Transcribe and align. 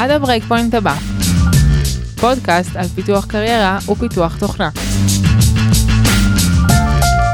עד 0.00 0.10
ה 0.10 0.16
break 0.16 0.44
point 0.44 0.74
הבא. 0.74 0.94
פודקאסט 2.20 2.76
על 2.76 2.88
פיתוח 2.88 3.26
קריירה 3.26 3.78
ופיתוח 3.88 4.36
תוכנה. 4.38 4.70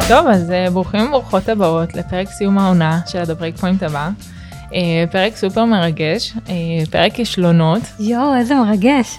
טוב, 0.09 0.27
אז 0.27 0.51
אה, 0.51 0.71
ברוכים 0.71 1.07
וברוכות 1.07 1.49
הבאות 1.49 1.95
לפרק 1.95 2.29
סיום 2.29 2.59
העונה 2.59 3.01
של 3.07 3.19
עד 3.19 3.31
ה 3.31 3.35
break 3.35 3.57
point 3.57 3.83
הבא. 3.83 4.11
אה, 4.75 5.05
פרק 5.11 5.37
סופר 5.37 5.65
מרגש, 5.65 6.33
אה, 6.49 6.55
פרק 6.91 7.13
כישלונות. 7.13 7.83
יואו, 8.01 8.37
איזה 8.37 8.55
מרגש. 8.55 9.19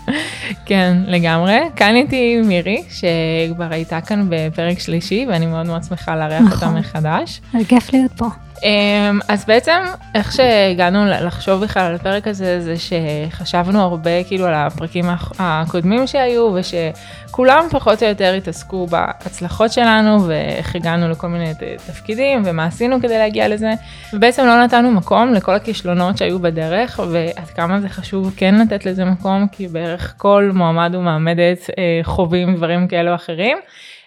כן, 0.66 0.98
לגמרי. 1.07 1.59
כאן 1.75 1.95
איתי 1.95 2.41
מירי, 2.41 2.84
שכבר 2.89 3.68
הייתה 3.71 4.02
כאן 4.02 4.27
בפרק 4.29 4.79
שלישי, 4.79 5.25
ואני 5.29 5.45
מאוד 5.45 5.66
מאוד 5.66 5.84
שמחה 5.84 6.16
לארח 6.16 6.41
אותה 6.41 6.66
נכון. 6.66 6.77
מחדש. 6.77 7.41
כיף 7.68 7.93
להיות 7.93 8.11
פה. 8.18 8.27
אמ, 8.64 9.20
אז 9.28 9.46
בעצם 9.46 9.82
איך 10.16 10.32
שהגענו 10.32 11.05
לחשוב 11.05 11.64
בכלל 11.64 11.84
על 11.84 11.95
הפרק 11.95 12.27
הזה 12.27 12.62
זה 12.62 12.73
שחשבנו 12.77 13.81
הרבה 13.81 14.23
כאילו 14.23 14.45
על 14.45 14.54
הפרקים 14.54 15.05
הקודמים 15.40 16.08
שהיו 16.08 16.54
ושכולם 16.55 17.64
פחות 17.72 18.04
או 18.04 18.08
יותר 18.08 18.34
התעסקו 18.34 18.88
בהצלחות 18.88 19.72
שלנו 19.72 20.28
ואיך 20.28 20.76
הגענו 20.76 21.09
לכל 21.09 21.28
מיני 21.28 21.54
תפקידים 21.88 22.41
ומה 22.45 22.66
עשינו 22.66 23.02
כדי 23.02 23.17
להגיע 23.17 23.48
לזה 23.48 23.72
ובעצם 24.14 24.45
לא 24.45 24.64
נתנו 24.64 24.92
מקום 24.92 25.34
לכל 25.34 25.55
הכישלונות 25.55 26.17
שהיו 26.17 26.39
בדרך 26.39 27.00
ועד 27.12 27.48
כמה 27.55 27.81
זה 27.81 27.89
חשוב 27.89 28.34
כן 28.38 28.55
לתת 28.55 28.86
לזה 28.86 29.05
מקום 29.05 29.48
כי 29.52 29.67
בערך 29.67 30.14
כל 30.17 30.52
מועמד 30.53 30.95
ומועמדת 30.95 31.70
אה, 31.78 32.00
חווים 32.03 32.55
דברים 32.55 32.88
כאלו 32.88 33.09
או 33.09 33.16
אחרים. 33.16 33.58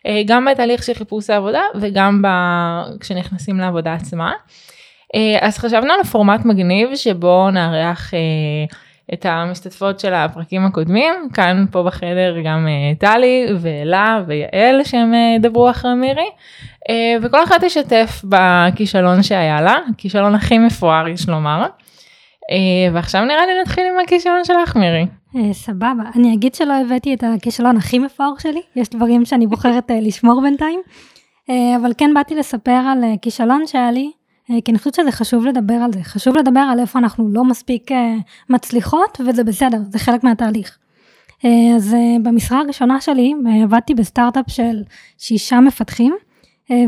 אה, 0.06 0.22
גם 0.26 0.44
בתהליך 0.50 0.82
של 0.82 0.94
חיפוש 0.94 1.30
העבודה 1.30 1.62
וגם 1.80 2.22
ב... 2.22 2.26
כשנכנסים 3.00 3.58
לעבודה 3.58 3.92
עצמה. 3.92 4.32
אה, 5.14 5.38
אז 5.40 5.58
חשבנו 5.58 5.92
על 5.92 6.04
פורמט 6.04 6.44
מגניב 6.44 6.94
שבו 6.94 7.50
נארח 7.50 8.14
אה, 8.14 8.18
את 9.14 9.26
המשתתפות 9.26 10.00
של 10.00 10.14
הפרקים 10.14 10.66
הקודמים, 10.66 11.14
כאן 11.32 11.64
פה 11.70 11.82
בחדר 11.82 12.36
גם 12.44 12.66
טלי 12.98 13.46
ואלה 13.60 14.22
ויעל 14.26 14.84
שהם 14.84 15.12
ידברו 15.36 15.70
אחרי 15.70 15.94
מירי, 15.94 16.28
וכל 17.22 17.44
אחת 17.44 17.64
תשתף 17.64 18.22
בכישלון 18.24 19.22
שהיה 19.22 19.60
לה, 19.60 19.76
הכישלון 19.90 20.34
הכי 20.34 20.58
מפואר 20.58 21.08
יש 21.08 21.28
לומר. 21.28 21.66
אה, 22.50 22.94
ועכשיו 22.94 23.24
נראה 23.24 23.46
לי 23.46 23.52
נתחיל 23.62 23.84
עם 23.86 24.00
הכישלון 24.04 24.44
שלך 24.44 24.76
מירי. 24.76 25.06
אה, 25.36 25.52
סבבה. 25.52 26.02
אני 26.14 26.34
אגיד 26.34 26.54
שלא 26.54 26.72
הבאתי 26.72 27.14
את 27.14 27.24
הכישלון 27.24 27.76
הכי 27.76 27.98
מפואר 27.98 28.32
שלי, 28.38 28.60
יש 28.76 28.88
דברים 28.88 29.24
שאני 29.24 29.46
בוחרת 29.46 29.90
אה, 29.90 30.00
לשמור 30.00 30.42
בינתיים, 30.42 30.80
אבל 31.76 31.92
כן 31.98 32.14
באתי 32.14 32.34
לספר 32.34 32.70
על 32.70 33.04
כישלון 33.22 33.66
שהיה 33.66 33.90
לי, 33.90 34.10
כי 34.64 34.70
אני 34.70 34.78
חושבת 34.78 34.94
שזה 34.94 35.12
חשוב 35.12 35.46
לדבר 35.46 35.74
על 35.74 35.92
זה. 35.92 36.02
חשוב 36.02 36.36
לדבר 36.36 36.60
על 36.60 36.80
איפה 36.80 36.98
אנחנו 36.98 37.28
לא 37.32 37.44
מספיק 37.44 37.90
מצליחות, 38.50 39.20
וזה 39.26 39.44
בסדר, 39.44 39.78
זה 39.90 39.98
חלק 39.98 40.24
מהתהליך. 40.24 40.78
אז 41.76 41.96
במשרה 42.22 42.60
הראשונה 42.60 43.00
שלי 43.00 43.34
עבדתי 43.62 43.94
בסטארט-אפ 43.94 44.44
של 44.48 44.82
שישה 45.18 45.60
מפתחים, 45.60 46.14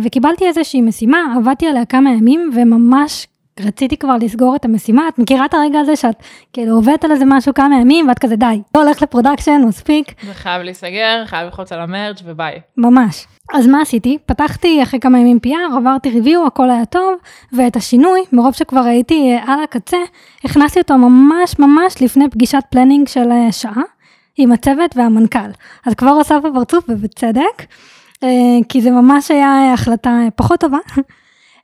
וקיבלתי 0.03 0.47
איזושהי 0.47 0.81
משימה, 0.81 1.35
עבדתי 1.37 1.67
עליה 1.67 1.85
כמה 1.85 2.11
ימים, 2.11 2.51
וממש 2.55 3.27
רציתי 3.61 3.97
כבר 3.97 4.17
לסגור 4.21 4.57
את 4.57 4.65
המשימה. 4.65 5.09
את 5.09 5.19
מכירה 5.19 5.45
את 5.45 5.55
הרגע 5.55 5.81
הזה 5.81 5.97
שאת 5.97 6.23
כאילו 6.53 6.75
עובדת 6.75 7.05
על 7.05 7.11
איזה 7.11 7.25
משהו 7.25 7.55
כמה 7.55 7.81
ימים, 7.81 8.09
ואת 8.09 8.19
כזה 8.19 8.37
די, 8.37 8.63
לא 8.75 8.83
הולך 8.83 9.03
ל 9.03 9.08
production, 9.08 9.63
מספיק, 9.69 10.15
זה 10.27 10.35
חייב 10.35 10.63
להיסגר, 10.63 11.23
חייב 11.27 11.45
ללחוץ 11.45 11.73
על 11.73 11.81
ה 11.81 11.87
merge 11.87 12.17
וביי. 12.25 12.61
ממש. 12.77 13.27
אז 13.55 13.67
מה 13.67 13.83
עשיתי? 13.83 14.19
פתחתי 14.27 14.83
אחרי 14.83 15.01
כמה 15.01 15.19
ימים 15.19 15.39
PR, 15.47 15.77
עברתי 15.77 16.11
review, 16.11 16.47
הכל 16.47 16.71
היה 16.71 16.85
טוב, 16.85 17.15
ואת 17.53 17.77
השינוי, 17.77 18.21
מרוב 18.33 18.53
שכבר 18.53 18.81
הייתי 18.81 19.33
אה, 19.33 19.53
על 19.53 19.63
הקצה, 19.63 19.97
הכנסתי 20.45 20.81
אותו 20.81 20.99
ממש 20.99 21.59
ממש 21.59 22.03
לפני 22.03 22.31
פגישת 22.31 22.63
planning 22.71 23.09
של 23.09 23.31
אה, 23.31 23.53
שעה, 23.53 23.83
עם 24.37 24.53
הצוות 24.53 24.97
והמנכ"ל. 24.97 25.51
אז 25.87 25.95
כבר 25.95 26.11
עושה 26.11 26.39
פה 26.43 26.49
פרצוף, 26.55 26.85
ובצדק, 26.89 27.63
אה, 28.23 28.29
כי 28.69 28.81
זה 28.81 28.91
ממש 28.91 29.31
היה 29.31 29.73
החלטה 29.73 30.19
פחות 30.37 30.61
טובה. 30.61 30.79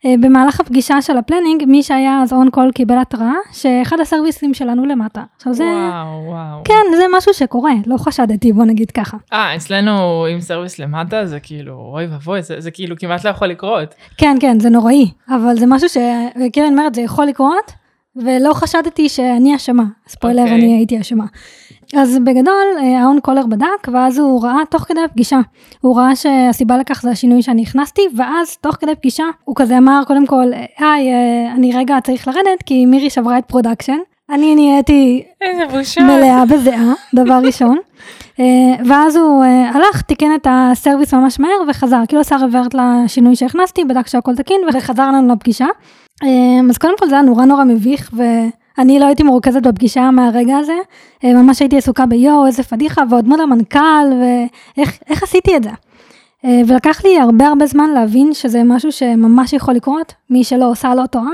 אה, 0.04 0.14
במהלך 0.20 0.60
הפגישה 0.60 1.02
של 1.02 1.16
ה 1.16 1.21
planning, 1.21 1.64
מי 1.66 1.82
שהיה 1.82 2.22
אז 2.22 2.32
on 2.32 2.50
call 2.50 2.72
קיבל 2.72 2.98
התראה, 2.98 3.34
שאחד 3.52 4.00
הסרוויסים 4.00 4.54
שלנו 4.54 4.86
למטה. 4.86 5.22
עכשיו 5.36 5.54
זה... 5.54 5.64
וואו 5.64 6.24
וואו. 6.26 6.64
כן, 6.64 6.96
זה 6.96 7.04
משהו 7.16 7.34
שקורה, 7.34 7.72
לא 7.86 7.96
חשדתי, 7.96 8.52
בוא 8.52 8.64
נגיד 8.64 8.90
ככה. 8.90 9.16
אה, 9.32 9.56
אצלנו 9.56 10.26
עם 10.26 10.40
service 10.40 10.78
למטה 10.78 11.26
זה 11.26 11.40
כאילו, 11.40 11.74
אוי 11.94 12.06
ואבוי, 12.06 12.42
זה, 12.42 12.60
זה 12.60 12.70
כאילו 12.70 12.96
כמעט 12.98 13.24
לא 13.24 13.30
יכול 13.30 13.48
לקרות. 13.48 13.94
כן, 14.16 14.36
כן, 14.40 14.60
זה 14.60 14.70
נוראי, 14.70 15.10
אבל 15.28 15.58
זה 15.58 15.66
משהו 15.66 15.88
שקרן 15.88 16.72
אומרת, 16.72 16.94
זה 16.94 17.00
יכול 17.00 17.24
לקרות, 17.24 17.72
ולא 18.16 18.54
חשדתי 18.54 19.08
שאני 19.08 19.56
אשמה. 19.56 19.84
ספוילר, 20.08 20.42
אוקיי. 20.42 20.54
אני 20.54 20.76
הייתי 20.76 21.00
אשמה. 21.00 21.24
אז 21.96 22.18
בגדול, 22.24 22.66
אה, 22.80 23.02
ה 23.02 23.08
on 23.08 23.20
caller 23.20 23.46
בדק, 23.46 23.88
ואז 23.92 24.18
הוא 24.18 24.42
ראה 24.44 24.60
תוך 24.70 24.82
כדי 24.82 25.00
הפגישה, 25.04 25.38
הוא 25.80 25.98
ראה 25.98 26.16
שהסיבה 26.16 26.76
לכך 26.76 27.02
זה 27.02 27.10
השינוי 27.10 27.42
שאני 27.42 27.62
הכנסתי, 27.62 28.02
ואז 28.16 28.56
תוך 28.56 28.76
כדי 28.80 28.94
פגישה, 28.94 29.24
הוא 29.44 29.56
כזה 29.56 29.78
אמר, 29.78 30.02
קודם 30.06 30.26
כל, 30.26 30.46
היי, 30.78 31.12
אה, 31.12 31.52
אני 31.54 31.72
רגע 31.72 31.96
צריך 32.04 32.28
לרדת, 32.28 32.62
כי 32.66 32.86
מירי 32.86 33.10
שברה 33.10 33.38
את 33.38 33.44
production. 33.44 33.98
אני 34.30 34.54
נהייתי. 34.54 35.24
מלאה 36.04 36.46
בזיעה, 36.46 36.92
דבר 37.14 37.40
ראשון. 37.44 37.78
אה, 38.40 38.44
ואז 38.84 39.16
הוא 39.16 39.44
אה, 39.44 39.70
הלך, 39.70 40.02
תיקן 40.02 40.34
את 40.34 40.46
ה 40.50 40.58
service 40.58 41.14
ממש 41.14 41.40
מהר 41.40 41.62
וחזר, 41.68 42.00
כאילו 42.08 42.20
עשה 42.20 42.36
revert 42.36 42.74
לשינוי 42.74 43.36
שהכנסתי, 43.36 43.84
בדק 43.84 44.06
שהכל 44.06 44.36
תקין 44.36 44.60
וחזר 44.74 45.08
לנו 45.08 45.34
לפגישה. 45.34 45.66
אה, 46.22 46.28
אז 46.70 46.78
קודם 46.78 46.98
כל 46.98 47.08
זה 47.08 47.14
היה 47.14 47.22
נורא 47.22 47.44
נורא 47.44 47.64
מביך 47.64 48.10
ואני 48.78 48.98
לא 48.98 49.04
הייתי 49.04 49.22
מרוכזת 49.22 49.62
בפגישה 49.62 50.10
מהרגע 50.10 50.56
הזה, 50.56 50.76
אה, 51.24 51.32
ממש 51.32 51.60
הייתי 51.60 51.78
עסוקה 51.78 52.06
ביואו, 52.06 52.46
איזה 52.46 52.62
פדיחה, 52.62 53.02
ועוד 53.10 53.28
מול 53.28 53.40
המנכ"ל, 53.40 54.12
ואיך 54.20 54.98
איך 55.10 55.22
עשיתי 55.22 55.56
את 55.56 55.62
זה. 55.62 55.70
אה, 56.44 56.60
ולקח 56.66 57.04
לי 57.04 57.18
הרבה 57.18 57.48
הרבה 57.48 57.66
זמן 57.66 57.90
להבין 57.90 58.34
שזה 58.34 58.62
משהו 58.64 58.92
שממש 58.92 59.52
יכול 59.52 59.74
לקרות, 59.74 60.14
מי 60.30 60.44
שלא 60.44 60.70
עושה 60.70 60.94
לא 60.94 61.06
טועה, 61.06 61.32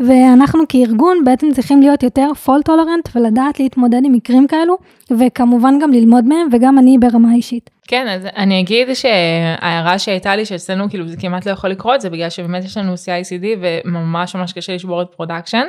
ואנחנו 0.00 0.64
כארגון 0.68 1.24
בעצם 1.24 1.52
צריכים 1.52 1.80
להיות 1.80 2.02
יותר 2.02 2.30
fault 2.46 2.68
tolerant 2.68 3.10
ולדעת 3.14 3.60
להתמודד 3.60 4.00
עם 4.04 4.12
מקרים 4.12 4.46
כאלו, 4.46 4.76
וכמובן 5.10 5.78
גם 5.78 5.90
ללמוד 5.90 6.24
מהם, 6.24 6.48
וגם 6.52 6.78
אני 6.78 6.98
ברמה 6.98 7.34
אישית. 7.34 7.77
כן, 7.90 8.08
אז 8.08 8.26
אני 8.36 8.60
אגיד 8.60 8.88
שההערה 8.94 9.98
שהייתה 9.98 10.36
לי 10.36 10.46
שאצלנו 10.46 10.90
כאילו 10.90 11.08
זה 11.08 11.16
כמעט 11.16 11.46
לא 11.46 11.52
יכול 11.52 11.70
לקרות, 11.70 12.00
זה 12.00 12.10
בגלל 12.10 12.30
שבאמת 12.30 12.64
יש 12.64 12.76
לנו 12.76 12.94
CICD 12.94 13.44
וממש 13.60 14.34
ממש 14.34 14.52
קשה 14.52 14.74
לשבור 14.74 15.02
את 15.02 15.06
production, 15.16 15.62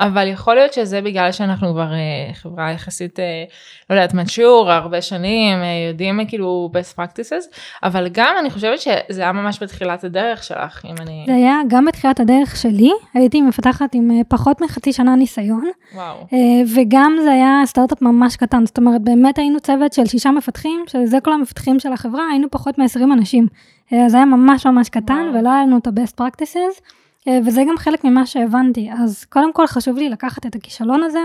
אבל 0.00 0.28
יכול 0.28 0.54
להיות 0.54 0.72
שזה 0.72 1.00
בגלל 1.00 1.32
שאנחנו 1.32 1.72
כבר 1.72 1.92
אה, 1.92 2.34
חברה 2.34 2.72
יחסית, 2.72 3.20
אה, 3.20 3.44
לא 3.90 3.94
יודעת, 3.94 4.12
mature, 4.12 4.70
הרבה 4.70 5.02
שנים, 5.02 5.58
אה, 5.58 5.66
יודעים 5.88 6.20
אה, 6.20 6.24
כאילו 6.24 6.70
best 6.72 6.98
practices, 6.98 7.56
אבל 7.82 8.08
גם 8.12 8.34
אני 8.40 8.50
חושבת 8.50 8.80
שזה 8.80 9.22
היה 9.22 9.32
ממש 9.32 9.62
בתחילת 9.62 10.04
הדרך 10.04 10.44
שלך, 10.44 10.84
אם 10.84 10.94
אני... 11.00 11.24
זה 11.26 11.34
היה 11.34 11.60
גם 11.68 11.84
בתחילת 11.84 12.20
הדרך 12.20 12.56
שלי, 12.56 12.90
הייתי 13.14 13.42
מפתחת 13.42 13.94
עם 13.94 14.10
אה, 14.10 14.20
פחות 14.28 14.60
מחצי 14.60 14.92
שנה 14.92 15.16
ניסיון, 15.16 15.70
וואו. 15.94 16.16
אה, 16.32 16.38
וגם 16.74 17.16
זה 17.24 17.32
היה 17.32 17.62
סטארט-אפ 17.64 18.02
ממש 18.02 18.36
קטן, 18.36 18.66
זאת 18.66 18.78
אומרת 18.78 19.00
באמת 19.00 19.38
היינו 19.38 19.60
צוות 19.60 19.92
של 19.92 20.06
שישה 20.06 20.30
מפתחים, 20.30 20.84
שזה 20.88 21.18
כל 21.20 21.32
המפתחים 21.32 21.63
של 21.78 21.92
החברה, 21.92 22.28
היינו 22.30 22.50
פחות 22.50 22.78
מ-20 22.78 23.02
אנשים. 23.12 23.46
אה, 23.92 24.08
זה 24.08 24.16
היה 24.16 24.26
ממש 24.26 24.66
ממש 24.66 24.88
קטן, 24.88 25.26
וואו. 25.30 25.34
ולא 25.34 25.50
היה 25.50 25.62
לנו 25.62 25.78
את 25.78 25.86
ה-best 25.86 26.20
practices, 26.20 26.80
אה, 27.28 27.38
וזה 27.46 27.62
גם 27.68 27.76
חלק 27.76 28.04
ממה 28.04 28.26
שהבנתי. 28.26 28.90
אז 28.98 29.24
קודם 29.24 29.52
כל 29.52 29.66
חשוב 29.66 29.96
לי 29.96 30.08
לקחת 30.08 30.46
את 30.46 30.54
הכישלון 30.54 31.02
הזה, 31.02 31.20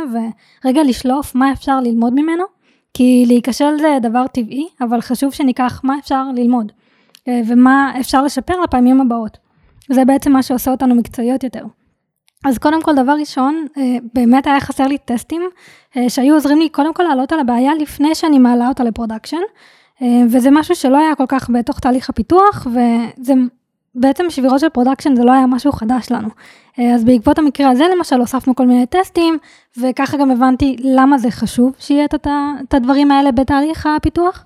ורגע 0.64 0.84
לשלוף 0.84 1.36
מה 1.36 1.52
אפשר 1.52 1.80
ללמוד 1.80 2.14
ממנו, 2.14 2.44
כי 2.94 3.24
להיכשל 3.28 3.78
זה 3.80 3.98
דבר 4.02 4.28
טבעי, 4.28 4.68
אבל 4.82 5.02
חשוב 5.02 5.34
שניקח 5.34 5.82
מה 5.84 5.98
אפשר 6.00 6.24
ללמוד, 6.36 6.72
אה, 7.28 7.42
ומה 7.48 7.94
אפשר 8.00 8.24
לשפר 8.24 8.62
לפעמים 8.62 9.02
הבאות. 9.02 9.38
זה 9.92 10.06
בעצם 10.06 10.32
מה 10.32 10.44
שעושה 10.44 10.72
אותנו 10.72 10.96
מקצועיות 10.96 11.44
יותר. 11.44 11.66
אז 12.46 12.58
קודם 12.58 12.82
כל, 12.82 12.96
דבר 12.96 13.12
ראשון, 13.20 13.66
באמת 14.14 14.48
היה 14.48 14.60
חסר 14.60 14.88
לי 14.88 14.98
טסטים 14.98 15.42
שהיו 16.08 16.34
עוזרים 16.34 16.60
לי 16.60 16.70
קודם 16.70 16.94
כל 16.94 17.04
לעלות 17.04 17.32
על 17.32 17.40
הבעיה 17.40 17.72
לפני 17.76 18.16
שאני 18.16 18.40
מעלה 18.40 18.68
אותה 18.68 18.84
ל 18.84 18.88
production, 18.88 19.38
וזה 20.30 20.52
משהו 20.52 20.76
שלא 20.76 20.98
היה 20.98 21.16
כל 21.16 21.26
כך 21.28 21.50
בתוך 21.50 21.80
תהליך 21.80 22.10
הפיתוח, 22.10 22.68
וזה 22.68 23.34
בעצם 23.96 24.26
שבירות 24.30 24.60
של 24.60 24.70
production 24.70 25.16
זה 25.16 25.24
לא 25.24 25.32
היה 25.32 25.48
משהו 25.48 25.72
חדש 25.72 26.12
לנו. 26.12 26.30
אה, 26.80 26.94
אז 26.96 27.04
בעקבות 27.04 27.40
המקרה 27.40 27.70
הזה 27.70 27.84
למשל 27.98 28.20
הוספנו 28.20 28.56
כל 28.56 28.66
מיני 28.66 28.86
טסטים, 28.86 29.38
וככה 29.78 30.18
גם 30.18 30.32
הבנתי 30.32 30.76
למה 30.80 31.18
זה 31.18 31.32
חשוב 31.32 31.76
שיהיה 31.80 32.06
את, 32.06 32.28
את 32.64 32.74
הדברים 32.74 33.12
האלה 33.12 33.32
בתהליך 33.32 33.86
הפיתוח. 33.86 34.46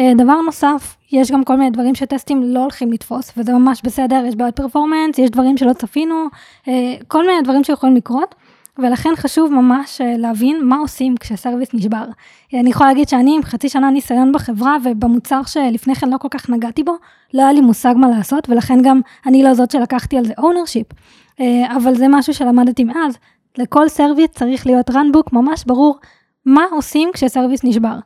אה, 0.00 0.12
דבר 0.16 0.40
נוסף, 0.40 0.96
יש 1.12 1.30
גם 1.30 1.44
כל 1.44 1.56
מיני 1.56 1.70
דברים 1.70 1.94
שטסטים 1.94 2.42
לא 2.42 2.60
הולכים 2.60 2.92
לתפוס, 2.92 3.32
וזה 3.36 3.52
ממש 3.52 3.80
בסדר, 3.84 4.24
יש 4.28 4.36
בעיות 4.36 4.56
performance, 4.56 5.18
יש 5.18 5.30
דברים 5.30 5.56
שלא 5.56 5.72
צפינו, 5.72 6.26
אה, 6.68 6.94
כל 7.08 7.26
מיני 7.26 7.42
דברים 7.42 7.64
שיכולים 7.64 7.96
לקרות, 7.96 8.34
ולכן 8.78 9.10
חשוב 9.16 9.52
ממש 9.52 10.00
אה, 10.00 10.16
להבין 10.16 10.64
מה 10.64 10.76
עושים 10.76 11.16
כש 11.16 11.35
service 11.35 11.68
נשבר. 11.74 12.04
אה, 12.54 12.60
אני 12.60 12.70
יכולה 12.70 12.88
להגיד 12.88 13.08
שאני 13.08 13.36
עם 13.36 13.42
חצי 13.42 13.68
שנה 13.68 13.90
ניסיון 13.90 14.32
בחברה, 14.32 14.76
ובמוצר 14.84 15.40
שלפני 15.46 15.94
כן 15.94 16.10
לא 16.10 16.18
כל 16.18 16.28
כך 16.30 16.50
נגעתי 16.50 16.82
בו, 16.82 16.94
לא 17.34 17.42
היה 17.42 17.52
לי 17.52 17.60
מושג 17.60 17.94
מה 17.96 18.08
לעשות, 18.08 18.48
ולכן 18.48 18.82
גם 18.82 19.00
אני 19.26 19.42
לא 19.42 19.54
זאת 19.54 19.70
שלקחתי 19.70 20.18
על 20.18 20.24
זה 20.24 20.32
ownership. 20.38 20.86
אבל 21.76 21.94
זה 21.94 22.08
משהו 22.08 22.34
שלמדתי 22.34 22.84
מאז, 22.84 23.18
לכל 23.58 23.88
service 23.88 24.28
צריך 24.30 24.66
להיות 24.66 24.90
runbook 24.90 25.28
ממש 25.32 25.64
ברור 25.66 25.98
מה 26.46 26.64
עושים 26.70 27.10
כש 27.12 27.31
service 27.31 27.64
נשבר. 27.64 27.98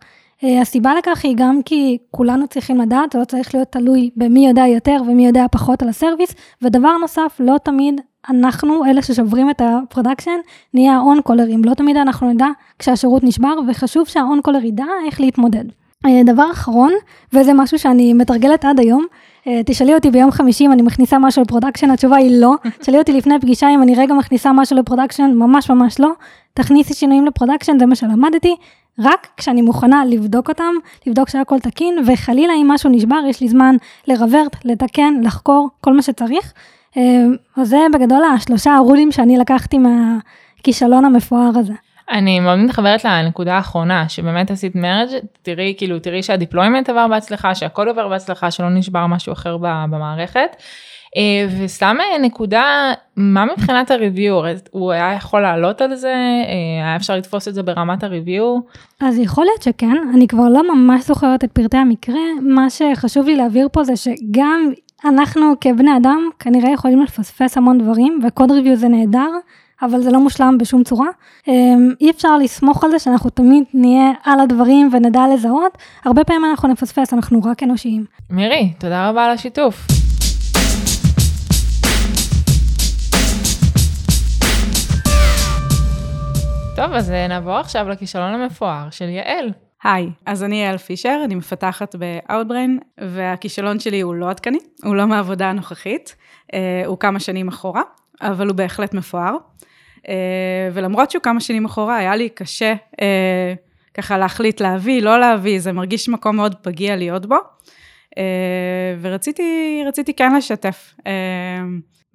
אה, 0.44 0.60
הסיבה 0.60 0.94
לכך 0.94 1.24
היא 1.24 1.34
גם 1.36 1.62
כי 1.64 1.98
כולנו 2.10 2.48
צריכים 2.48 2.80
לדעת, 2.80 3.12
זה 3.12 3.18
לא 3.18 3.24
צריך 3.24 3.54
להיות 3.54 3.68
תלוי 3.72 4.10
במי 4.16 4.46
יודע 4.46 4.66
יותר 4.66 4.96
ומי 5.06 5.26
יודע 5.26 5.46
פחות 5.52 5.82
על 5.82 5.88
ה 5.88 5.93
service, 5.93 6.34
ודבר 6.62 6.96
נוסף, 7.00 7.36
לא 7.40 7.58
תמיד 7.58 8.00
אנחנו, 8.30 8.84
אלה 8.84 9.02
ששוברים 9.02 9.50
את 9.50 9.62
ה 9.64 9.70
production, 9.70 10.38
נהיה 10.74 10.96
ה 10.96 11.04
on 11.04 11.20
caller 11.22 11.50
ים, 11.50 11.64
לא 11.64 11.74
תמיד 11.74 11.96
אנחנו 11.96 12.32
נדע 12.32 12.46
כשהשירות 12.78 13.24
נשבר, 13.24 13.54
וחשוב 13.68 14.06
שה 14.06 14.27
on 14.27 14.40
caller 14.42 14.64
ידע 14.64 14.84
איך 15.06 15.20
להתמודד. 15.20 15.64
אה, 16.06 16.22
דבר 16.26 16.50
אחרון, 16.52 16.92
וזה 17.32 17.54
משהו 17.54 17.78
שאני 17.78 18.12
מתרגלת 18.12 18.64
עד 18.64 18.80
היום, 18.80 19.06
אה, 19.46 19.60
תשאלי 19.66 19.94
אותי 19.94 20.10
ביום 20.10 20.30
חמישי 20.30 20.66
אם 20.66 20.72
אני 20.72 20.82
מכניסה 20.82 21.18
משהו 21.18 21.42
ל 21.42 21.46
production, 21.46 21.90
התשובה 21.90 22.16
היא 22.16 22.40
לא. 22.40 22.54
תשאלי 22.80 22.98
אותי 22.98 23.12
לפני 23.12 23.40
פגישה 23.40 23.68
אם 23.68 23.82
אני 23.82 23.94
רגע 23.94 24.14
מכניסה 24.14 24.52
משהו 24.52 24.76
ל 24.76 24.81
production, 24.81 25.30
ממש 25.34 25.70
ממש 25.70 26.00
לא. 26.00 26.12
תכניסי 26.54 26.94
שינויים 26.94 27.26
ל 27.26 27.31
production, 27.31 27.78
זה 27.78 27.86
מה 27.86 27.94
שלמדתי. 27.94 28.56
רק 28.98 29.28
כשאני 29.36 29.62
מוכנה 29.62 30.04
לבדוק 30.04 30.48
אותם, 30.48 30.74
לבדוק 31.06 31.28
שהכל 31.28 31.58
תקין, 31.58 31.98
וחלילה 32.06 32.52
אם 32.54 32.68
משהו 32.68 32.90
נשבר, 32.90 33.18
יש 33.28 33.40
לי 33.40 33.48
זמן 33.48 33.76
ל 34.06 34.12
revert, 34.12 34.56
לתקן, 34.64 35.14
לחקור, 35.22 35.68
כל 35.80 35.92
מה 35.92 36.02
שצריך. 36.02 36.52
אה, 36.96 37.02
אז 37.56 37.68
זה 37.68 37.78
בגדול 37.94 38.22
השלושה 38.34 38.74
הרולים 38.74 39.12
שאני 39.12 39.36
לקחתי 39.36 39.78
מהכישלון 39.78 41.04
המפואר 41.04 41.50
הזה. 41.54 41.72
אני 42.10 42.40
מאוד 42.40 42.58
מתחברת 42.58 43.04
לנקודה 43.04 43.54
האחרונה, 43.54 44.08
שבאמת 44.08 44.50
עשית 44.50 44.74
מרג', 44.74 45.08
תראי, 45.42 45.74
כאילו, 45.78 45.98
תראי 45.98 46.22
שהדיפלוימנט 46.22 46.88
עבר 46.88 47.08
בהצלחה, 47.08 47.54
שהכל 47.54 47.88
עובר 47.88 48.08
בהצלחה, 48.08 48.50
שלא 48.50 48.70
נשבר 48.70 49.06
משהו 49.06 49.32
אחר 49.32 49.56
במערכת. 49.56 50.56
אה, 51.16 51.46
וסתם 51.60 51.96
אה, 52.00 52.18
נקודה, 52.18 52.92
מה 53.16 53.44
מבחינת 53.44 53.90
הריוויור? 53.90 54.46
הוא 54.70 54.92
היה 54.92 55.14
יכול 55.14 55.40
לעלות 55.40 55.80
על 55.80 55.94
זה? 55.94 56.08
אה, 56.08 56.84
היה 56.84 56.96
אפשר 56.96 57.16
לתפוס 57.16 57.48
את 57.48 57.54
זה 57.54 57.62
ברמת 57.62 58.04
הריוויור? 58.04 58.60
אז 59.00 59.18
יכול 59.18 59.44
להיות 59.44 59.62
שכן, 59.62 59.96
אני 60.14 60.28
כבר 60.28 60.48
לא 60.48 60.74
ממש 60.74 61.04
זוכרת 61.04 61.44
את 61.44 61.52
פרטי 61.52 61.76
המקרה. 61.76 62.20
מה 62.42 62.70
שחשוב 62.70 63.26
לי 63.26 63.36
להבהיר 63.36 63.68
פה 63.72 63.84
זה 63.84 63.96
שגם 63.96 64.72
אנחנו 65.04 65.52
כבני 65.60 65.96
אדם 65.96 66.28
כנראה 66.38 66.70
יכולים 66.70 67.02
לפספס 67.02 67.56
המון 67.56 67.78
דברים, 67.78 68.20
וקוד 68.26 68.50
ריוויו 68.50 68.76
זה 68.76 68.88
נהדר. 68.88 69.30
אבל 69.82 70.00
זה 70.00 70.10
לא 70.10 70.20
מושלם 70.20 70.58
בשום 70.58 70.84
צורה. 70.84 71.06
אי 72.00 72.10
אפשר 72.10 72.36
לסמוך 72.36 72.84
על 72.84 72.90
זה 72.90 72.98
שאנחנו 72.98 73.30
תמיד 73.30 73.64
נהיה 73.74 74.12
על 74.24 74.40
הדברים 74.40 74.90
ונדע 74.92 75.20
לזהות. 75.34 75.78
הרבה 76.04 76.24
פעמים 76.24 76.44
אנחנו 76.44 76.68
נפספס, 76.68 77.14
אנחנו 77.14 77.40
רק 77.44 77.62
אנושיים. 77.62 78.04
מירי, 78.30 78.72
תודה 78.78 79.08
רבה 79.08 79.24
על 79.24 79.30
השיתוף. 79.30 79.86
טוב, 86.76 86.92
אז 86.92 87.10
אה, 87.10 87.28
נעבור 87.28 87.56
עכשיו 87.56 87.88
לכישלון 87.88 88.34
המפואר 88.34 88.90
של 88.90 89.08
יעל. 89.08 89.65
היי, 89.84 90.10
אז 90.26 90.44
אני 90.44 90.62
יעל 90.62 90.78
פישר, 90.78 91.20
אני 91.24 91.34
מפתחת 91.34 91.96
ב-Outbrain, 91.98 92.84
והכישלון 92.98 93.80
שלי 93.80 94.00
הוא 94.00 94.14
לא 94.14 94.30
עדכני, 94.30 94.58
הוא 94.84 94.96
לא 94.96 95.06
מהעבודה 95.06 95.50
הנוכחית, 95.50 96.16
אה, 96.54 96.82
הוא 96.86 96.98
כמה 96.98 97.20
שנים 97.20 97.48
אחורה, 97.48 97.82
אבל 98.20 98.48
הוא 98.48 98.56
בהחלט 98.56 98.94
מפואר. 98.94 99.36
אה, 100.08 100.14
ולמרות 100.72 101.10
שהוא 101.10 101.22
כמה 101.22 101.40
שנים 101.40 101.64
אחורה, 101.64 101.96
היה 101.96 102.16
לי 102.16 102.28
קשה 102.28 102.74
ככה 103.94 104.18
להחליט 104.18 104.60
להביא, 104.60 105.02
לא 105.02 105.20
להביא, 105.20 105.60
זה 105.60 105.72
מרגיש 105.72 106.08
מקום 106.08 106.36
מאוד 106.36 106.54
פגיע 106.54 106.96
להיות 106.96 107.26
בו. 107.26 107.36
ורציתי 109.00 110.12
כן 110.16 110.36
לשתף. 110.36 110.94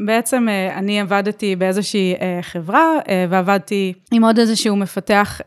בעצם 0.05 0.49
אה, 0.49 0.77
אני 0.77 1.01
עבדתי 1.01 1.55
באיזושהי 1.55 2.15
אה, 2.21 2.39
חברה 2.41 2.97
אה, 3.09 3.25
ועבדתי 3.29 3.93
עם 4.11 4.23
עוד 4.23 4.39
איזשהו 4.39 4.75
מפתח, 4.75 5.41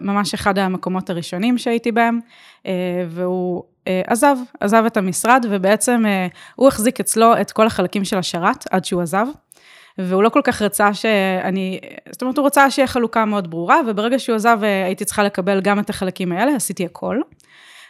ממש 0.00 0.34
אחד 0.34 0.58
המקומות 0.58 1.10
הראשונים 1.10 1.58
שהייתי 1.58 1.92
בהם, 1.92 2.20
והוא 3.08 3.62
עזב, 4.06 4.36
עזב 4.60 4.82
את 4.86 4.96
המשרד 4.96 5.46
ובעצם 5.50 6.04
הוא 6.54 6.68
החזיק 6.68 7.00
אצלו 7.00 7.40
את 7.40 7.52
כל 7.52 7.66
החלקים 7.66 8.04
של 8.04 8.18
השרת 8.18 8.64
עד 8.70 8.84
שהוא 8.84 9.02
עזב. 9.02 9.26
והוא 9.98 10.22
לא 10.22 10.28
כל 10.28 10.40
כך 10.44 10.62
רצה 10.62 10.94
שאני, 10.94 11.80
זאת 12.10 12.22
אומרת, 12.22 12.38
הוא 12.38 12.46
רצה 12.46 12.70
שיהיה 12.70 12.86
חלוקה 12.86 13.24
מאוד 13.24 13.50
ברורה, 13.50 13.80
וברגע 13.86 14.18
שהוא 14.18 14.36
עזב 14.36 14.58
הייתי 14.62 15.04
צריכה 15.04 15.22
לקבל 15.22 15.60
גם 15.60 15.78
את 15.78 15.90
החלקים 15.90 16.32
האלה, 16.32 16.56
עשיתי 16.56 16.84
הכל. 16.84 17.20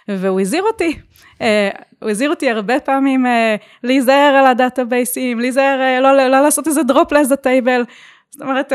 והוא 0.09 0.41
הזהיר 0.41 0.63
אותי, 0.63 0.99
אה, 1.41 1.71
הוא 2.03 2.11
הזהיר 2.11 2.31
אותי 2.31 2.51
הרבה 2.51 2.81
פעמים 2.81 3.27
אה, 3.27 3.57
להיזהר 3.83 4.35
על 4.39 4.47
הדאטאבייסים, 4.47 5.41
להיזהר, 5.41 5.81
אה, 5.81 6.01
לא, 6.01 6.13
לא 6.17 6.41
לעשות 6.41 6.67
איזה 6.67 6.83
drop 6.83 7.13
לאיזה 7.13 7.37
table. 7.37 7.85
זאת 8.31 8.43
אומרת, 8.43 8.73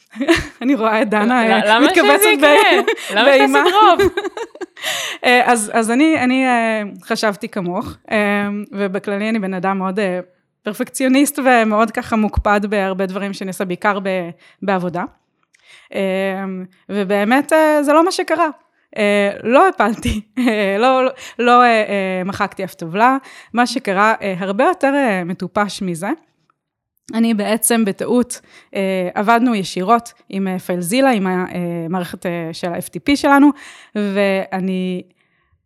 אני 0.62 0.74
רואה 0.74 1.02
את 1.02 1.08
דנה 1.10 1.42
מתכווצת 1.80 2.24
באימה. 2.40 2.82
למה 3.10 3.48
שזה 3.48 3.58
דרופ? 3.70 4.12
אז, 5.44 5.70
אז 5.74 5.90
אני, 5.90 6.18
אני 6.18 6.44
חשבתי 7.04 7.48
כמוך, 7.48 7.96
ובכללי 8.72 9.28
אני 9.28 9.38
בן 9.38 9.54
אדם 9.54 9.78
מאוד 9.78 9.98
פרפקציוניסט 10.62 11.38
ומאוד 11.38 11.90
ככה 11.90 12.16
מוקפד 12.16 12.60
בהרבה 12.68 13.06
דברים 13.06 13.32
שאני 13.32 13.48
עושה, 13.48 13.64
בעיקר 13.64 13.98
בעבודה. 14.62 15.04
ובאמת 16.88 17.52
זה 17.82 17.92
לא 17.92 18.04
מה 18.04 18.12
שקרה. 18.12 18.48
אה, 18.96 19.30
לא 19.42 19.68
הפלתי, 19.68 20.20
אה, 20.38 20.76
לא, 20.78 21.02
לא 21.38 21.62
אה, 21.62 22.22
מחקתי 22.24 22.64
אף 22.64 22.74
טבלה, 22.74 23.16
מה 23.52 23.66
שקרה 23.66 24.14
הרבה 24.38 24.64
יותר 24.64 24.92
מטופש 25.24 25.82
מזה. 25.82 26.08
אני 27.14 27.34
בעצם 27.34 27.84
בטעות, 27.84 28.40
עבדנו 29.14 29.54
ישירות 29.54 30.12
עם 30.28 30.58
FileZilla, 30.58 31.10
עם 31.10 31.26
המערכת 31.26 32.26
של 32.52 32.72
ה-FTP 32.72 33.16
שלנו, 33.16 33.50
ואני 33.94 35.02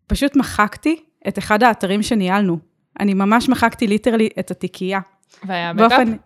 פשוט 0.07 0.37
מחקתי 0.37 1.05
את 1.29 1.39
אחד 1.39 1.63
האתרים 1.63 2.03
שניהלנו. 2.03 2.59
אני 3.01 3.15
ממש 3.15 3.49
מחקתי 3.49 3.87
literally 3.87 4.29
את 4.39 4.51
התיקייה. 4.51 5.01
והיה 5.45 5.73
backup? 5.73 5.91
באופן... 5.91 6.17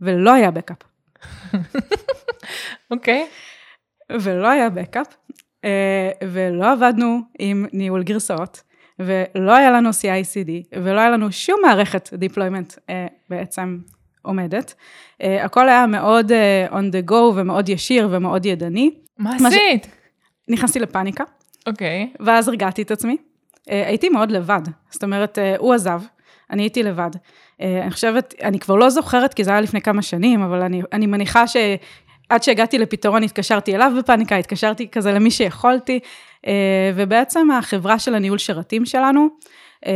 ולא 0.00 0.32
היה 0.32 0.50
backup. 0.50 0.76
אוקיי. 2.90 3.26
okay. 3.26 3.48
ולא 4.20 4.48
היה 4.48 4.70
backup, 4.70 5.06
אה, 5.06 5.12
ולא 6.24 6.72
עבדנו 6.72 7.20
עם 7.38 7.66
ניהול 7.72 8.02
גרסאות, 8.02 8.62
ולא 8.98 9.56
היה 9.56 9.70
לנו 9.70 9.90
CI/CD, 9.90 10.50
ולא 10.82 11.00
היה 11.00 11.10
לנו 11.10 11.32
שום 11.32 11.60
מערכת 11.62 12.08
deployment 12.08 12.78
אה, 12.90 13.06
בעצם 13.30 13.78
עומדת. 14.22 14.74
אה, 15.22 15.44
הכל 15.44 15.68
היה 15.68 15.86
מאוד 15.86 16.32
on 16.70 16.92
the 16.92 17.10
go 17.10 17.14
ומאוד 17.14 17.68
ישיר 17.68 18.08
ומאוד 18.10 18.46
ידני. 18.46 18.90
מה 19.18 19.36
עשית? 19.36 19.84
ש... 19.84 19.88
נכנסתי 20.48 20.78
לפאניקה. 20.78 21.24
אוקיי. 21.66 22.10
Okay. 22.14 22.16
ואז 22.26 22.48
הרגעתי 22.48 22.82
את 22.82 22.90
עצמי. 22.90 23.16
הייתי 23.66 24.08
מאוד 24.08 24.30
לבד, 24.30 24.62
זאת 24.90 25.04
אומרת, 25.04 25.38
הוא 25.58 25.74
עזב, 25.74 26.02
אני 26.50 26.62
הייתי 26.62 26.82
לבד. 26.82 27.10
אני 27.60 27.90
חושבת, 27.90 28.34
אני 28.42 28.58
כבר 28.58 28.74
לא 28.74 28.90
זוכרת, 28.90 29.34
כי 29.34 29.44
זה 29.44 29.50
היה 29.50 29.60
לפני 29.60 29.80
כמה 29.80 30.02
שנים, 30.02 30.42
אבל 30.42 30.62
אני, 30.62 30.82
אני 30.92 31.06
מניחה 31.06 31.46
ש... 31.46 31.56
עד 32.28 32.42
שהגעתי 32.42 32.78
לפתרון 32.78 33.22
התקשרתי 33.22 33.74
אליו 33.74 33.92
בפאניקה, 33.98 34.36
התקשרתי 34.36 34.88
כזה 34.88 35.12
למי 35.12 35.30
שיכולתי, 35.30 36.00
אה, 36.46 36.92
ובעצם 36.94 37.50
החברה 37.50 37.98
של 37.98 38.14
הניהול 38.14 38.38
שרתים 38.38 38.86
שלנו, 38.86 39.28
אה, 39.86 39.92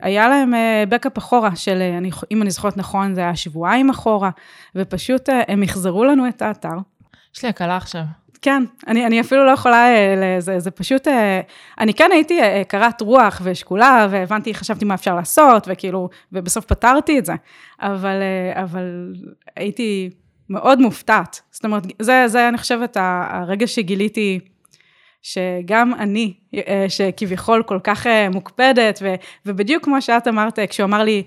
היה 0.00 0.28
להם 0.28 0.54
בקאפ 0.88 1.18
אה, 1.18 1.22
אחורה 1.22 1.56
של, 1.56 1.82
אם 2.30 2.42
אני 2.42 2.50
זוכרת 2.50 2.76
נכון, 2.76 3.14
זה 3.14 3.20
היה 3.20 3.36
שבועיים 3.36 3.90
אחורה, 3.90 4.30
ופשוט 4.76 5.28
הם 5.48 5.62
יחזרו 5.62 6.04
לנו 6.04 6.28
את 6.28 6.42
האתר. 6.42 6.76
יש 7.36 7.42
לי 7.42 7.48
הקלה 7.48 7.76
עכשיו. 7.76 8.02
כן, 8.42 8.62
אני, 8.86 9.06
אני 9.06 9.20
אפילו 9.20 9.46
לא 9.46 9.50
יכולה, 9.50 9.86
זה, 10.38 10.58
זה 10.58 10.70
פשוט, 10.70 11.08
אני 11.78 11.94
כן 11.94 12.10
הייתי 12.12 12.40
קרת 12.68 13.00
רוח 13.00 13.40
ושקולה, 13.44 14.06
והבנתי, 14.10 14.54
חשבתי 14.54 14.84
מה 14.84 14.94
אפשר 14.94 15.14
לעשות, 15.14 15.68
וכאילו, 15.70 16.08
ובסוף 16.32 16.64
פתרתי 16.64 17.18
את 17.18 17.24
זה, 17.24 17.34
אבל, 17.80 18.16
אבל 18.54 19.14
הייתי 19.56 20.10
מאוד 20.50 20.80
מופתעת. 20.80 21.40
זאת 21.50 21.64
אומרת, 21.64 21.82
זה, 21.98 22.24
זה 22.26 22.48
אני 22.48 22.58
חושבת 22.58 22.96
הרגע 23.00 23.66
שגיליתי 23.66 24.40
שגם 25.22 25.94
אני, 25.94 26.34
אה, 26.54 26.86
שכביכול 26.88 27.62
כל 27.62 27.78
כך 27.84 28.06
אה, 28.06 28.28
מוקפדת, 28.28 28.98
ו, 29.02 29.14
ובדיוק 29.46 29.84
כמו 29.84 30.02
שאת 30.02 30.28
אמרת, 30.28 30.58
כשהוא 30.68 30.84
אמר 30.84 31.02
לי, 31.02 31.22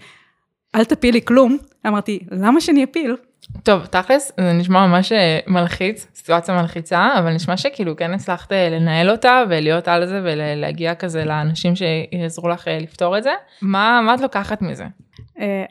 אל 0.76 0.84
תפילי 0.84 1.22
כלום, 1.26 1.58
אמרתי, 1.88 2.20
למה 2.32 2.62
שאני 2.62 2.84
אפיל? 2.84 3.16
טוב, 3.64 3.86
תכלס, 3.86 4.32
זה 4.40 4.54
נשמע 4.54 4.88
ממש 4.88 5.12
אה, 5.12 5.40
מלחיץ, 5.48 6.08
סיטואציה 6.16 6.62
מלחיצה, 6.62 7.08
אבל 7.20 7.34
נשמע 7.34 7.58
שכאילו 7.58 7.96
כן 7.96 8.14
הצלחת 8.14 8.52
לנהל 8.52 9.10
אותה 9.10 9.44
ולהיות 9.50 9.88
על 9.88 10.06
זה 10.06 10.22
ולהגיע 10.24 10.96
כזה 10.96 11.26
לאנשים 11.26 11.74
שיעזרו 11.76 12.50
לך 12.50 12.68
לפתור 12.82 13.18
את 13.18 13.24
זה. 13.24 13.32
מה, 13.62 14.02
מה 14.06 14.14
את 14.14 14.22
לוקחת 14.22 14.62
מזה? 14.62 14.86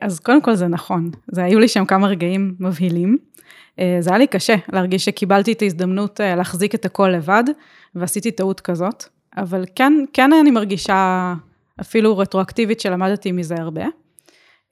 אז 0.00 0.20
קודם 0.20 0.42
כל 0.42 0.54
זה 0.54 0.66
נכון, 0.66 1.10
זה 1.32 1.44
היו 1.44 1.58
לי 1.58 1.68
שם 1.68 1.84
כמה 1.84 2.06
רגעים 2.06 2.54
מבהילים. 2.60 3.18
אה, 3.78 3.96
זה 4.00 4.10
היה 4.10 4.18
לי 4.18 4.26
קשה 4.26 4.54
להרגיש 4.72 5.04
שקיבלתי 5.04 5.52
את 5.52 5.62
ההזדמנות 5.62 6.20
אה, 6.20 6.36
להחזיק 6.36 6.74
את 6.74 6.84
הכל 6.84 7.08
לבד, 7.08 7.44
ועשיתי 7.94 8.30
טעות 8.30 8.60
כזאת, 8.60 9.04
אבל 9.36 9.64
כן, 9.74 9.92
כן 10.12 10.32
אני 10.32 10.50
מרגישה 10.50 11.34
אפילו 11.80 12.18
רטרואקטיבית 12.18 12.80
שלמדתי 12.80 13.32
מזה 13.32 13.54
הרבה. 13.58 13.84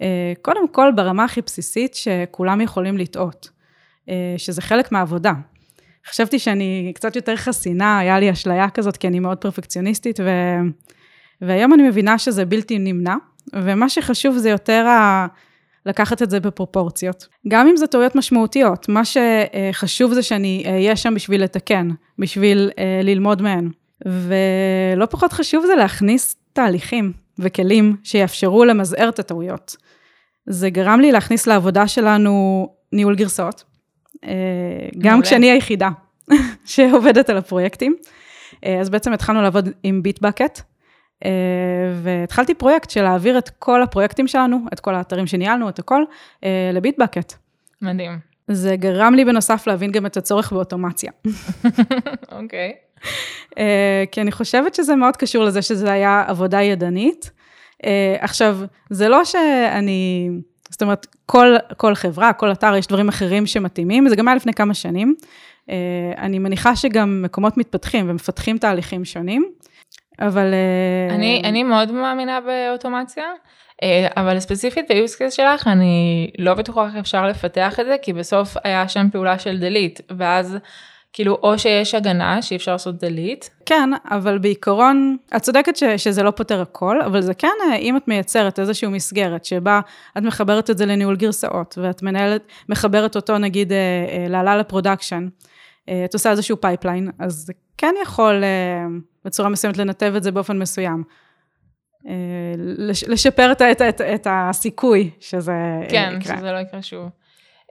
אה, 0.03 0.33
קודם 0.43 0.69
כל, 0.69 0.93
ברמה 0.97 1.25
הכי 1.25 1.41
בסיסית, 1.41 1.95
שכולם 1.95 2.61
יכולים 2.61 2.99
לטעות, 2.99 3.51
שזה 4.37 4.63
חלק 4.63 4.93
מהעבודה. 4.93 5.33
חשבתי 6.07 6.39
שאני 6.39 6.93
קצת 6.95 7.17
יותר 7.17 7.37
חסינה, 7.37 7.99
היה 7.99 8.21
לי 8.21 8.31
אשליה 8.31 8.71
כזאת, 8.71 8.97
כי 8.97 9.09
אני 9.09 9.21
מאוד 9.21 9.39
פרפקציוניסטית, 9.39 10.21
ו... 10.21 10.29
והיום 11.41 11.75
אני 11.75 11.89
מבינה 11.89 12.19
שזה 12.19 12.45
בלתי 12.45 12.79
נמנע, 12.79 13.17
ומה 13.53 13.89
שחשוב 13.89 14.37
זה 14.37 14.51
יותר 14.51 14.87
ה... 14.87 15.27
לקחת 15.87 16.23
את 16.23 16.31
זה 16.31 16.41
בפרופורציות. 16.41 17.29
גם 17.49 17.67
אם 17.67 17.77
זה 17.77 17.87
טעויות 17.87 18.15
משמעותיות, 18.15 18.89
מה 18.89 19.03
שחשוב 19.05 20.13
זה 20.13 20.23
שאני 20.23 20.65
אהיה 20.67 20.97
שם 20.97 21.15
בשביל 21.15 21.43
לתקן, 21.43 21.89
בשביל 22.19 22.71
אה, 22.79 23.01
ללמוד 23.03 23.43
מהן. 23.43 23.71
ולא 24.07 25.07
פחות 25.07 25.33
חשוב 25.33 25.67
זה 25.67 25.75
להכניס 25.75 26.37
תהליכים 26.53 27.13
וכלים 27.43 27.97
שיאפשרו 28.05 28.65
למזער 28.65 29.09
את 29.09 29.19
הטעויות. 29.19 29.77
זה 30.47 30.71
גרם 30.71 31.01
לי 31.01 31.13
להכניס 31.13 31.47
לעבודה 31.47 31.89
שלנו 31.89 32.67
ניהול 32.93 33.15
גרסאות, 33.15 33.65
אה, 34.25 34.31
גם 34.99 35.13
מעולה. 35.13 35.27
כשאני 35.27 35.51
היחידה 35.51 35.89
שעובדת 36.65 37.31
על 37.31 37.37
הפרויקטים. 37.37 37.97
אה, 38.65 38.81
אז 38.81 38.91
בעצם 38.91 39.13
התחלנו 39.13 39.43
לעבוד 39.43 39.69
עם 39.83 40.03
ביטבקט, 40.03 40.61
אה, 41.25 41.31
והתחלתי 42.03 42.55
פרויקט 42.55 42.91
של 42.91 43.03
להעביר 43.03 43.39
את 43.39 43.49
כל 43.49 43.83
הפרויקטים 43.83 44.29
שלנו, 44.29 44.59
את 44.73 44.81
כל 44.81 44.95
האתרים 44.95 45.27
שניהלנו, 45.27 45.69
את 45.69 45.79
הכל, 45.79 46.03
לביטבקט. 46.73 47.33
מדהים. 47.83 48.19
זה 48.49 48.77
גרם 48.77 49.15
לי 49.15 49.25
בנוסף 49.25 49.67
להבין 49.67 49.93
גם 49.93 50.07
את 50.07 50.17
הצורך 50.17 50.53
באוטומציה. 50.53 51.13
אוקיי. 52.33 52.73
okay. 52.73 52.92
כי 54.13 54.21
אני 54.21 54.33
חושבת 54.33 54.75
שזה 54.75 54.97
מאוד 54.97 55.17
קשור 55.17 55.45
לזה 55.45 55.63
שזה 55.63 55.93
היה 55.93 56.25
עבודה 56.27 56.63
ידנית. 56.63 57.31
עכשיו, 58.21 58.59
זה 58.91 59.09
לא 59.09 59.25
שאני... 59.25 60.31
זאת 60.71 60.83
אומרת, 60.83 61.07
כל, 61.27 61.57
כל 61.77 61.95
חברה, 61.95 62.33
כל 62.33 62.53
אתר, 62.53 62.77
יש 62.77 62.87
דברים 62.87 63.09
אחרים 63.09 63.47
שמתאימים, 63.47 64.09
זה 64.09 64.17
גם 64.17 64.29
היה 64.29 64.35
לפני 64.35 64.53
כמה 64.53 64.75
שנים. 64.75 65.15
אה, 65.71 66.13
אני 66.19 66.39
מניחה 66.39 66.77
שגם 66.77 67.23
מקומות 67.23 67.57
מתפתחים 67.57 68.11
ומפתחים 68.11 68.59
תהליכים 68.59 69.05
שונים, 69.05 69.51
אבל... 70.21 70.55
אה, 70.55 71.15
אני, 71.15 71.43
אני 71.45 71.63
מאוד 71.63 71.93
מאמינה 71.93 72.39
באוטומציה, 72.41 73.25
אה, 73.83 74.09
אבל 74.17 74.41
ספציפית 74.41 74.91
ב-use 74.91 75.15
case 75.15 75.31
שלך, 75.31 75.69
אני 75.69 76.31
לא 76.39 76.55
בטוחה 76.55 76.87
איך 76.87 76.95
אפשר 76.97 77.27
לפתח 77.27 77.81
את 77.81 77.87
זה, 77.87 77.97
כי 78.03 78.13
בסוף 78.13 78.57
היה 78.65 78.89
שם 78.89 79.11
פעולה 79.13 79.39
של 79.39 79.59
delete, 79.61 80.03
ואז 80.17 80.57
כאילו, 81.13 81.39
או 81.43 81.59
שיש 81.59 81.95
הגנה 81.95 82.43
שאי 82.43 82.57
אפשר 82.57 82.73
לעשות 82.73 82.95
delete. 83.05 83.49
כן, 83.67 83.91
אבל 84.11 84.39
בעיקרון, 84.39 85.17
את 85.37 85.43
צודקת 85.43 85.77
ש, 85.77 85.85
שזה 85.85 86.23
לא 86.23 86.31
פותר 86.31 86.61
הכל, 86.61 87.01
אבל 87.01 87.21
זה 87.21 87.35
כן, 87.35 87.49
אה, 87.71 87.77
אם 87.77 87.97
את 87.97 88.09
מייצרת 88.09 88.59
איזושהי 88.59 88.89
מסגרת 88.89 89.45
שבה 89.45 89.81
את 90.19 90.23
מחברת 90.23 90.71
את 90.71 90.79
זה 90.79 90.87
לניהול 90.87 91.17
גרסאות, 91.17 91.79
ואת 91.83 92.03
מנהלת, 92.03 92.43
מחברת 92.69 93.17
אותו 93.17 93.39
נגיד 93.39 93.73
לעלה 94.29 94.51
אה, 94.51 94.57
ל 94.57 94.63
production, 94.63 95.29
אה, 95.89 96.05
את 96.05 96.15
עושה 96.15 96.31
איזשהו 96.31 96.61
pipeline, 96.61 97.11
אז 97.19 97.33
זה 97.33 97.53
כן 97.79 97.95
יכול 98.03 98.45
בצורה 99.25 99.49
מסוימת 99.49 99.77
לנתב 99.77 100.13
את 100.17 100.23
זה 100.23 100.31
באופן 100.31 100.59
מסוים. 100.59 101.05
לשפר 103.09 103.53
את, 103.53 103.63
את, 103.63 103.83
את, 103.83 104.01
את 104.01 104.27
הסיכוי 104.31 105.11
שזה 105.21 105.53
כן, 105.89 106.15
יקרה. 106.17 106.35
כן, 106.35 106.39
שזה 106.39 106.53
לא 106.53 106.59
יקרה 106.59 106.83
שוב. 106.83 107.09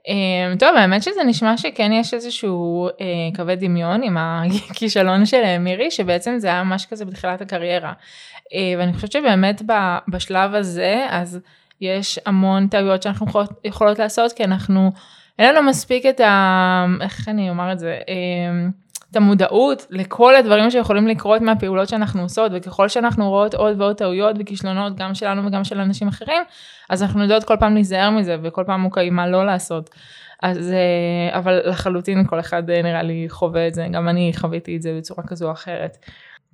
Um, 0.06 0.58
טוב, 0.58 0.76
האמת 0.76 1.02
שזה 1.02 1.24
נשמע 1.24 1.56
שכן 1.56 1.92
יש 1.92 2.14
איזשהו 2.14 2.88
uh, 2.88 3.36
קווי 3.36 3.56
דמיון 3.56 4.02
עם 4.02 4.16
הכישלון 4.70 5.26
של 5.26 5.58
מירי, 5.58 5.90
שבעצם 5.90 6.34
זה 6.38 6.48
היה 6.48 6.62
ממש 6.62 6.86
כזה 6.86 7.04
בתחילת 7.04 7.40
הקריירה. 7.40 7.92
Uh, 7.92 8.54
ואני 8.78 8.92
חושבת 8.92 9.12
שבאמת 9.12 9.62
בשלב 10.08 10.54
הזה, 10.54 11.06
אז 11.10 11.40
יש 11.80 12.18
המון 12.26 12.68
טעויות 12.68 13.02
שאנחנו 13.02 13.26
יכולות, 13.26 13.50
יכולות 13.64 13.98
לעשות, 13.98 14.32
כי 14.32 14.44
אנחנו, 14.44 14.92
אין 15.38 15.54
לנו 15.54 15.68
מספיק 15.68 16.06
את 16.06 16.20
ה... 16.20 16.86
איך 17.00 17.28
אני 17.28 17.50
אומר 17.50 17.72
את 17.72 17.78
זה? 17.78 17.98
Uh, 18.00 18.72
את 19.12 19.16
המודעות 19.16 19.86
לכל 19.90 20.34
הדברים 20.34 20.70
שיכולים 20.70 21.08
לקרות 21.08 21.42
מהפעולות 21.42 21.88
שאנחנו 21.88 22.22
עושות, 22.22 22.52
וככל 22.54 22.88
שאנחנו 22.88 23.28
רואות 23.28 23.54
עוד 23.54 23.80
ועוד 23.80 23.96
טעויות 23.96 24.36
וכישלונות, 24.38 24.96
גם 24.96 25.14
שלנו 25.14 25.46
וגם 25.46 25.64
של 25.64 25.80
אנשים 25.80 26.08
אחרים, 26.08 26.42
אז 26.90 27.02
אנחנו 27.02 27.22
יודעות 27.22 27.44
כל 27.44 27.56
פעם 27.60 27.74
להיזהר 27.74 28.10
מזה, 28.10 28.36
וכל 28.42 28.64
פעם 28.66 28.80
מוקעים 28.80 29.16
מה 29.16 29.28
לא 29.28 29.46
לעשות. 29.46 29.90
אז, 30.42 30.72
אה, 30.72 31.38
אבל 31.38 31.60
לחלוטין 31.64 32.26
כל 32.26 32.40
אחד 32.40 32.70
אה, 32.70 32.82
נראה 32.82 33.02
לי 33.02 33.26
חווה 33.28 33.66
את 33.68 33.74
זה, 33.74 33.86
גם 33.92 34.08
אני 34.08 34.32
חוויתי 34.36 34.76
את 34.76 34.82
זה 34.82 34.94
בצורה 34.98 35.26
כזו 35.26 35.46
או 35.46 35.52
אחרת. 35.52 35.98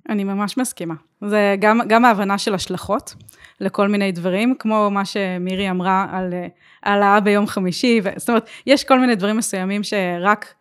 אני 0.09 0.23
ממש 0.23 0.57
מסכימה. 0.57 0.93
זה 1.21 1.55
גם, 1.59 1.79
גם 1.87 2.05
ההבנה 2.05 2.37
של 2.37 2.53
השלכות 2.53 3.15
לכל 3.59 3.87
מיני 3.87 4.11
דברים, 4.11 4.55
כמו 4.59 4.89
מה 4.91 5.05
שמירי 5.05 5.69
אמרה 5.69 6.07
על 6.11 6.33
אה, 6.33 6.47
העלאה 6.83 7.19
ביום 7.19 7.47
חמישי, 7.47 8.01
ו... 8.03 8.09
זאת 8.17 8.29
אומרת, 8.29 8.49
יש 8.65 8.83
כל 8.83 8.99
מיני 8.99 9.15
דברים 9.15 9.37
מסוימים 9.37 9.83
שרק 9.83 10.53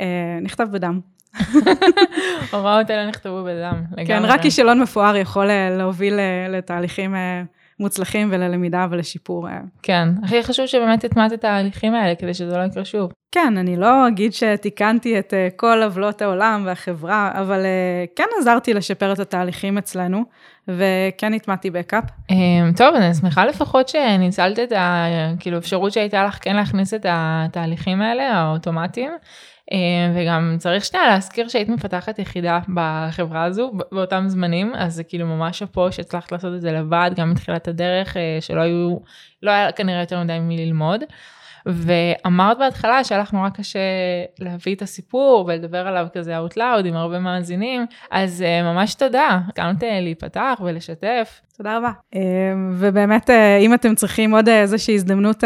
אה, 0.00 0.38
נכתב 0.42 0.66
בדם. 0.72 1.00
הוראות 2.52 2.90
האלה 2.90 3.06
נכתבו 3.06 3.44
בדם, 3.44 3.82
לגמרי. 3.92 4.06
כן, 4.06 4.24
רק 4.24 4.42
כישלון 4.42 4.82
מפואר 4.82 5.16
יכול 5.16 5.50
אה, 5.50 5.70
להוביל 5.70 6.14
אה, 6.18 6.48
לתהליכים 6.48 7.14
אה, 7.14 7.42
מוצלחים 7.80 8.28
וללמידה 8.30 8.86
ולשיפור. 8.90 9.48
כן, 9.82 10.08
הכי 10.24 10.42
חשוב 10.42 10.66
שבאמת 10.66 11.04
הטמעת 11.04 11.32
את 11.32 11.44
ההליכים 11.44 11.94
האלה 11.94 12.14
כדי 12.14 12.34
שזה 12.34 12.56
לא 12.56 12.62
יקרה 12.62 12.84
שוב. 12.84 13.12
כן, 13.32 13.56
אני 13.56 13.76
לא 13.76 14.08
אגיד 14.08 14.32
שתיקנתי 14.32 15.18
את 15.18 15.34
כל 15.56 15.82
עוולות 15.82 16.22
העולם 16.22 16.62
והחברה, 16.66 17.30
אבל 17.34 17.66
כן 18.16 18.24
עזרתי 18.40 18.74
לשפר 18.74 19.12
את 19.12 19.18
התהליכים 19.18 19.78
אצלנו, 19.78 20.24
וכן 20.68 21.34
הטמעתי 21.34 21.70
בקאפ. 21.70 22.04
טוב, 22.76 22.94
אני 22.94 23.14
שמחה 23.14 23.46
לפחות 23.46 23.88
שניצלת 23.88 24.58
את 24.58 24.72
האפשרות 24.72 25.38
כאילו, 25.40 25.90
שהייתה 25.90 26.24
לך 26.24 26.38
כן 26.42 26.56
להכניס 26.56 26.94
את 26.94 27.06
התהליכים 27.08 28.02
האלה, 28.02 28.32
האוטומטיים. 28.32 29.10
אה, 29.72 30.12
וגם 30.14 30.56
צריך 30.58 30.84
שנייה 30.84 31.06
להזכיר 31.06 31.48
שהיית 31.48 31.68
מפתחת 31.68 32.18
יחידה 32.18 32.58
בחברה 32.74 33.44
הזו 33.44 33.72
באותם 33.92 34.24
זמנים, 34.28 34.72
אז 34.74 34.94
זה 34.94 35.04
כאילו 35.04 35.26
ממש 35.26 35.58
שאפו 35.58 35.92
שהצלחת 35.92 36.32
לעשות 36.32 36.54
את 36.54 36.60
זה 36.60 36.72
לבד, 36.72 37.10
גם 37.16 37.30
מתחילת 37.30 37.68
הדרך, 37.68 38.16
אה, 38.16 38.38
שלא 38.40 38.60
היו, 38.60 38.96
לא 39.42 39.50
היה 39.50 39.72
כנראה 39.72 40.00
יותר 40.00 40.24
מדי 40.24 40.38
מללמוד. 40.40 41.00
ואמרת 41.66 42.58
בהתחלה 42.58 43.04
שהיה 43.04 43.20
לך 43.20 43.32
נורא 43.32 43.48
קשה 43.48 43.78
להביא 44.38 44.74
את 44.74 44.82
הסיפור 44.82 45.44
ולדבר 45.48 45.88
עליו 45.88 46.06
כזה 46.14 46.38
out 46.38 46.56
loud 46.56 46.86
עם 46.86 46.96
הרבה 46.96 47.18
מאזינים, 47.18 47.86
אז 48.10 48.44
uh, 48.46 48.64
ממש 48.64 48.94
תודה, 48.94 49.40
הסכמת 49.48 49.82
להיפתח 50.02 50.60
ולשתף. 50.64 51.40
תודה 51.56 51.76
רבה. 51.76 51.90
Uh, 52.14 52.18
ובאמת, 52.72 53.30
אם 53.60 53.74
אתם 53.74 53.94
צריכים 53.94 54.34
עוד 54.34 54.48
איזושהי 54.48 54.94
הזדמנות 54.94 55.44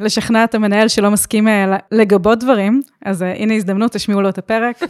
לשכנע 0.00 0.44
את 0.44 0.54
המנהל 0.54 0.88
שלא 0.88 1.10
מסכים 1.10 1.48
לגבות 1.92 2.38
דברים, 2.38 2.82
אז 3.04 3.22
הנה 3.22 3.54
הזדמנות, 3.54 3.92
תשמיעו 3.92 4.22
לו 4.22 4.28
את 4.28 4.38
הפרק. 4.38 4.80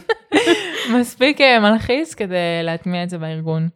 מספיק 0.99 1.37
מלחיץ 1.61 2.13
כדי 2.13 2.35
להטמיע 2.63 3.03
את 3.03 3.09
זה 3.09 3.17
בארגון. 3.17 3.67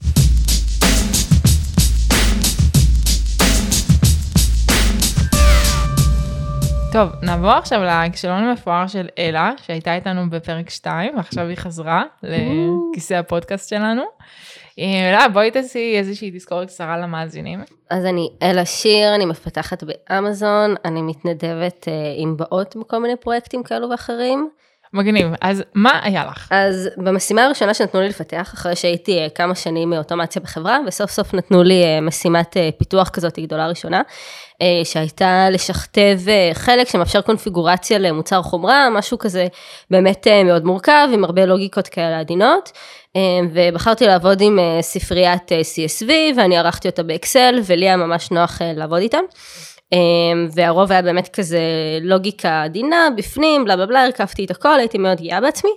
טוב, 6.96 7.10
נעבור 7.22 7.52
עכשיו 7.52 7.82
לכישלון 7.84 8.44
המפואר 8.44 8.88
של 8.88 9.08
אלה, 9.18 9.52
שהייתה 9.62 9.96
איתנו 9.96 10.30
בפרק 10.30 10.70
2, 10.70 11.18
ועכשיו 11.18 11.48
היא 11.48 11.58
חזרה 11.58 12.04
לכיסא 12.24 13.14
הפודקאסט 13.14 13.70
שלנו. 13.70 14.04
אלה, 14.80 15.30
בואי 15.30 15.52
תעשי 15.52 15.96
איזושהי 15.98 16.32
תזכורת 16.32 16.68
קצרה 16.68 16.98
למאזינים. 16.98 17.64
אז 17.90 18.06
אני 18.06 18.30
אלה 18.42 18.66
שיר, 18.66 19.16
אני 19.16 19.26
מפתחת 19.26 19.84
באמזון, 19.84 20.76
אני 20.86 21.02
מתנדבת 21.02 21.88
אה, 21.88 21.94
עם 22.18 22.38
באות 22.38 22.76
בכל 22.76 22.98
מיני 22.98 23.16
פרויקטים 23.16 23.64
כאלו 23.64 23.90
ואחרים. 23.90 24.50
מגניב, 24.96 25.28
אז 25.42 25.64
מה 25.74 26.00
היה 26.04 26.26
לך? 26.26 26.48
אז 26.52 26.90
במשימה 26.98 27.46
הראשונה 27.46 27.74
שנתנו 27.74 28.02
לי 28.02 28.10
לפתח, 28.10 28.52
אחרי 28.54 28.76
שהייתי 28.76 29.20
אה, 29.20 29.30
כמה 29.30 29.56
שנים 29.56 29.90
מאוטומציה 29.90 30.42
בחברה, 30.42 30.78
וסוף 30.88 31.12
סוף 31.12 31.34
נתנו 31.34 31.64
לי 31.64 31.84
אה, 31.84 32.02
משימת 32.02 32.58
אה, 32.58 32.70
פיתוח 32.78 33.10
כזאת 33.10 33.40
גדולה 33.40 33.68
ראשונה, 33.68 34.02
שהייתה 34.84 35.48
לשכתב 35.52 36.20
חלק 36.54 36.88
שמאפשר 36.88 37.22
קונפיגורציה 37.22 37.98
למוצר 37.98 38.42
חומרה, 38.42 38.90
משהו 38.90 39.18
כזה 39.18 39.48
באמת 39.92 40.28
מאוד 40.46 40.66
מורכב, 40.66 41.08
עם 41.14 41.24
הרבה 41.24 41.46
לוגיקות 41.46 41.88
כאלה 41.88 42.20
עדינות, 42.20 42.72
ובחרתי 43.54 44.08
לעבוד 44.08 44.42
עם 44.42 44.60
ספריית 44.82 45.52
CSV, 45.52 46.10
ואני 46.38 46.58
ערכתי 46.58 46.88
אותה 46.88 47.04
באקסל, 47.04 47.60
ולי 47.66 47.86
היה 47.86 47.98
ממש 47.98 48.32
נוח 48.32 48.62
לעבוד 48.76 49.00
איתה. 49.00 49.18
אמ, 49.94 50.48
והרוב 50.54 50.92
היה 50.92 51.02
באמת 51.02 51.28
כזה 51.28 51.60
לוגיקה 52.02 52.64
עדינה 52.64 53.08
בפנים, 53.18 53.66
בלה 53.66 53.76
בלה 53.76 53.86
בלה, 53.86 54.06
הרכבתי 54.06 54.46
את 54.46 54.52
הכל, 54.52 54.80
הייתי 54.80 54.98
מאוד 54.98 55.22
גאה 55.22 55.42
בעצמי, 55.42 55.72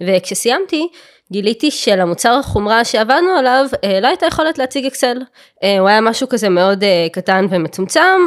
וכשסיימתי, 0.00 0.88
גיליתי 1.32 1.70
שלמוצר 1.70 2.32
החומרה 2.40 2.84
שעבדנו 2.84 3.30
עליו 3.38 3.66
אה, 3.84 4.00
לא 4.00 4.08
הייתה 4.08 4.26
יכולת 4.26 4.58
להציג 4.58 4.86
אקסל. 4.86 5.18
אה, 5.62 5.78
הוא 5.78 5.88
היה 5.88 6.00
משהו 6.00 6.28
כזה 6.28 6.48
מאוד 6.48 6.84
אה, 6.84 7.06
קטן 7.12 7.46
ומצומצם, 7.50 8.20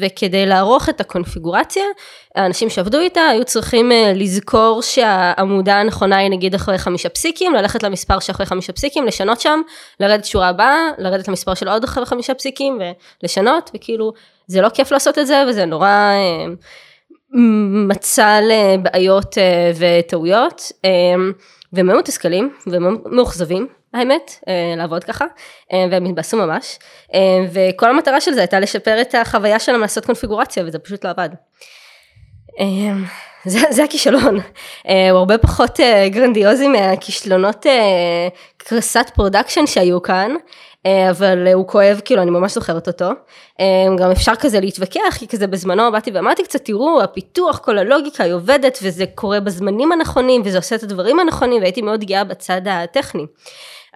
וכדי 0.00 0.46
לערוך 0.46 0.88
את 0.88 1.00
הקונפיגורציה, 1.00 1.84
האנשים 2.34 2.70
שעבדו 2.70 3.00
איתה 3.00 3.20
היו 3.20 3.44
צריכים 3.44 3.92
לזכור 4.14 4.82
שהעמודה 4.82 5.80
הנכונה 5.80 6.16
היא 6.16 6.30
נגיד 6.30 6.54
אחרי 6.54 6.78
חמישה 6.78 7.08
פסיקים, 7.08 7.54
ללכת 7.54 7.82
למספר 7.82 8.18
שאחרי 8.18 8.46
חמישה 8.46 8.72
פסיקים, 8.72 9.06
לשנות 9.06 9.40
שם, 9.40 9.60
לרדת 10.00 10.24
שורה 10.24 10.48
הבאה, 10.48 10.90
לרדת 10.98 11.28
למספר 11.28 11.54
של 11.54 11.68
עוד 11.68 11.84
אחרי 11.84 12.06
חמישה 12.06 12.34
פסיקים 12.34 12.78
ולשנות, 13.22 13.70
וכאילו 13.74 14.12
זה 14.48 14.60
לא 14.60 14.68
כיף 14.68 14.92
לעשות 14.92 15.18
את 15.18 15.26
זה 15.26 15.44
וזה 15.48 15.64
נורא 15.64 16.12
מצע 17.88 18.38
לבעיות 18.40 19.38
אה, 19.38 19.72
וטעויות, 19.76 20.72
אה, 20.84 20.90
והם 21.72 21.90
היו 21.90 21.98
מתוסכלים 21.98 22.54
והם 22.66 22.96
מאוכזבים. 23.06 23.66
האמת, 23.94 24.38
אה, 24.48 24.74
לעבוד 24.76 25.04
ככה, 25.04 25.24
והם 25.72 26.04
התבאסו 26.04 26.36
ממש, 26.36 26.78
וכל 27.52 27.90
המטרה 27.90 28.20
של 28.20 28.34
זה 28.34 28.40
הייתה 28.40 28.60
לשפר 28.60 29.00
את 29.00 29.14
החוויה 29.14 29.58
שלהם 29.58 29.80
לעשות 29.80 30.06
קונפיגורציה, 30.06 30.64
וזה 30.66 30.78
פשוט 30.78 31.04
לא 31.04 31.10
עבד. 31.10 31.28
זה, 33.44 33.58
זה 33.70 33.84
הכישלון, 33.84 34.36
הוא 34.84 35.18
הרבה 35.18 35.38
פחות 35.38 35.80
גרנדיוזי 36.10 36.68
מהכישלונות 36.68 37.66
קרסת 38.56 39.10
production 39.14 39.66
שהיו 39.66 40.02
כאן, 40.02 40.30
אה, 40.30 40.77
אבל 40.86 41.48
הוא 41.54 41.68
כואב, 41.68 42.00
כאילו 42.04 42.22
אני 42.22 42.30
ממש 42.30 42.54
זוכרת 42.54 42.86
אותו. 42.86 43.08
אה, 43.60 43.96
גם 43.98 44.10
אפשר 44.10 44.34
כזה 44.34 44.60
להתווכח, 44.60 45.16
כי 45.18 45.28
כזה 45.28 45.46
בזמנו 45.46 45.92
באתי 45.92 46.10
ואמרתי 46.10 46.42
קצת, 46.42 46.64
תראו, 46.64 47.02
הפיתוח, 47.02 47.58
כל 47.58 47.78
הלוגיקה 47.78 48.24
היא 48.24 48.32
עובדת, 48.32 48.78
וזה 48.82 49.04
קורה 49.14 49.40
בזמנים 49.40 49.92
הנכונים, 49.92 50.42
וזה 50.44 50.58
עושה 50.58 50.76
את 50.76 50.82
הדברים 50.82 51.20
הנכונים, 51.20 51.60
והייתי 51.62 51.82
מאוד 51.82 52.04
גאה 52.04 52.24
בצד 52.24 52.60
הטכני. 52.66 53.26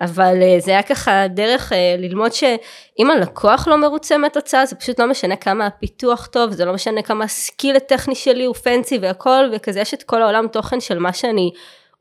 אבל 0.00 0.42
אה, 0.42 0.56
זה 0.60 0.70
היה 0.70 0.82
ככה 0.82 1.28
דרך 1.28 1.72
ללמוד 1.98 2.32
שאם 2.32 3.10
הלקוח 3.10 3.68
לא 3.68 3.76
מרוצה 3.76 4.18
מהתוצאה, 4.18 4.66
זה 4.66 4.76
פשוט 4.76 5.00
לא 5.00 5.06
משנה 5.06 5.36
כמה 5.36 5.66
הפיתוח 5.66 6.26
טוב, 6.26 6.50
זה 6.50 6.64
לא 6.64 6.72
משנה 6.72 7.02
כמה 7.02 7.24
הסקיל 7.24 7.76
הטכני 7.76 8.14
שלי 8.14 8.44
הוא 8.44 8.54
פנסי 8.54 8.98
והכל, 9.02 9.50
וכזה 9.52 9.80
יש 9.80 9.94
את 9.94 10.02
כל 10.02 10.22
העולם 10.22 10.46
תוכן 10.48 10.80
של 10.80 10.98
מה 10.98 11.12
שאני 11.12 11.50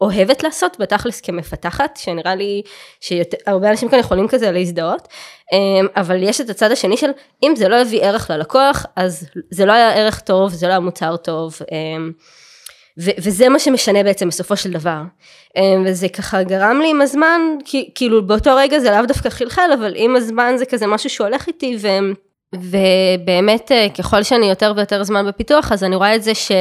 אוהבת 0.02 0.44
לעשות 0.44 0.78
בתכלס 0.80 1.22
כמפתחת, 1.22 1.98
שנראה 1.98 2.36
לי 2.36 2.62
שהרבה 3.00 3.70
אנשים 3.70 3.90
כאן 3.90 4.00
יכולים 4.00 4.28
כזה 4.28 4.52
להזדהות, 4.52 5.08
אמ, 5.54 5.88
אבל 5.96 6.24
יש 6.24 6.42
את 6.42 6.50
הצד 6.50 6.72
השני 6.72 6.98
של 6.98 7.10
אם 7.44 7.54
זה 7.56 7.68
לא 7.68 7.76
יביא 7.76 8.04
ערך 8.04 8.30
ללקוח, 8.30 8.86
אז 8.96 9.28
זה 9.50 9.66
לא 9.66 9.74
היה 9.74 9.94
ערך 9.94 10.20
טוב, 10.20 10.52
זה 10.52 10.68
לא 10.68 10.72
היה 10.72 10.80
מוצר 10.80 11.18
טוב, 11.18 11.60
אמ, 11.72 12.12
ו- 13.00 13.12
וזה 13.18 13.50
מה 13.50 13.60
שמשנה 13.60 14.04
בעצם 14.04 14.28
בסופו 14.28 14.58
של 14.58 14.72
דבר. 14.72 15.02
אמ, 15.58 15.84
וזה 15.88 16.10
ככה 16.10 16.44
גרם 16.44 16.80
לי 16.82 16.90
עם 16.90 17.02
הזמן, 17.02 17.42
כאילו 17.96 18.28
באותו 18.28 18.56
רגע 18.56 18.80
זה 18.80 18.92
לאו 18.92 19.06
דווקא 19.06 19.30
חלחל, 19.30 19.70
אבל 19.80 19.94
עם 19.96 20.16
הזמן 20.16 20.54
זה 20.58 20.66
כזה 20.66 20.88
משהו 20.88 21.10
שהולך 21.10 21.48
איתי, 21.48 21.78
ו... 21.80 21.88
ובאמת 22.56 23.72
אה, 23.72 23.88
ככל 23.98 24.24
שאני 24.24 24.46
יותר 24.46 24.74
ויותר 24.76 25.04
זמן 25.04 25.28
בפיתוח, 25.28 25.72
אז 25.72 25.84
אני 25.84 25.96
רואה 25.96 26.16
את 26.16 26.24
זה 26.24 26.36
ש... 26.36 26.52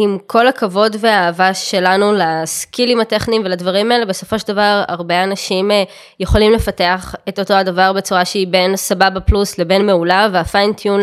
עם 0.00 0.18
כל 0.26 0.48
הכבוד 0.48 0.96
והאהבה 1.00 1.54
שלנו 1.54 2.12
לסקילים 2.12 3.00
הטכניים 3.00 3.42
ולדברים 3.44 3.92
האלה, 3.92 4.04
בסופו 4.04 4.38
של 4.38 4.48
דבר 4.48 4.82
הרבה 4.88 5.24
אנשים 5.24 5.70
אה, 5.70 5.82
יכולים 6.20 6.52
לפתח 6.52 7.14
את 7.28 7.38
אותו 7.38 7.54
הדבר 7.54 7.92
בצורה 7.92 8.24
שהיא 8.24 8.46
בין 8.46 8.76
סבבה 8.76 9.20
פלוס 9.20 9.58
לבין 9.58 9.86
מעולה, 9.86 10.28
והפיינטיון 10.32 11.00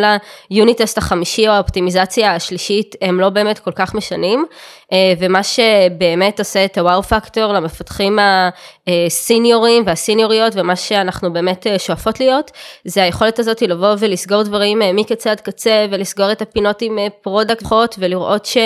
ליוניטסט 0.52 0.98
החמישי 0.98 1.48
או 1.48 1.54
האופטימיזציה 1.54 2.36
השלישית 2.36 2.96
הם 3.02 3.20
לא 3.20 3.30
באמת 3.30 3.60
כל 3.60 3.72
כך 3.72 3.96
משנים, 3.96 4.46
אה, 4.92 5.14
ומה 5.20 5.44
שבאמת 5.44 6.40
עושה 6.40 6.66
את 6.66 6.78
ה 6.78 7.04
wow 7.04 7.21
factor 7.21 7.54
למפתחים 7.54 8.20
הסיניורים 8.88 9.84
והסיניוריות 9.86 10.54
ומה 10.56 10.76
שאנחנו 10.76 11.34
באמת 11.34 11.68
אה, 11.68 11.80
שואפות 11.80 12.20
להיות, 12.20 12.52
זה 12.86 13.04
היכולת 13.04 13.40
הזאת 13.40 13.62
לבוא 13.62 13.96
ולסגור 14.00 14.44
דברים 14.44 14.82
מקצה 14.94 15.32
עד 15.32 15.40
קצה 15.40 15.86
ולסגור 15.92 16.32
את 16.32 16.42
הפינות 16.42 16.82
עם 16.82 16.98
product 17.22 17.66
ולראות 17.98 18.46
ש... 18.46 18.58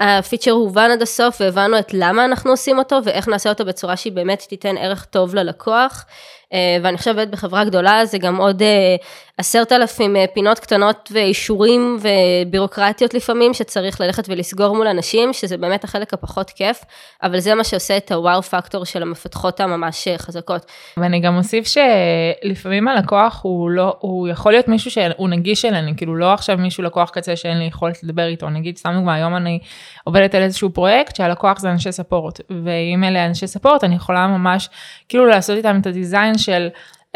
הפיצ'ר 0.00 0.50
הובן 0.50 0.90
עד 0.90 1.02
הסוף 1.02 1.40
והבנו 1.40 1.78
את 1.78 1.94
למה 1.94 2.24
אנחנו 2.24 2.50
עושים 2.50 2.78
אותו 2.78 2.96
ואיך 3.04 3.28
נעשה 3.28 3.48
אותו 3.48 3.64
בצורה 3.64 3.96
שהיא 3.96 4.12
באמת 4.12 4.46
תיתן 4.48 4.76
ערך 4.76 5.04
טוב 5.04 5.34
ללקוח. 5.34 6.04
אה, 6.52 6.76
ואני 6.82 6.98
חושבת 6.98 7.28
בחברה 7.28 7.64
גדולה 7.64 8.06
זה 8.06 8.18
גם 8.18 8.36
עוד 8.36 8.62
אה, 8.62 8.96
עשרת 9.38 9.72
אלפים 9.72 10.16
אה, 10.16 10.24
פינות 10.34 10.58
קטנות 10.58 11.12
ואישורים 11.14 11.98
ובירוקרטיות 12.00 13.14
לפעמים 13.14 13.54
שצריך 13.54 14.00
ללכת 14.00 14.24
ולסגור 14.28 14.76
מול 14.76 14.86
אנשים, 14.86 15.32
שזה 15.32 15.56
באמת 15.56 15.84
החלק 15.84 16.14
הפחות 16.14 16.50
כיף, 16.50 16.84
אבל 17.22 17.38
זה 17.38 17.54
מה 17.54 17.64
שעושה 17.64 17.96
את 17.96 18.12
הוואו 18.12 18.42
פקטור 18.42 18.84
של 18.84 19.02
המפתחות 19.02 19.60
הממש 19.60 20.08
חזקות. 20.16 20.66
ואני 20.96 21.20
גם 21.20 21.36
אוסיף 21.36 21.66
שלפעמים 21.66 22.88
הלקוח 22.88 23.40
הוא 23.42 23.70
לא, 23.70 23.96
הוא 23.98 24.28
יכול 24.28 24.52
להיות 24.52 24.68
מישהו 24.68 24.90
שהוא 24.90 25.28
נגיש 25.28 25.64
אלינו, 25.64 25.96
כאילו 25.96 26.16
לא 26.16 26.32
עכשיו 26.32 26.58
מישהו 26.58 26.82
לקוח 26.82 27.10
קצה 27.10 27.36
שאין 27.36 27.58
לי 27.58 27.64
יכולת 27.64 28.02
לדבר 28.02 28.26
איתו, 28.26 28.50
נגיד 28.50 28.76
סתם 28.76 28.92
דוגמא, 28.94 29.10
היום 29.10 29.36
אני 29.36 29.58
עובדת 30.04 30.34
על 30.34 30.42
איזשהו 30.42 30.70
פרויקט 30.70 31.16
שהלקוח 31.16 31.58
זה 31.58 31.70
אנשי 31.70 31.92
ספורט, 31.92 32.40
ואם 32.64 33.04
אלה 33.04 33.26
אנשי 33.26 33.46
ספורט 33.46 33.84
אני 33.84 33.94
יכולה 33.94 34.26
ממש 34.26 34.68
כאילו 35.08 35.26
לעשות 35.26 35.56
איתם 35.56 35.78
את 35.80 35.86
הדיזיין 35.86 36.38
של 36.38 36.68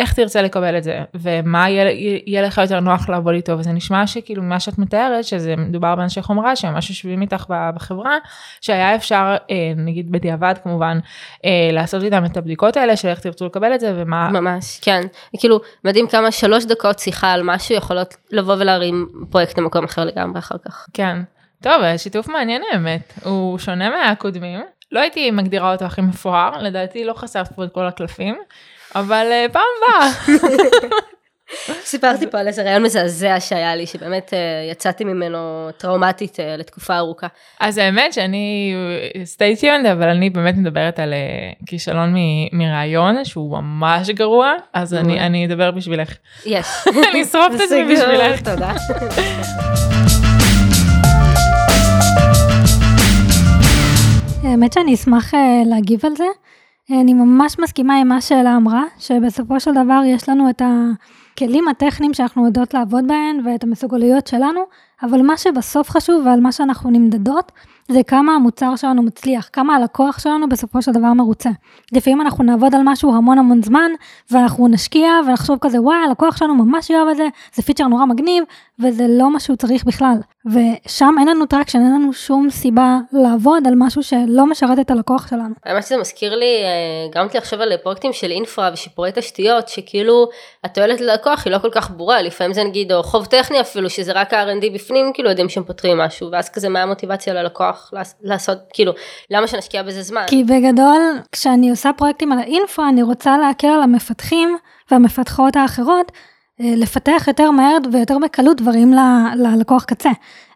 איך 0.03 0.13
תרצה 0.13 0.43
לקבל 0.43 0.79
את 0.79 0.85
זה, 0.85 1.01
ומה 1.15 1.71
יהיה, 1.71 1.91
יהיה 2.27 2.43
לך 2.43 2.59
יותר 2.59 2.81
נוח 2.81 3.09
לעבוד 3.09 3.35
איתו, 3.35 3.59
וזה 3.59 3.73
נשמע 3.73 4.07
שכאילו 4.07 4.43
מה 4.43 4.61
שאת 4.61 4.79
מתארת, 4.79 5.25
שזה 5.25 5.57
מדובר 5.57 5.95
באנשי 5.95 6.23
חומרה 6.23 6.57
שממש 6.57 6.91
יושבים 6.91 7.23
איתך 7.23 7.45
בחברה, 7.75 8.19
שהיה 8.61 8.95
אפשר, 8.95 9.37
אה, 9.51 9.73
נגיד 9.77 10.13
בדיעבד 10.13 10.55
כמובן, 10.63 10.99
אה, 11.45 11.71
לעשות 11.73 12.03
איתם 12.03 12.25
את 12.25 12.37
הבדיקות 12.37 12.77
האלה 12.77 12.97
של 12.97 13.09
איך 13.09 13.21
תרצו 13.21 13.47
לקבל 13.47 13.75
את 13.75 13.81
זה, 13.81 13.93
ומה... 13.97 14.31
ממש, 14.31 14.81
כן. 14.83 15.01
כאילו, 15.39 15.61
מדהים 15.85 16.09
כמה 16.09 16.31
שלוש 16.31 16.65
דקות 16.65 16.99
שיחה 16.99 17.33
על 17.33 17.43
משהו 17.43 17.75
יכולות 17.75 18.17
לבוא 18.31 18.55
ולהרים 18.59 19.09
פרויקט 19.31 19.59
למקום 19.59 19.85
אחר 19.85 20.05
לגמרי 20.05 20.39
אחר 20.39 20.57
כך. 20.65 20.87
כן. 20.95 21.23
טוב, 21.63 21.97
שיתוף 21.97 22.29
מעניין 22.29 22.63
האמת, 22.73 23.13
הוא 23.25 23.59
שונה 23.59 23.91
מהקודמים. 23.91 24.61
לא 24.93 25.01
הייתי 25.01 25.31
מגדירה 25.31 25.73
אותו 25.73 25.85
הכי 25.85 26.01
מפואר, 26.01 26.63
לדעתי 26.63 27.05
לא 27.05 27.13
חשפת 27.13 27.53
פה 27.53 27.65
את 27.65 27.73
כל 27.73 27.87
הקלפים, 27.87 28.37
אבל 28.95 29.27
uh, 29.47 29.53
פעם 29.53 29.63
הבאה. 29.79 30.11
סיפרתי 31.85 32.31
פה 32.31 32.39
על 32.39 32.49
איזה 32.49 32.63
רעיון 32.63 32.83
מזעזע 32.83 33.41
שהיה 33.41 33.77
לי, 33.77 33.87
שבאמת 33.87 34.31
uh, 34.31 34.71
יצאתי 34.73 35.05
ממנו 35.05 35.69
טראומטית 35.77 36.37
uh, 36.37 36.43
לתקופה 36.59 36.97
ארוכה. 36.97 37.27
אז 37.61 37.79
האמת 37.79 38.13
שאני 38.13 38.75
stay 39.15 39.61
tuned, 39.61 39.93
אבל 39.93 40.09
אני 40.09 40.31
באמת 40.31 40.57
מדברת 40.57 40.99
על 40.99 41.15
כישלון 41.67 42.15
מרעיון 42.53 43.25
שהוא 43.25 43.59
ממש 43.59 44.11
גרוע, 44.11 44.53
אז 44.73 44.95
אני, 44.95 45.21
אני 45.21 45.47
אדבר 45.47 45.71
בשבילך. 45.71 46.15
יש. 46.47 46.67
אני 47.11 47.23
אשרוף 47.23 47.55
את 47.55 47.61
עצמי 47.61 47.85
בשבילך. 47.85 48.41
תודה. 48.51 48.73
האמת 54.43 54.73
שאני 54.73 54.95
אשמח 54.95 55.35
להגיב 55.67 56.01
על 56.07 56.17
זה. 56.17 56.25
אני 57.01 57.15
ממש 57.15 57.59
מסכימה 57.59 58.01
עם 58.01 58.09
מה 58.09 58.21
שאלה 58.21 58.57
אמרה, 58.57 58.85
שבסופו 58.99 59.61
של 59.61 59.71
דבר 59.85 60.01
יש 60.07 60.29
לנו 60.29 60.51
את 60.51 60.63
הכלים 60.65 61.69
הטכניים 61.69 62.15
שאנחנו 62.15 62.47
יודעות 62.47 62.75
לעבוד 62.75 63.07
בהם 63.07 63.39
ואת 63.45 63.65
המסוגלויות 63.65 64.27
שלנו, 64.27 64.61
אבל 65.03 65.23
מה 65.23 65.37
שבסוף 65.37 65.91
חשוב 65.91 66.27
ועל 66.27 66.41
מה 66.41 66.53
שאנחנו 66.53 66.91
נמדדות, 66.91 67.53
זה 67.93 68.03
כמה 68.03 68.35
המוצר 68.35 68.77
שלנו 68.77 69.03
מצליח, 69.03 69.49
כמה 69.53 69.77
הלקוח 69.77 70.19
שלנו 70.19 70.49
בסופו 70.49 70.83
של 70.83 70.93
דבר 70.93 71.13
מרוצה. 71.13 71.51
לפעמים 71.93 72.21
אנחנו 72.21 72.45
נעבוד 72.45 72.75
על 72.75 72.81
משהו 72.85 73.15
המון 73.15 73.39
המון 73.39 73.63
זמן, 73.63 73.91
ואנחנו 74.31 74.69
נשקיע 74.69 75.11
ונחשוב 75.27 75.59
כזה, 75.61 75.81
וואי, 75.81 75.97
הלקוח 76.09 76.37
שלנו 76.37 76.55
ממש 76.55 76.91
יאהב 76.91 77.09
את 77.09 77.17
זה, 77.17 77.29
זה 77.55 77.63
פיצ'ר 77.63 77.85
נורא 77.85 78.05
מגניב, 78.05 78.45
וזה 78.81 79.05
לא 79.09 79.33
מה 79.33 79.41
שהוא 79.41 79.57
צריך 79.57 79.85
בכלל. 79.85 80.17
ושם 80.47 81.15
אין 81.19 81.29
לנו 81.29 81.47
traction, 81.47 81.79
אין 81.79 81.95
לנו 81.95 82.13
שום 82.13 82.51
סיבה 82.51 82.99
לעבוד 83.13 83.67
על 83.67 83.75
משהו 83.77 84.03
שלא 84.03 84.47
משרת 84.47 84.79
את 84.79 84.91
הלקוח 84.91 85.31
שלנו. 85.31 85.55
האמת 85.65 85.83
שזה 85.87 85.97
מזכיר 85.97 86.35
לי, 86.35 86.63
אה, 86.65 87.09
גם 87.15 87.27
אותי 87.27 87.39
לחשוב 87.39 87.61
על 87.61 87.77
פרויקטים 87.77 88.13
של 88.13 88.31
infra 88.31 88.71
ושיפורי 88.73 89.11
תשתיות, 89.15 89.69
שכאילו 89.69 90.29
התועלת 90.65 91.01
ללקוח 91.01 91.43
היא 91.45 91.53
לא 91.53 91.59
כל 91.59 91.71
כך 91.71 91.91
ברורה, 91.91 92.23
לפעמים 92.23 92.53
זה 92.53 92.65
נגיד, 92.65 92.93
או 92.93 93.03
חוב 93.03 93.27
טכני 93.27 93.61
אפילו, 93.61 93.91
שזה 93.91 94.13
רק 94.13 94.35
ה-R&D 94.35 94.75
בפנים, 94.75 95.11
כאילו 95.15 95.29
יודעים 95.29 95.49
שהם 95.49 95.65
פותרים 95.65 95.99
משהו, 95.99 96.29
ואז 96.33 96.49
כזה 96.49 96.69
מה 96.69 96.83
המוטיבציה 96.83 97.35
ללקוח 97.35 97.82
לעשות, 98.23 98.59
כאילו, 98.73 98.93
למה 99.31 99.47
שנשקיע 99.47 99.83
בזה 99.83 100.03
זמן? 100.03 100.25
כי 100.27 100.45
בגדול, 100.45 101.01
כשאני 101.33 101.71
עושה 101.71 101.91
פרויקטים 101.97 102.33
על 102.33 102.39
האינפרה, 102.39 102.89
אני 102.89 103.03
רוצה 103.03 103.39
להקל 103.39 103.67
על 103.67 103.83
המפתחים 103.83 104.57
והמפתחות 104.91 105.57
האחרות, 105.57 106.13
אה, 106.61 106.75
לפתח 106.77 107.25
יותר 107.27 107.51
מהר 107.51 107.77
ויותר 107.93 108.19
בקלות 108.19 108.57
דברים 108.57 108.95
ללקוח 109.37 109.85
קצה. 109.85 110.11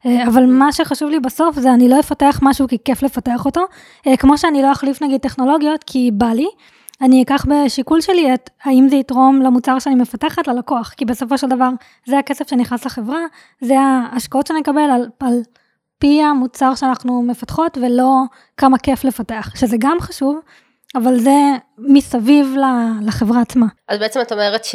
אה, 0.07 0.27
אבל 0.27 0.47
מה 0.47 0.73
שחשוב 0.73 1.11
לי 1.11 1.21
בסוף 1.21 1.59
זה 1.59 1.73
אני 1.73 1.89
לא 1.89 2.01
אפתח 2.01 2.41
משהו 2.43 2.69
כי 2.69 2.77
כיף 2.85 3.03
לפתח 3.03 3.45
אותו, 3.45 3.61
אה, 4.07 4.17
כמו 4.17 4.39
שאני 4.39 4.63
לא 4.63 4.73
אחליף 4.73 5.03
נגיד 5.03 5.21
טכנולוגיות 5.21 5.85
כי 5.85 6.11
בא 6.13 6.27
לי, 6.27 6.49
אני 7.01 7.23
אקח 7.23 7.47
בשיקול 7.49 8.01
שלי 8.01 8.35
את 8.35 8.51
האם 8.65 8.89
זה 8.89 8.97
יתרום 8.97 9.43
למוצר 9.43 9.79
שאני 9.79 9.95
מפתחת 9.95 10.49
ללקוח, 10.49 10.95
כי 10.97 11.05
בסופו 11.05 11.39
של 11.39 11.47
דבר 11.47 11.69
זה 12.07 12.19
הכסף 12.19 12.51
שנכנס 12.51 12.87
לחברה, 12.87 13.21
זה 13.61 13.75
ההשקעות 13.81 14.47
שאני 14.47 14.61
אקבל 14.61 14.81
על, 14.81 15.09
על 15.21 15.41
פי 16.07 16.23
המוצר 16.23 16.75
שאנחנו 16.75 17.23
מפתחות 17.23 17.79
ולא 17.83 18.23
כמה 18.57 18.79
כיף 18.79 19.05
לפתח, 19.05 19.53
שזה 19.57 19.77
גם 19.81 19.97
חשוב, 20.01 20.41
אבל 20.95 21.19
זה 21.19 21.37
מסביב 21.79 22.57
לחברה 23.03 23.41
עצמה. 23.41 23.67
אז 23.89 23.99
בעצם 23.99 24.21
את 24.21 24.33
אומרת 24.33 24.65
ש... 24.65 24.75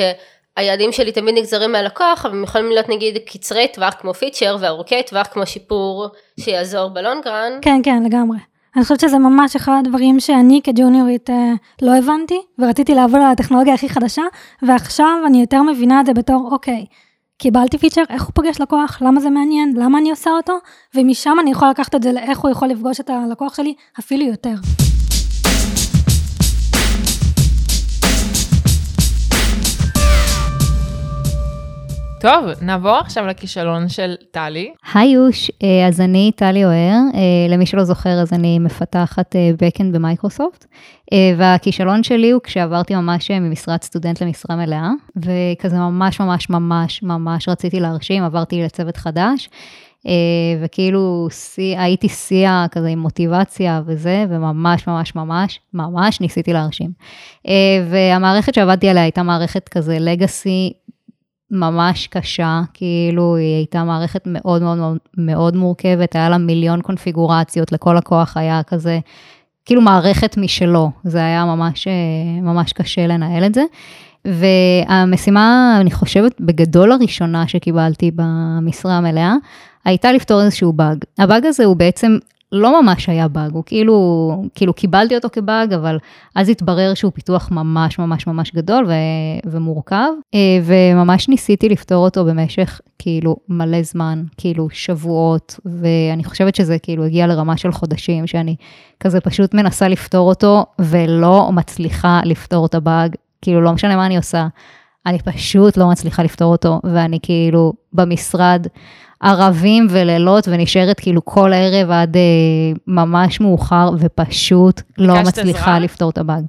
היעדים 0.56 0.92
שלי 0.92 1.12
תמיד 1.12 1.38
נגזרים 1.38 1.72
מהלקוח, 1.72 2.26
אבל 2.26 2.36
הם 2.36 2.44
יכולים 2.44 2.70
להיות 2.70 2.90
נגיד 2.90 3.18
קצרי 3.26 3.68
טווח 3.68 3.94
כמו 4.00 4.14
פיצ'ר 4.14 4.58
וארוכי 4.60 5.04
טווח 5.04 5.28
כמו 5.28 5.46
שיפור 5.46 6.08
שיעזור 6.40 6.90
בלונגרן. 6.90 7.52
כן, 7.62 7.82
כן, 7.84 8.04
לגמרי. 8.04 8.38
אני 8.76 8.84
חושבת 8.84 9.00
שזה 9.00 9.18
ממש 9.18 9.56
אחד 9.56 9.84
הדברים 9.86 10.20
שאני 10.20 10.62
כג'וניורית 10.64 11.30
אה, 11.30 11.54
לא 11.82 11.96
הבנתי, 11.98 12.42
ורציתי 12.60 12.96
לעבוד 12.96 13.20
על 13.22 13.32
הטכנולוגיה 13.32 13.74
הכי 13.74 13.90
חדשה, 13.90 14.24
ועכשיו 14.62 15.18
אני 15.26 15.42
יותר 15.42 15.62
מבינה 15.62 16.02
את 16.02 16.06
זה 16.06 16.14
בתור, 16.14 16.50
אוקיי, 16.52 16.86
קיבלתי 17.42 17.78
פיצ'ר, 17.78 18.04
איך 18.10 18.24
הוא 18.24 18.32
פוגש 18.34 18.62
לקוח, 18.62 19.02
למה 19.02 19.20
זה 19.20 19.30
מעניין, 19.30 19.74
למה 19.78 19.98
אני 19.98 20.10
עושה 20.10 20.30
אותו, 20.30 20.54
ומשם 20.96 21.38
אני 21.42 21.52
יכולה 21.52 21.72
לקחת 21.72 21.96
את 21.96 22.04
זה 22.04 22.12
לאיך 22.12 22.40
הוא 22.40 22.52
יכול 22.52 22.68
לפגוש 22.68 23.00
את 23.00 23.10
הלקוח 23.10 23.56
שלי, 23.56 23.74
אפילו 24.00 24.26
יותר. 24.26 24.54
טוב, 32.22 32.46
נעבור 32.62 32.98
עכשיו 32.98 33.28
לכישלון 33.28 33.90
של 33.90 34.16
טלי. 34.32 34.72
היי 34.94 35.10
יוש, 35.10 35.52
אה, 35.64 35.88
אז 35.88 36.02
אני 36.02 36.32
טלי 36.36 36.66
אוהר, 36.66 36.98
אה, 37.14 37.20
למי 37.50 37.66
שלא 37.66 37.84
זוכר 37.84 38.22
אז 38.22 38.34
אני 38.34 38.60
מפתחת 38.60 39.36
אה, 39.36 39.52
backend 39.58 39.94
במייקרוסופט, 39.94 40.66
והכישלון 41.38 42.04
שלי 42.04 42.32
הוא 42.32 42.42
כשעברתי 42.44 42.96
ממש 42.96 43.32
ממשרת 43.32 43.84
סטודנט 43.84 44.22
למשרה 44.22 44.56
מלאה, 44.56 44.90
וכזה 45.16 45.76
ממש 45.76 46.20
ממש 46.20 46.50
ממש 46.50 47.04
ממש 47.04 47.50
רציתי 47.50 47.80
להרשים, 47.80 48.24
עברתי 48.24 48.62
לצוות 48.64 48.98
חדש. 48.98 49.50
וכאילו 50.62 51.28
הייתי 51.58 52.10
שיא 52.10 52.50
כזה 52.72 52.88
עם 52.88 53.00
מוטיבציה 53.00 53.82
וזה, 53.86 54.26
וממש 54.30 54.88
ממש 54.88 55.16
ממש 55.16 55.60
ממש 55.74 56.22
ניסיתי 56.22 56.54
להרשים. 56.54 56.92
והמערכת 57.90 58.54
שעבדתי 58.54 58.90
עליה 58.90 59.04
הייתה 59.04 59.24
מערכת 59.24 59.70
כזה 59.70 59.98
לגאסי 60.00 60.74
ממש 61.52 62.08
קשה, 62.08 62.62
כאילו 62.74 63.36
היא 63.36 63.56
הייתה 63.56 63.84
מערכת 63.84 64.22
מאוד 64.26 64.62
מאוד 64.62 64.98
מאוד, 65.18 65.56
מורכבת, 65.56 66.16
היה 66.16 66.30
לה 66.30 66.38
מיליון 66.38 66.82
קונפיגורציות, 66.82 67.72
לכל 67.72 67.96
לקוח 67.98 68.38
היה 68.38 68.64
כזה, 68.64 69.00
כאילו 69.66 69.82
מערכת 69.82 70.38
משלו, 70.38 70.92
זה 71.04 71.18
היה 71.18 71.46
ממש, 71.46 71.88
ממש 72.42 72.74
קשה 72.74 73.08
לנהל 73.08 73.46
את 73.46 73.54
זה. 73.54 73.64
והמשימה, 74.26 75.78
אני 75.82 75.92
חושבת, 75.92 76.42
בגדול 76.42 76.92
הראשונה 76.92 77.48
שקיבלתי 77.48 78.12
במשרה 78.16 78.98
המלאה, 78.98 79.34
הייתה 79.86 80.12
לפתור 80.12 80.42
איזשהו 80.42 80.74
באג. 80.74 80.98
הבאג 81.18 81.46
הזה 81.46 81.66
הוא 81.66 81.76
בעצם 81.76 82.18
לא 82.52 82.82
ממש 82.82 83.10
היה 83.10 83.28
באג, 83.28 83.52
הוא 83.54 83.64
כאילו, 83.66 84.44
כאילו 84.56 84.74
קיבלתי 84.74 85.16
אותו 85.16 85.28
כבאג, 85.32 85.74
אבל 85.74 85.98
אז 86.36 86.50
התברר 86.50 86.94
שהוא 86.94 87.12
פיתוח 87.12 87.52
ממש 87.52 88.00
ממש 88.00 88.28
ממש 88.28 88.52
גדול 88.56 88.86
ו, 88.88 88.92
ומורכב, 89.46 90.10
אה, 90.34 90.60
וממש 90.64 91.30
ניסיתי 91.30 91.70
לפתור 91.70 92.04
אותו 92.04 92.26
במשך 92.26 92.82
כאילו 93.00 93.36
מלא 93.50 93.84
זמן, 93.84 94.24
כאילו 94.38 94.70
שבועות, 94.70 95.60
ואני 95.66 96.24
חושבת 96.24 96.56
שזה 96.56 96.78
כאילו 96.80 97.06
הגיע 97.06 97.28
לרמה 97.28 97.58
של 97.58 97.72
חודשים, 97.72 98.28
שאני 98.28 98.56
כזה 99.00 99.22
פשוט 99.22 99.54
מנסה 99.54 99.88
לפתור 99.88 100.30
אותו, 100.30 100.66
ולא 100.80 101.50
מצליחה 101.52 102.22
לפתור 102.26 102.66
את 102.66 102.76
הבאג, 102.76 103.16
כאילו 103.42 103.62
לא 103.62 103.74
משנה 103.74 103.96
מה 103.96 104.06
אני 104.06 104.18
עושה, 104.18 104.48
אני 105.06 105.20
פשוט 105.20 105.78
לא 105.78 105.90
מצליחה 105.90 106.24
לפתור 106.24 106.52
אותו, 106.52 106.80
ואני 106.84 107.20
כאילו 107.22 107.74
במשרד. 107.94 108.68
ערבים 109.22 109.88
ולילות, 109.90 110.48
ונשארת 110.48 111.00
כאילו 111.00 111.26
כל 111.26 111.52
ערב 111.54 111.92
עד 111.92 112.18
אה, 112.18 112.22
ממש 112.88 113.42
מאוחר, 113.42 113.90
ופשוט 114.00 114.82
לא 114.98 115.22
מצליחה 115.22 115.60
עזרה. 115.60 115.80
לפתור 115.80 116.10
את 116.10 116.18
הבאג. 116.18 116.44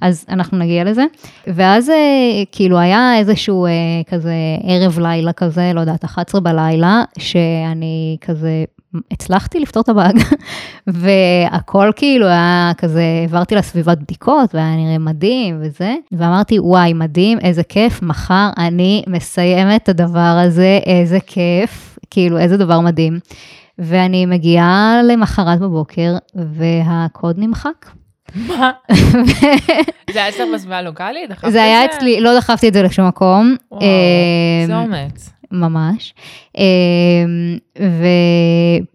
אז 0.00 0.24
אנחנו 0.28 0.58
נגיע 0.58 0.84
לזה. 0.84 1.04
ואז 1.46 1.90
אה, 1.90 1.94
כאילו 2.52 2.78
היה 2.78 3.18
איזשהו 3.18 3.66
אה, 3.66 3.70
כזה 4.10 4.34
ערב 4.62 4.98
לילה 4.98 5.32
כזה, 5.32 5.70
לא 5.74 5.80
יודעת, 5.80 6.04
11 6.04 6.40
בלילה, 6.40 7.02
שאני 7.18 8.16
כזה 8.20 8.64
הצלחתי 9.10 9.60
לפתור 9.60 9.82
את 9.82 9.88
הבאג, 9.88 10.18
והכל 10.86 11.90
כאילו 11.96 12.26
היה 12.26 12.72
כזה, 12.78 13.02
העברתי 13.20 13.54
לסביבת 13.54 13.98
בדיקות, 13.98 14.54
והיה 14.54 14.76
נראה 14.76 14.98
מדהים 14.98 15.58
וזה, 15.60 15.94
ואמרתי, 16.12 16.58
וואי, 16.58 16.92
מדהים, 16.92 17.38
איזה 17.40 17.62
כיף, 17.62 18.02
מחר 18.02 18.50
אני 18.58 19.02
מסיימת 19.06 19.82
את 19.82 19.88
הדבר 19.88 20.40
הזה, 20.44 20.78
איזה 20.86 21.18
כיף. 21.26 21.97
כאילו, 22.10 22.38
איזה 22.38 22.56
דבר 22.56 22.80
מדהים. 22.80 23.18
ואני 23.78 24.26
מגיעה 24.26 25.00
למחרת 25.04 25.60
בבוקר, 25.60 26.16
והקוד 26.34 27.38
נמחק. 27.38 27.86
מה? 28.34 28.70
זה 30.12 30.18
היה 30.18 30.28
אצלך 30.28 30.48
בסביבה 30.54 30.82
לוקאלית? 30.82 31.30
זה 31.48 31.62
היה 31.62 31.84
אצלי, 31.84 32.20
לא 32.20 32.36
דחפתי 32.36 32.68
את 32.68 32.74
זה 32.74 32.82
לשום 32.82 33.08
מקום. 33.08 33.56
וואו, 33.72 33.80
זה 34.66 34.76
אמ, 34.76 34.80
אומץ. 34.80 35.30
ממש. 35.52 36.14
אמ, 36.58 37.58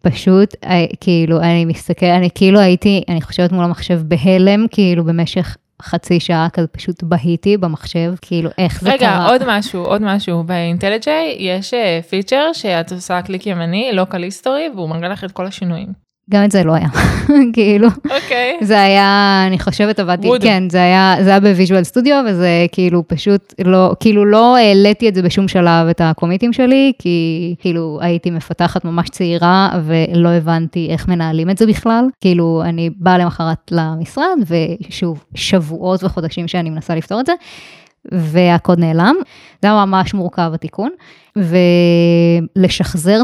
ופשוט, 0.02 0.56
אה, 0.66 0.86
כאילו, 1.02 1.42
אני 1.42 1.66
מסתכלת, 1.66 2.18
אני 2.18 2.30
כאילו 2.36 2.60
הייתי, 2.60 3.04
אני 3.10 3.22
חושבת 3.22 3.52
מול 3.52 3.64
המחשב 3.64 4.02
בהלם, 4.06 4.66
כאילו, 4.72 5.04
במשך 5.04 5.58
חצי 5.82 6.20
שעה 6.20 6.48
כזה 6.54 6.68
פשוט 6.68 7.04
בהיתי 7.04 7.58
במחשב, 7.58 8.14
כאילו 8.22 8.50
איך 8.58 8.82
זה 8.82 8.90
רגע, 8.90 8.98
קרה. 8.98 9.26
רגע, 9.26 9.34
עוד 9.34 9.42
משהו, 9.48 9.86
עוד 9.86 10.02
משהו, 10.02 10.44
ב 10.44 10.54
IntelliJ 10.54 11.36
יש 11.40 11.74
פיצ'ר 12.10 12.46
אה, 12.48 12.54
שאת 12.54 12.92
עושה 12.92 13.22
קליק 13.22 13.48
ימני, 13.48 13.92
local 13.94 14.24
history, 14.24 14.70
והוא 14.76 14.90
מראה 14.90 15.10
לך 15.10 15.24
את 15.24 15.32
כל 15.32 15.46
השינויים. 15.46 16.03
גם 16.30 16.44
את 16.44 16.52
זה 16.52 16.64
לא 16.64 16.74
היה, 16.74 16.88
כאילו. 17.54 17.88
אוקיי. 18.06 18.58
זה 18.62 18.82
היה, 18.82 19.44
אני 19.48 19.60
חושבת, 19.60 20.00
עבדתי, 20.00 20.28
ווד. 20.28 20.42
כן, 20.42 20.64
זה 20.70 20.78
היה, 20.84 21.16
זה 21.22 21.30
היה 21.30 21.40
ב 21.40 21.46
Visual 21.46 21.84
Studio, 21.84 22.24
וזה 22.30 22.66
כאילו 22.72 23.08
פשוט 23.08 23.54
לא, 23.66 23.92
כאילו 24.00 24.26
לא 24.26 24.58
העליתי 24.58 25.10
את 25.10 25.16
זה 25.16 25.22
בשום 25.22 25.48
שלב, 25.48 25.88
את 25.88 26.02
הקומיטים 26.04 26.54
שלי, 26.54 26.92
כי 27.00 27.56
כאילו 27.60 28.00
הייתי 28.02 28.30
מפתחת 28.32 28.86
ממש 28.86 29.10
צעירה, 29.10 29.70
ולא 29.86 30.30
הבנתי 30.30 30.88
איך 30.92 31.08
מנהלים 31.08 31.50
את 31.50 31.58
זה 31.58 31.66
בכלל. 31.66 32.06
כאילו, 32.22 32.62
אני 32.66 32.90
באה 32.96 33.18
למחרת 33.18 33.72
למשרד, 33.72 34.38
ושוב, 34.48 35.24
שבועות 35.36 36.04
וחודשים 36.04 36.48
שאני 36.48 36.70
מנסה 36.70 36.96
לפתור 36.96 37.20
את 37.20 37.26
זה. 37.26 37.34
והקוד 38.12 38.80
נעלם. 38.80 39.16
זה 39.62 39.68
היה 39.68 39.86
ממש 39.86 40.14
מורכב 40.14 40.52
התיקון. 40.54 40.90
ולשחזר 41.36 43.22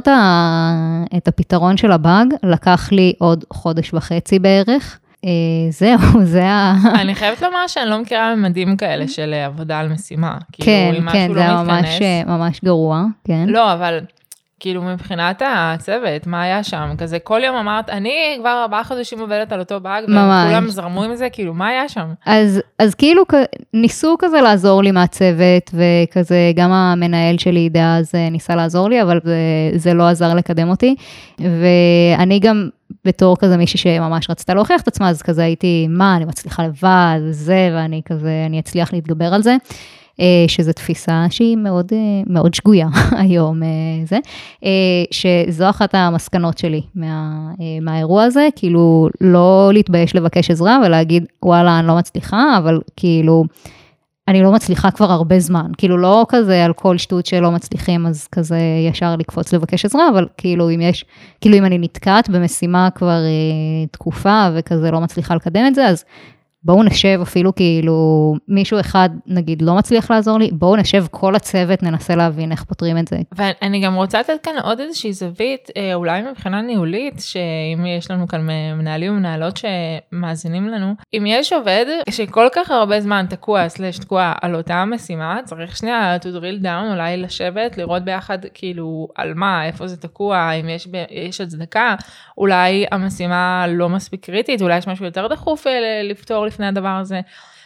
את 1.17 1.27
הפתרון 1.27 1.77
של 1.77 1.91
הבאג 1.91 2.27
לקח 2.43 2.89
לי 2.91 3.13
עוד 3.17 3.45
חודש 3.53 3.93
וחצי 3.93 4.39
בערך. 4.39 4.99
אה, 5.25 5.29
זהו, 5.69 5.99
זה 6.33 6.45
ה... 6.45 6.75
אני 6.95 7.15
חייבת 7.15 7.41
לומר 7.41 7.67
שאני 7.67 7.89
לא 7.89 8.01
מכירה 8.01 8.35
ממדים 8.35 8.77
כאלה 8.77 9.07
של 9.07 9.33
עבודה 9.33 9.79
על 9.79 9.89
משימה. 9.89 10.37
כאילו, 10.51 10.65
כן, 10.65 11.11
כן, 11.11 11.33
זה 11.33 11.39
היה 11.39 11.63
ממש, 11.63 11.99
ממש 12.27 12.61
גרוע, 12.65 13.03
כן. 13.23 13.45
לא, 13.47 13.73
אבל 13.73 13.99
כאילו 14.59 14.81
מבחינת 14.81 15.41
הצוות, 15.45 16.27
מה 16.27 16.41
היה 16.41 16.63
שם? 16.63 16.89
כזה 16.97 17.19
כל 17.19 17.41
יום 17.43 17.55
אמרת, 17.55 17.89
אני 17.89 18.37
כבר 18.39 18.61
ארבעה 18.63 18.83
חודשים 18.83 19.19
עובדת 19.19 19.51
על 19.51 19.59
אותו 19.59 19.79
באג, 19.79 20.03
וכולם 20.03 20.69
זרמו 20.69 21.03
עם 21.03 21.15
זה, 21.15 21.27
כאילו, 21.29 21.53
מה 21.53 21.67
היה 21.67 21.89
שם? 21.89 22.13
אז, 22.25 22.61
אז 22.79 22.95
כאילו 22.95 23.23
ניסו 23.73 24.15
כזה 24.19 24.41
לעזור 24.41 24.83
לי 24.83 24.91
מהצוות, 24.91 25.71
וכזה 25.73 26.51
גם 26.55 26.71
המנהל 26.71 27.37
שלי 27.37 27.69
דאז 27.69 28.11
אה, 28.15 28.29
ניסה 28.29 28.55
לעזור 28.55 28.89
לי, 28.89 29.01
אבל 29.01 29.19
זה, 29.23 29.37
זה 29.75 29.93
לא 29.93 30.03
עזר 30.07 30.33
לקדם 30.33 30.69
אותי. 30.69 30.95
ואני 31.39 32.39
גם 32.39 32.69
בתור 33.05 33.37
כזה 33.37 33.57
מישהי 33.57 33.79
שממש 33.79 34.29
רצתה 34.29 34.53
להוכיח 34.53 34.81
את 34.81 34.87
עצמה, 34.87 35.09
אז 35.09 35.21
כזה 35.21 35.43
הייתי, 35.43 35.87
מה, 35.89 36.15
אני 36.15 36.25
מצליחה 36.25 36.63
לבד, 36.63 37.19
וזה, 37.23 37.69
ואני 37.73 38.01
כזה, 38.05 38.43
אני 38.45 38.59
אצליח 38.59 38.93
להתגבר 38.93 39.33
על 39.33 39.43
זה. 39.43 39.55
אה, 40.19 40.45
שזו 40.47 40.73
תפיסה 40.73 41.25
שהיא 41.29 41.57
מאוד, 41.57 41.91
אה, 41.93 42.21
מאוד 42.27 42.53
שגויה 42.53 42.87
היום, 43.21 43.63
אה, 43.63 43.67
זה, 44.05 44.19
שזו 45.11 45.69
אחת 45.69 45.95
המסקנות 45.95 46.57
שלי 46.57 46.81
מה, 46.95 47.49
מהאירוע 47.81 48.23
הזה, 48.23 48.47
כאילו 48.55 49.09
לא 49.21 49.69
להתבייש 49.73 50.15
לבקש 50.15 50.51
עזרה 50.51 50.79
ולהגיד, 50.85 51.25
וואלה, 51.43 51.79
אני 51.79 51.87
לא 51.87 51.95
מצליחה, 51.95 52.57
אבל 52.57 52.79
כאילו, 52.95 53.43
אני 54.27 54.43
לא 54.43 54.51
מצליחה 54.51 54.91
כבר 54.91 55.11
הרבה 55.11 55.39
זמן, 55.39 55.71
כאילו 55.77 55.97
לא 55.97 56.25
כזה 56.29 56.65
על 56.65 56.73
כל 56.73 56.97
שטות 56.97 57.25
שלא 57.25 57.51
מצליחים, 57.51 58.05
אז 58.05 58.27
כזה 58.27 58.59
ישר 58.89 59.15
לקפוץ 59.15 59.53
לבקש 59.53 59.85
עזרה, 59.85 60.09
אבל 60.09 60.27
כאילו 60.37 60.69
אם 60.69 60.81
יש, 60.81 61.05
כאילו 61.41 61.57
אם 61.57 61.65
אני 61.65 61.77
נתקעת 61.77 62.29
במשימה 62.29 62.89
כבר 62.95 63.19
תקופה 63.91 64.47
וכזה 64.55 64.91
לא 64.91 65.01
מצליחה 65.01 65.35
לקדם 65.35 65.63
את 65.67 65.75
זה, 65.75 65.87
אז 65.87 66.03
בואו 66.63 66.83
נשב 66.83 67.19
אפילו 67.21 67.55
כאילו 67.55 68.35
מישהו 68.47 68.79
אחד 68.79 69.09
נגיד 69.27 69.61
לא 69.61 69.75
מצליח 69.75 70.11
לעזור 70.11 70.39
לי, 70.39 70.49
בואו 70.51 70.75
נשב 70.75 71.05
כל 71.11 71.35
הצוות 71.35 71.83
ננסה 71.83 72.15
להבין 72.15 72.51
איך 72.51 72.63
פותרים 72.63 72.97
את 72.97 73.07
זה. 73.07 73.17
ואני 73.35 73.79
גם 73.79 73.95
רוצה 73.95 74.19
לתת 74.19 74.33
כאן 74.43 74.53
עוד 74.63 74.79
איזושהי 74.79 75.13
זווית, 75.13 75.69
אה, 75.77 75.93
אולי 75.93 76.21
מבחינה 76.21 76.61
ניהולית, 76.61 77.19
שאם 77.19 77.85
יש 77.85 78.11
לנו 78.11 78.27
כאן 78.27 78.47
מנהלים 78.77 79.11
ומנהלות 79.11 79.57
שמאזינים 79.57 80.67
לנו, 80.67 80.93
אם 81.13 81.23
יש 81.27 81.53
עובד 81.53 81.85
שכל 82.09 82.47
כך 82.55 82.71
הרבה 82.71 83.01
זמן 83.01 83.25
תקוע, 83.29 83.69
סלש 83.69 83.97
תקוע 83.97 84.33
על 84.41 84.55
אותה 84.55 84.85
משימה, 84.85 85.39
צריך 85.45 85.77
שנייה 85.77 86.17
to 86.17 86.25
drill 86.25 86.63
down, 86.63 86.91
אולי 86.91 87.17
לשבת, 87.17 87.77
לראות 87.77 88.03
ביחד 88.03 88.37
כאילו 88.53 89.07
על 89.15 89.33
מה, 89.33 89.65
איפה 89.65 89.87
זה 89.87 89.97
תקוע, 89.97 90.51
אם 90.51 90.69
יש, 90.69 90.87
יש 91.09 91.41
הצדקה, 91.41 91.95
אולי 92.37 92.85
המשימה 92.91 93.65
לא 93.67 93.89
מספיק 93.89 94.25
קריטית, 94.25 94.61
אולי 94.61 94.77
יש 94.77 94.87
משהו 94.87 95.05
יותר 95.05 95.27
דחוף 95.27 95.67
אה, 95.67 96.01
לפתור. 96.03 96.48
לפני 96.49 96.67
הדבר 96.67 96.87
הזה. 96.87 97.21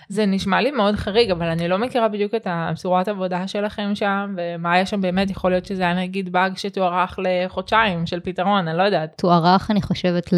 זה 0.09 0.25
נשמע 0.25 0.61
לי 0.61 0.71
מאוד 0.71 0.95
חריג, 0.95 1.31
אבל 1.31 1.47
אני 1.47 1.67
לא 1.67 1.77
מכירה 1.77 2.07
בדיוק 2.07 2.35
את 2.35 2.47
הצורת 2.49 3.07
עבודה 3.07 3.47
שלכם 3.47 3.91
שם, 3.95 4.35
ומה 4.37 4.73
היה 4.73 4.85
שם 4.85 5.01
באמת, 5.01 5.29
יכול 5.29 5.51
להיות 5.51 5.65
שזה 5.65 5.83
היה 5.83 5.93
נגיד 5.93 6.31
באג 6.31 6.57
שתוארך 6.57 7.19
לחודשיים 7.23 8.05
של 8.05 8.19
פתרון, 8.19 8.67
אני 8.67 8.77
לא 8.77 8.83
יודעת. 8.83 9.13
תוארך, 9.17 9.71
אני 9.71 9.81
חושבת, 9.81 10.29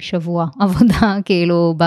לשבוע 0.00 0.46
עבודה, 0.60 1.16
כאילו, 1.24 1.74
ב... 1.76 1.84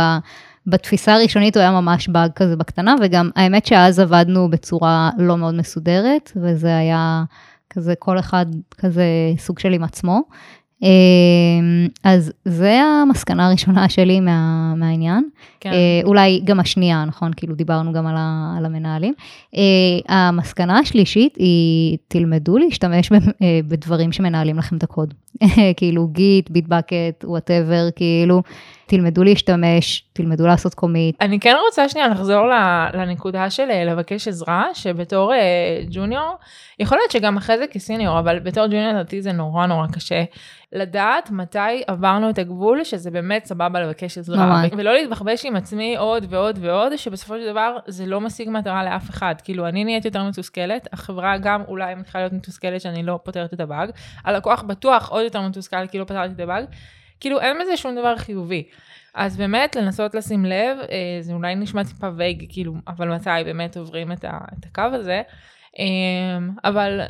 בתפיסה 0.67 1.13
הראשונית 1.13 1.57
הוא 1.57 1.61
היה 1.61 1.71
ממש 1.71 2.07
באג 2.07 2.31
כזה 2.35 2.55
בקטנה, 2.55 2.95
וגם 3.01 3.29
האמת 3.35 3.65
שאז 3.65 3.99
עבדנו 3.99 4.49
בצורה 4.49 5.09
לא 5.17 5.37
מאוד 5.37 5.55
מסודרת, 5.55 6.31
וזה 6.35 6.77
היה 6.77 7.23
כזה 7.69 7.93
כל 7.99 8.19
אחד 8.19 8.45
כזה 8.77 9.05
סוג 9.37 9.59
של 9.59 9.73
עם 9.73 9.83
עצמו. 9.83 10.21
אה, 10.83 10.89
אז 12.03 12.31
זה 12.45 12.81
המסקנה 12.81 13.47
הראשונה 13.47 13.89
שלי 13.89 14.19
מה, 14.19 14.73
מהעניין. 14.75 15.29
כן. 15.59 15.71
אה, 15.73 16.01
אולי 16.03 16.41
גם 16.43 16.59
השנייה, 16.59 17.05
נכון? 17.05 17.31
כאילו 17.35 17.55
דיברנו 17.55 17.93
גם 17.93 18.07
על, 18.07 18.15
ה, 18.17 18.55
על 18.57 18.65
המנהלים. 18.65 19.13
אה, 19.55 19.61
המסקנה 20.15 20.79
השלישית 20.79 21.35
היא, 21.35 21.97
תלמדו 22.07 22.57
להשתמש 22.57 23.11
אה, 23.11 23.59
בדברים 23.67 24.11
שמנהלים 24.11 24.57
לכם 24.57 24.77
את 24.77 24.83
הקוד. 24.83 25.13
כאילו 25.77 26.07
Git, 26.07 26.49
Bitbucket, 26.49 27.23
whatever, 27.23 27.89
כאילו, 27.95 28.41
תלמדו 28.85 29.23
להשתמש, 29.23 30.03
תלמדו 30.13 30.47
לעשות 30.47 30.73
commit. 30.73 31.21
אני 31.21 31.39
כן 31.39 31.55
רוצה 31.65 31.89
שנייה 31.89 32.07
לחזור 32.07 32.47
לנקודה 32.93 33.49
של 33.49 33.71
אה, 33.71 33.85
לבקש 33.85 34.27
עזרה, 34.27 34.65
שבתור 34.73 35.33
אה, 35.33 35.39
ג'וניור, 35.89 36.35
יכול 36.79 36.97
להיות 36.97 37.11
שגם 37.11 37.37
אחרי 37.37 37.57
זה 37.57 37.67
כסיניור, 37.67 38.19
אבל 38.19 38.39
בתור 38.39 38.65
ג'וניור 38.65 38.89
לדעתי 38.89 39.21
זה 39.21 39.31
נורא 39.31 39.65
נורא 39.65 39.87
קשה 39.87 40.23
לדעת 40.73 41.31
מתי 41.31 41.83
עברנו 41.87 42.29
את 42.29 42.39
הגבול, 42.39 42.83
שזה 42.83 43.11
באמת 43.11 43.45
סבבה 43.45 43.79
לבקש 43.79 44.17
עזרה. 44.17 44.45
ממש. 44.45 44.69
ו- 44.73 44.77
ולא 44.77 44.93
להתבחבש 44.93 45.45
עם 45.45 45.55
עצמי 45.55 45.95
עוד 45.97 46.25
ועוד 46.29 46.59
ועוד, 46.61 46.95
שבסופו 46.95 47.33
של 47.37 47.51
דבר 47.51 47.77
זה 47.87 48.05
לא 48.05 48.21
משיג 48.21 48.49
מטרה 48.49 48.83
לאף 48.83 49.09
אחד. 49.09 49.35
כאילו, 49.43 49.67
אני 49.67 49.83
נהיית 49.83 50.05
יותר 50.05 50.23
מתוסכלת, 50.23 50.87
החברה 50.93 51.37
גם 51.37 51.61
אולי 51.67 51.95
מתחילה 51.95 52.23
להיות 52.23 52.33
מתוסכלת 52.33 52.81
שאני 52.81 53.03
לא 53.03 53.19
פותרת 53.23 53.53
את 53.53 53.59
הבאג, 53.59 53.89
הלקוח 54.25 54.61
בטוח 54.61 55.09
עוד 55.09 55.23
יותר 55.23 55.41
מתוסכל 55.41 55.87
כי 55.87 55.99
לא 55.99 56.03
פתרתי 56.03 56.33
את 56.33 56.39
הבאג. 56.39 56.65
כאילו, 57.23 57.39
אין 57.39 57.57
בזה 57.61 57.77
שום 57.77 57.95
דבר 57.95 58.17
חיובי. 58.17 58.63
אז 59.15 59.37
באמת 59.37 59.75
לנסות 59.75 60.15
לשים 60.15 60.45
לב, 60.45 60.77
אה, 60.79 61.17
זה 61.21 61.33
אולי 61.33 61.55
נשמע 61.55 61.83
טיפה 61.83 62.07
וייג, 62.17 62.45
כאילו, 62.49 62.73
אבל 62.87 63.15
מתי 63.15 63.29
באמת 63.45 63.77
עוברים 63.77 64.11
את, 64.11 64.23
ה, 64.23 64.37
את 64.59 64.65
הקו 64.65 64.81
הזה, 64.81 65.21
אה, 65.79 66.37
אבל 66.63 67.01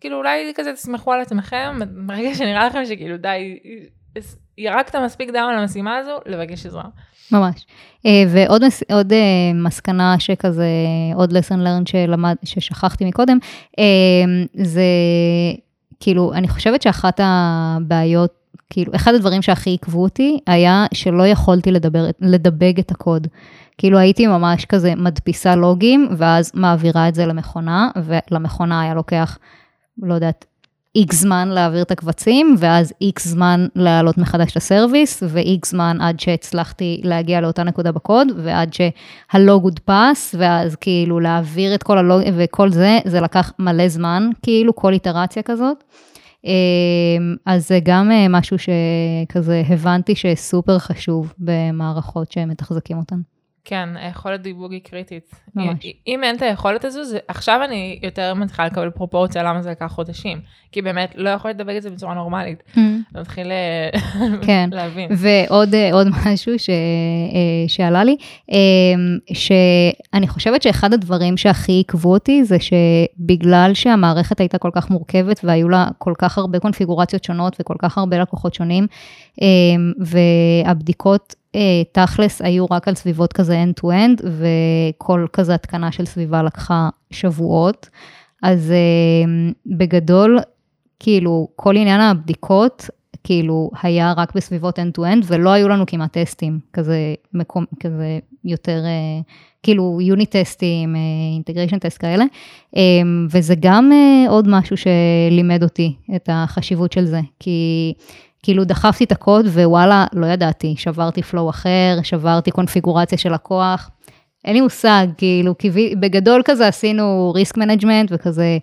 כאילו 0.00 0.18
אולי 0.18 0.52
כזה 0.54 0.72
תסמכו 0.72 1.12
על 1.12 1.20
עצמכם, 1.20 1.78
ברגע 2.06 2.34
שנראה 2.34 2.66
לכם 2.66 2.84
שכאילו 2.84 3.16
די, 3.16 3.58
ירקת 4.58 4.96
מספיק 4.96 5.30
דם 5.30 5.46
על 5.50 5.58
המשימה 5.58 5.96
הזו, 5.96 6.18
לבקש 6.26 6.66
עזרה. 6.66 6.84
ממש. 7.32 7.66
אה, 8.06 8.22
ועוד 8.28 8.64
מס, 8.66 8.82
עוד 8.92 9.12
אה, 9.12 9.52
מסקנה 9.54 10.14
שכזה, 10.18 10.66
עוד 11.14 11.32
lesson 11.32 11.58
learned 11.58 11.90
שלמד, 11.90 12.36
ששכחתי 12.44 13.04
מקודם, 13.04 13.38
זה 14.54 14.82
כאילו, 16.00 16.32
אני 16.34 16.48
חושבת 16.48 16.82
שאחת 16.82 17.20
הבעיות, 17.22 18.45
כאילו, 18.70 18.92
אחד 18.94 19.14
הדברים 19.14 19.42
שהכי 19.42 19.70
עיכבו 19.70 20.02
אותי 20.02 20.38
היה 20.46 20.86
שלא 20.94 21.26
יכולתי 21.26 21.72
לדבר, 21.72 22.04
לדבג 22.20 22.78
את 22.78 22.90
הקוד. 22.90 23.26
כאילו 23.78 23.98
הייתי 23.98 24.26
ממש 24.26 24.64
כזה 24.64 24.94
מדפיסה 24.94 25.56
לוגים, 25.56 26.08
ואז 26.16 26.52
מעבירה 26.54 27.08
את 27.08 27.14
זה 27.14 27.26
למכונה, 27.26 27.90
ולמכונה 28.04 28.80
היה 28.80 28.94
לוקח, 28.94 29.38
לא 30.02 30.14
יודעת, 30.14 30.44
איקס 30.96 31.20
זמן 31.20 31.48
להעביר 31.48 31.82
את 31.82 31.90
הקבצים, 31.90 32.54
ואז 32.58 32.92
איקס 33.00 33.26
זמן 33.26 33.66
להעלות 33.74 34.18
מחדש 34.18 34.52
את 34.52 34.56
הסרוויס, 34.56 35.22
ואיקס 35.28 35.70
זמן 35.70 35.98
עד 36.00 36.20
שהצלחתי 36.20 37.00
להגיע 37.04 37.40
לאותה 37.40 37.62
נקודה 37.62 37.92
בקוד, 37.92 38.28
ועד 38.36 38.72
שהלוג 38.72 39.62
הודפס, 39.62 40.34
ואז 40.38 40.76
כאילו 40.76 41.20
להעביר 41.20 41.74
את 41.74 41.82
כל 41.82 41.98
הלוג, 41.98 42.22
וכל 42.36 42.70
זה, 42.70 42.98
זה 43.04 43.20
לקח 43.20 43.52
מלא 43.58 43.88
זמן, 43.88 44.30
כאילו 44.42 44.74
כל 44.76 44.92
איטרציה 44.92 45.42
כזאת. 45.42 45.84
אז 47.46 47.68
זה 47.68 47.78
גם 47.82 48.10
משהו 48.30 48.56
שכזה 48.58 49.62
הבנתי 49.68 50.14
שסופר 50.14 50.78
חשוב 50.78 51.32
במערכות 51.38 52.32
שמתחזקים 52.32 52.98
אותן. 52.98 53.20
כן, 53.68 53.88
היכולת 53.96 54.42
דיבוג 54.42 54.72
היא 54.72 54.80
קריטית. 54.84 55.30
ממש. 55.54 55.78
אם 56.06 56.24
אין 56.24 56.36
את 56.36 56.42
היכולת 56.42 56.84
הזו, 56.84 57.04
זה, 57.04 57.18
עכשיו 57.28 57.60
אני 57.64 58.00
יותר 58.02 58.34
מתחילה 58.34 58.66
לקבל 58.66 58.90
פרופורציה 58.90 59.42
למה 59.42 59.62
זה 59.62 59.70
לקח 59.70 59.86
חודשים. 59.86 60.40
כי 60.72 60.82
באמת 60.82 61.14
לא 61.16 61.30
יכולת 61.30 61.54
לדבק 61.54 61.74
את 61.76 61.82
זה 61.82 61.90
בצורה 61.90 62.14
נורמלית. 62.14 62.62
Mm. 62.74 62.78
אתה 63.12 63.20
מתחיל 63.20 63.46
אה, 63.50 63.90
כן. 64.46 64.70
להבין. 64.72 65.10
ועוד 65.16 65.74
אה, 65.74 65.90
משהו 66.26 66.58
ש, 66.58 66.70
אה, 66.70 67.68
שעלה 67.68 68.04
לי, 68.04 68.16
אה, 68.52 68.56
שאני 69.34 70.28
חושבת 70.28 70.62
שאחד 70.62 70.92
הדברים 70.92 71.36
שהכי 71.36 71.72
עיכבו 71.72 72.12
אותי 72.12 72.44
זה 72.44 72.56
שבגלל 72.60 73.70
שהמערכת 73.74 74.40
הייתה 74.40 74.58
כל 74.58 74.70
כך 74.74 74.90
מורכבת 74.90 75.40
והיו 75.44 75.68
לה 75.68 75.88
כל 75.98 76.12
כך 76.18 76.38
הרבה 76.38 76.58
קונפיגורציות 76.58 77.24
שונות 77.24 77.56
וכל 77.60 77.76
כך 77.78 77.98
הרבה 77.98 78.18
לקוחות 78.18 78.54
שונים, 78.54 78.86
אה, 79.42 79.46
והבדיקות 79.98 81.34
תכלס 81.92 82.42
היו 82.42 82.66
רק 82.70 82.88
על 82.88 82.94
סביבות 82.94 83.32
כזה 83.32 83.64
end-to-end, 83.64 84.22
וכל 84.26 85.26
כזה 85.32 85.54
התקנה 85.54 85.92
של 85.92 86.04
סביבה 86.04 86.42
לקחה 86.42 86.88
שבועות. 87.10 87.88
אז 88.42 88.70
אה, 88.70 89.50
בגדול, 89.66 90.38
כאילו, 91.00 91.48
כל 91.56 91.76
עניין 91.76 92.00
הבדיקות, 92.00 92.90
כאילו, 93.24 93.70
היה 93.82 94.12
רק 94.16 94.34
בסביבות 94.34 94.78
end-to-end, 94.78 95.24
ולא 95.26 95.50
היו 95.50 95.68
לנו 95.68 95.86
כמעט 95.86 96.18
טסטים, 96.18 96.58
כזה 96.72 97.14
מקום, 97.34 97.64
כזה 97.80 98.18
יותר, 98.44 98.80
אה, 98.84 99.20
כאילו, 99.62 99.98
יוניט 100.00 100.36
טסטים, 100.36 100.96
אינטגריישן 101.34 101.78
טסט 101.78 102.00
כאלה. 102.00 102.24
אה, 102.76 102.82
וזה 103.30 103.54
גם 103.60 103.92
אה, 103.92 104.30
עוד 104.30 104.48
משהו 104.48 104.76
שלימד 104.76 105.62
אותי 105.62 105.94
את 106.16 106.28
החשיבות 106.32 106.92
של 106.92 107.04
זה, 107.04 107.20
כי... 107.40 107.92
כאילו 108.42 108.64
דחפתי 108.64 109.04
את 109.04 109.12
הקוד 109.12 109.46
ווואלה, 109.46 110.06
לא 110.12 110.26
ידעתי, 110.26 110.74
שברתי 110.78 111.22
flow 111.22 111.50
אחר, 111.50 111.98
שברתי 112.02 112.50
קונפיגורציה 112.50 113.18
של 113.18 113.34
לקוח. 113.34 113.90
אין 114.44 114.54
לי 114.54 114.60
מושג, 114.60 115.06
כאילו, 115.18 115.54
בגדול 116.00 116.42
כזה 116.44 116.68
עשינו 116.68 117.32
risk 117.34 117.56
management 117.56 118.08
וכזה, 118.12 118.58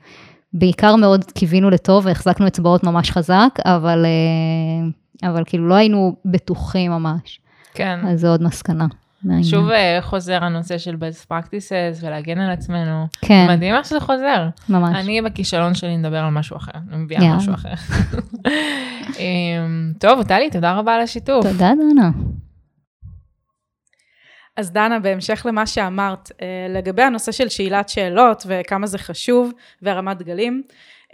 בעיקר 0.53 0.95
מאוד 0.95 1.23
קיווינו 1.23 1.69
לטוב 1.69 2.05
והחזקנו 2.05 2.47
אצבעות 2.47 2.83
ממש 2.83 3.11
חזק, 3.11 3.49
אבל, 3.65 4.05
אה, 4.05 5.29
אבל 5.29 5.43
כאילו 5.45 5.67
לא 5.67 5.73
היינו 5.73 6.15
בטוחים 6.25 6.91
ממש. 6.91 7.39
כן. 7.73 7.99
אז 8.07 8.19
זו 8.19 8.27
עוד 8.27 8.43
מסקנה. 8.43 8.85
מהעניין. 9.23 9.49
שוב 9.49 9.69
אה, 9.69 9.97
חוזר 10.01 10.43
הנושא 10.43 10.77
של 10.77 10.95
best 10.95 11.31
practices 11.31 12.05
ולהגן 12.05 12.39
על 12.39 12.51
עצמנו. 12.51 13.05
כן, 13.21 13.45
מדהים 13.49 13.75
איך 13.75 13.85
שזה 13.85 13.99
חוזר. 13.99 14.47
ממש. 14.69 14.95
אני 14.95 15.21
בכישלון 15.21 15.73
שלי 15.73 15.97
נדבר 15.97 16.17
על 16.17 16.29
משהו 16.29 16.57
אחר, 16.57 16.71
אני 16.91 16.97
מביאה 16.97 17.23
יאללה. 17.23 17.37
משהו 17.37 17.53
אחר. 17.53 17.73
אמ, 19.19 19.93
טוב, 19.99 20.23
טלי, 20.23 20.49
תודה 20.49 20.73
רבה 20.73 20.95
על 20.95 21.01
השיתוף. 21.01 21.45
תודה, 21.45 21.71
דנה. 21.75 22.09
אז 24.57 24.71
דנה, 24.71 24.99
בהמשך 24.99 25.45
למה 25.49 25.67
שאמרת, 25.67 26.31
אה, 26.41 26.67
לגבי 26.69 27.01
הנושא 27.01 27.31
של 27.31 27.49
שאלת 27.49 27.89
שאלות 27.89 28.43
וכמה 28.47 28.87
זה 28.87 28.97
חשוב 28.97 29.51
והרמת 29.81 30.17
דגלים, 30.17 30.63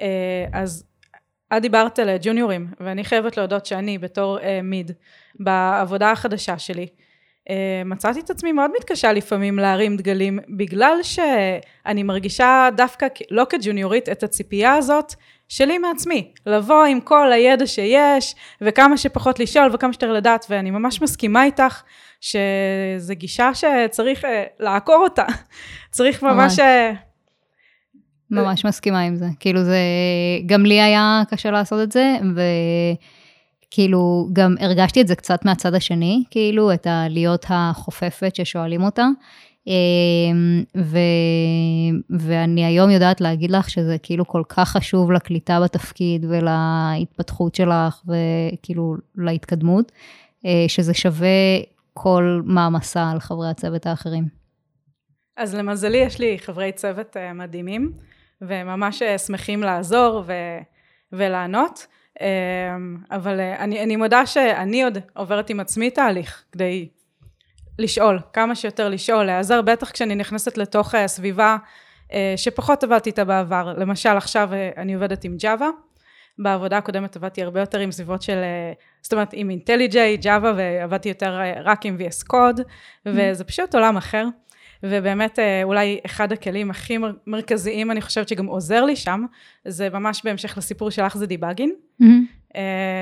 אה, 0.02 0.46
אז 0.54 0.84
את 1.58 1.62
דיברת 1.62 2.00
על 2.00 2.10
ג'וניורים, 2.22 2.68
ואני 2.80 3.04
חייבת 3.04 3.38
להודות 3.38 3.66
שאני 3.66 3.98
בתור 3.98 4.38
מיד, 4.64 4.92
בעבודה 5.40 6.12
החדשה 6.12 6.60
שלי, 6.60 6.88
מצאתי 7.86 8.20
את 8.20 8.30
עצמי 8.30 8.52
מאוד 8.52 8.72
מתקשה 8.78 9.14
לפעמים 9.14 9.60
להרים 9.60 9.98
דגלים, 9.98 10.40
בגלל 10.58 10.98
שאני 11.04 12.04
מרגישה 12.04 12.70
דווקא, 12.76 13.08
לא 13.32 13.46
כג'וניורית, 13.50 14.10
את 14.10 14.24
הציפייה 14.24 14.74
הזאת 14.74 15.14
שלי 15.48 15.78
מעצמי, 15.78 16.32
לבוא 16.46 16.86
עם 16.86 17.00
כל 17.02 17.32
הידע 17.32 17.68
שיש, 17.68 18.36
וכמה 18.62 18.98
שפחות 18.98 19.40
לשאול 19.40 19.70
וכמה 19.74 19.94
שיותר 19.94 20.14
לדעת, 20.14 20.46
ואני 20.50 20.72
ממש 20.72 21.02
מסכימה 21.02 21.44
איתך 21.44 21.82
שזו 22.22 23.14
גישה 23.14 23.52
שצריך 23.54 24.26
אה, 24.26 24.44
לעקור 24.60 24.96
אותה. 25.04 25.26
צריך 25.92 26.24
ממש... 26.24 26.34
ממש. 26.34 26.60
אה, 26.60 26.92
ממש 28.32 28.66
מסכימה 28.66 29.00
עם 29.02 29.16
זה. 29.16 29.26
כאילו 29.40 29.64
זה, 29.64 29.78
גם 30.46 30.66
לי 30.66 30.82
היה 30.82 31.22
קשה 31.30 31.52
לעשות 31.52 31.84
את 31.84 31.92
זה, 31.92 32.18
וכאילו 33.70 34.30
גם 34.34 34.56
הרגשתי 34.60 35.02
את 35.02 35.08
זה 35.08 35.16
קצת 35.16 35.46
מהצד 35.46 35.74
השני, 35.74 36.24
כאילו 36.32 36.74
את 36.74 36.88
הלהיות 36.88 37.46
החופפת 37.50 38.36
ששואלים 38.36 38.84
אותה. 38.84 39.08
אמ, 39.68 40.64
ו, 40.78 40.98
ואני 42.10 42.66
היום 42.66 42.90
יודעת 42.90 43.22
להגיד 43.22 43.52
לך 43.52 43.70
שזה 43.70 43.98
כאילו 44.04 44.28
כל 44.28 44.44
כך 44.50 44.70
חשוב 44.70 45.12
לקליטה 45.12 45.60
בתפקיד 45.64 46.26
ולהתפתחות 46.30 47.56
שלך 47.56 48.04
וכאילו 48.08 48.96
להתקדמות, 49.16 49.92
אה, 50.46 50.66
שזה 50.68 50.94
שווה 50.94 51.28
כל 51.94 52.42
מעמסה 52.46 53.12
על 53.12 53.20
חברי 53.20 53.50
הצוות 53.50 53.86
האחרים. 53.86 54.24
אז 55.38 55.56
למזלי 55.56 55.98
יש 55.98 56.20
לי 56.20 56.40
חברי 56.40 56.72
צוות 56.72 57.18
אה, 57.18 57.34
מדהימים, 57.34 57.92
וממש 58.42 59.02
אה, 59.02 59.18
שמחים 59.18 59.64
לעזור 59.64 60.24
ו- 60.26 60.60
ולענות, 61.12 61.88
אבל 63.12 63.40
אה, 63.40 63.64
אני, 63.64 63.84
אני 63.84 63.96
מודה 63.96 64.26
שאני 64.26 64.84
עוד 64.84 64.98
עוברת 65.14 65.50
עם 65.50 65.60
עצמי 65.60 65.90
תהליך 65.90 66.44
כדי 66.52 66.90
לשאול, 67.80 68.20
כמה 68.34 68.56
שיותר 68.56 68.90
לשאול, 68.90 69.24
להיעזר, 69.26 69.62
בטח 69.62 69.92
כשאני 69.92 70.16
נכנסת 70.16 70.58
לתוך 70.58 70.96
אה, 70.96 71.08
סביבה 71.08 71.58
אה, 72.14 72.34
שפחות 72.38 72.84
עבדתי 72.84 73.10
איתה 73.10 73.24
בעבר, 73.24 73.74
למשל 73.78 74.10
עכשיו 74.10 74.50
אה, 74.54 74.70
אני 74.78 74.94
עובדת 74.94 75.24
עם 75.24 75.38
ג'אווה, 75.38 75.70
בעבודה 76.40 76.78
הקודמת 76.78 77.16
עבדתי 77.16 77.44
הרבה 77.44 77.60
יותר 77.60 77.80
עם 77.80 77.92
סביבות 77.92 78.22
של, 78.22 78.38
אה, 78.38 78.74
זאת 79.02 79.14
אומרת 79.14 79.30
עם 79.34 79.50
אינטליג'יי, 79.50 80.18
ג'אווה, 80.18 80.54
ועבדתי 80.58 81.10
יותר 81.10 81.40
אה, 81.40 81.62
רק 81.64 81.86
עם 81.86 81.98
VS 82.00 82.28
קוד, 82.28 82.62
וזה 83.06 83.44
פשוט 83.44 83.76
עולם 83.76 83.98
אחר. 83.98 84.26
ובאמת 84.84 85.40
אה, 85.40 85.64
אולי 85.64 86.00
אחד 86.06 86.32
הכלים 86.32 86.70
הכי 86.72 86.98
מר- 86.98 87.14
מרכזיים, 87.28 87.92
אני 87.92 88.02
חושבת 88.02 88.28
שגם 88.30 88.46
עוזר 88.46 88.86
לי 88.86 88.96
שם, 88.96 89.26
זה 89.66 89.90
ממש 89.90 90.22
בהמשך 90.24 90.58
לסיפור 90.58 90.90
שלך 90.90 91.18
זה 91.18 91.26
דיבאגין. 91.26 91.72
אה, 92.56 92.62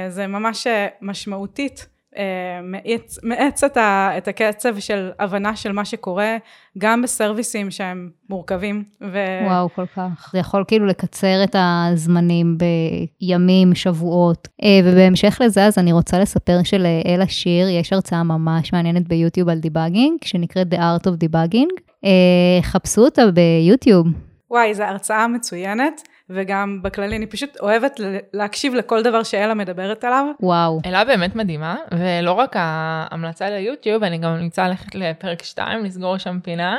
זה 0.09 0.27
ממש 0.27 0.67
אה, 0.67 0.87
משמעותית. 1.01 1.87
אה, 2.17 2.59
מאיץ, 2.63 3.17
מאץ 3.23 3.63
את, 3.63 3.77
ה, 3.77 4.09
את 4.17 4.27
הקצב 4.27 4.79
של 4.79 5.09
הבנה 5.19 5.55
של 5.55 5.71
מה 5.71 5.85
שקורה, 5.85 6.37
גם 6.77 7.01
בסרוויסים 7.01 7.71
שהם 7.71 8.09
מורכבים. 8.29 8.83
ו... 9.01 9.17
וואו, 9.45 9.69
כל 9.75 9.85
כך. 9.95 10.29
זה 10.33 10.39
יכול 10.39 10.63
כאילו 10.67 10.85
לקצר 10.85 11.43
את 11.43 11.55
הזמנים 11.59 12.57
בימים, 12.57 13.75
שבועות. 13.75 14.47
אה, 14.63 14.79
ובהמשך 14.83 15.41
לזה, 15.45 15.65
אז 15.65 15.77
אני 15.77 15.91
רוצה 15.91 16.19
לספר 16.19 16.63
שלאלה 16.63 17.27
שיר 17.27 17.69
יש 17.69 17.93
הרצאה 17.93 18.23
ממש 18.23 18.73
מעניינת 18.73 19.07
ביוטיוב 19.07 19.49
על 19.49 19.59
דיבאגינג, 19.59 20.17
שנקראת 20.23 20.73
The 20.73 20.77
Art 20.77 21.07
of 21.07 21.25
Debugging. 21.25 21.81
אה, 22.05 22.61
חפשו 22.61 23.01
אותה 23.01 23.21
ביוטיוב. 23.31 24.07
וואי, 24.51 24.73
זו 24.73 24.83
הרצאה 24.83 25.27
מצוינת, 25.27 26.01
וגם 26.29 26.79
בכללי 26.81 27.15
אני 27.17 27.25
פשוט 27.25 27.57
אוהבת 27.59 27.99
להקשיב 28.33 28.73
לכל 28.75 29.03
דבר 29.03 29.23
שאלה 29.23 29.53
מדברת 29.53 30.03
עליו. 30.03 30.25
וואו. 30.39 30.79
אלה 30.85 31.05
באמת 31.05 31.35
מדהימה, 31.35 31.75
ולא 31.91 32.31
רק 32.31 32.55
ההמלצה 32.59 33.49
ליוטיוב, 33.49 34.03
אני 34.03 34.17
גם 34.17 34.33
ממליצה 34.33 34.67
ללכת 34.67 34.95
לפרק 34.95 35.43
2, 35.43 35.85
לסגור 35.85 36.17
שם 36.17 36.39
פינה, 36.43 36.77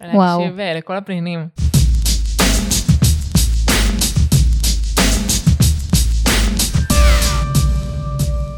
וואו. 0.00 0.38
ולהקשיב 0.38 0.60
אה, 0.60 0.74
לכל 0.74 0.96
הפנינים. 0.96 1.48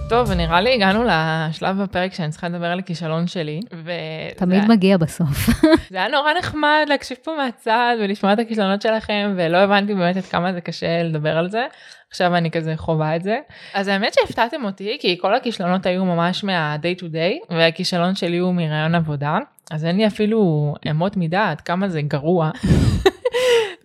טוב, 0.08 0.32
נראה 0.32 0.60
לי 0.60 0.74
הגענו 0.74 1.04
לשלב 1.04 1.82
בפרק 1.82 2.14
שאני 2.14 2.30
צריכה 2.30 2.48
לדבר 2.48 2.66
על 2.66 2.78
הכישלון 2.78 3.26
שלי, 3.26 3.60
וזה 3.72 3.92
תמיד 4.36 4.64
מגיע 4.68 4.96
בסוף. 4.96 5.48
זה 5.90 5.96
היה 5.96 6.08
נורא 6.08 6.32
נחמד 6.38 6.84
להקשיב 6.88 7.18
פה 7.22 7.32
מהצד 7.36 7.96
ולשמוע 8.00 8.32
את 8.32 8.38
הכישלונות 8.38 8.82
שלכם, 8.82 9.34
ולא 9.36 9.56
הבנתי 9.56 9.94
באמת 9.94 10.16
עד 10.16 10.24
כמה 10.24 10.52
זה 10.52 10.60
קשה 10.60 11.02
לדבר 11.02 11.36
על 11.36 11.50
זה. 11.50 11.66
עכשיו 12.10 12.36
אני 12.36 12.50
כזה 12.50 12.76
חווה 12.76 13.16
את 13.16 13.22
זה. 13.22 13.38
אז 13.74 13.88
האמת 13.88 14.14
שהפתעתם 14.14 14.64
אותי, 14.64 14.96
כי 15.00 15.18
כל 15.20 15.34
הכישלונות 15.34 15.86
היו 15.86 16.04
ממש 16.04 16.44
מה-day 16.44 17.00
to 17.00 17.04
day, 17.04 17.54
והכישלון 17.54 18.14
שלי 18.14 18.38
הוא 18.38 18.54
מרעיון 18.54 18.94
עבודה, 18.94 19.38
אז 19.70 19.84
אין 19.84 19.96
לי 19.96 20.06
אפילו 20.06 20.74
אמות 20.90 21.16
מידה 21.16 21.50
עד 21.50 21.60
כמה 21.60 21.88
זה 21.88 22.02
גרוע 22.02 22.50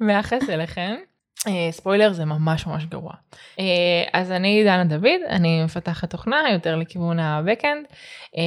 ביחס 0.08 0.50
אליכם. 0.50 0.96
אה, 1.48 1.72
ספוילר 1.72 2.14
זה 2.14 2.26
ממש 2.26 2.68
ממש 2.68 2.86
גרוע. 2.86 3.14
אה, 3.60 3.66
אז 4.14 4.32
אני 4.32 4.64
דנה 4.64 4.84
דוד, 4.84 5.22
אני 5.30 5.64
מפתחת 5.64 6.10
תוכנה 6.10 6.38
יותר 6.54 6.76
לכיוון 6.76 7.20
ה-Backend 7.20 7.94
אה, 8.38 8.44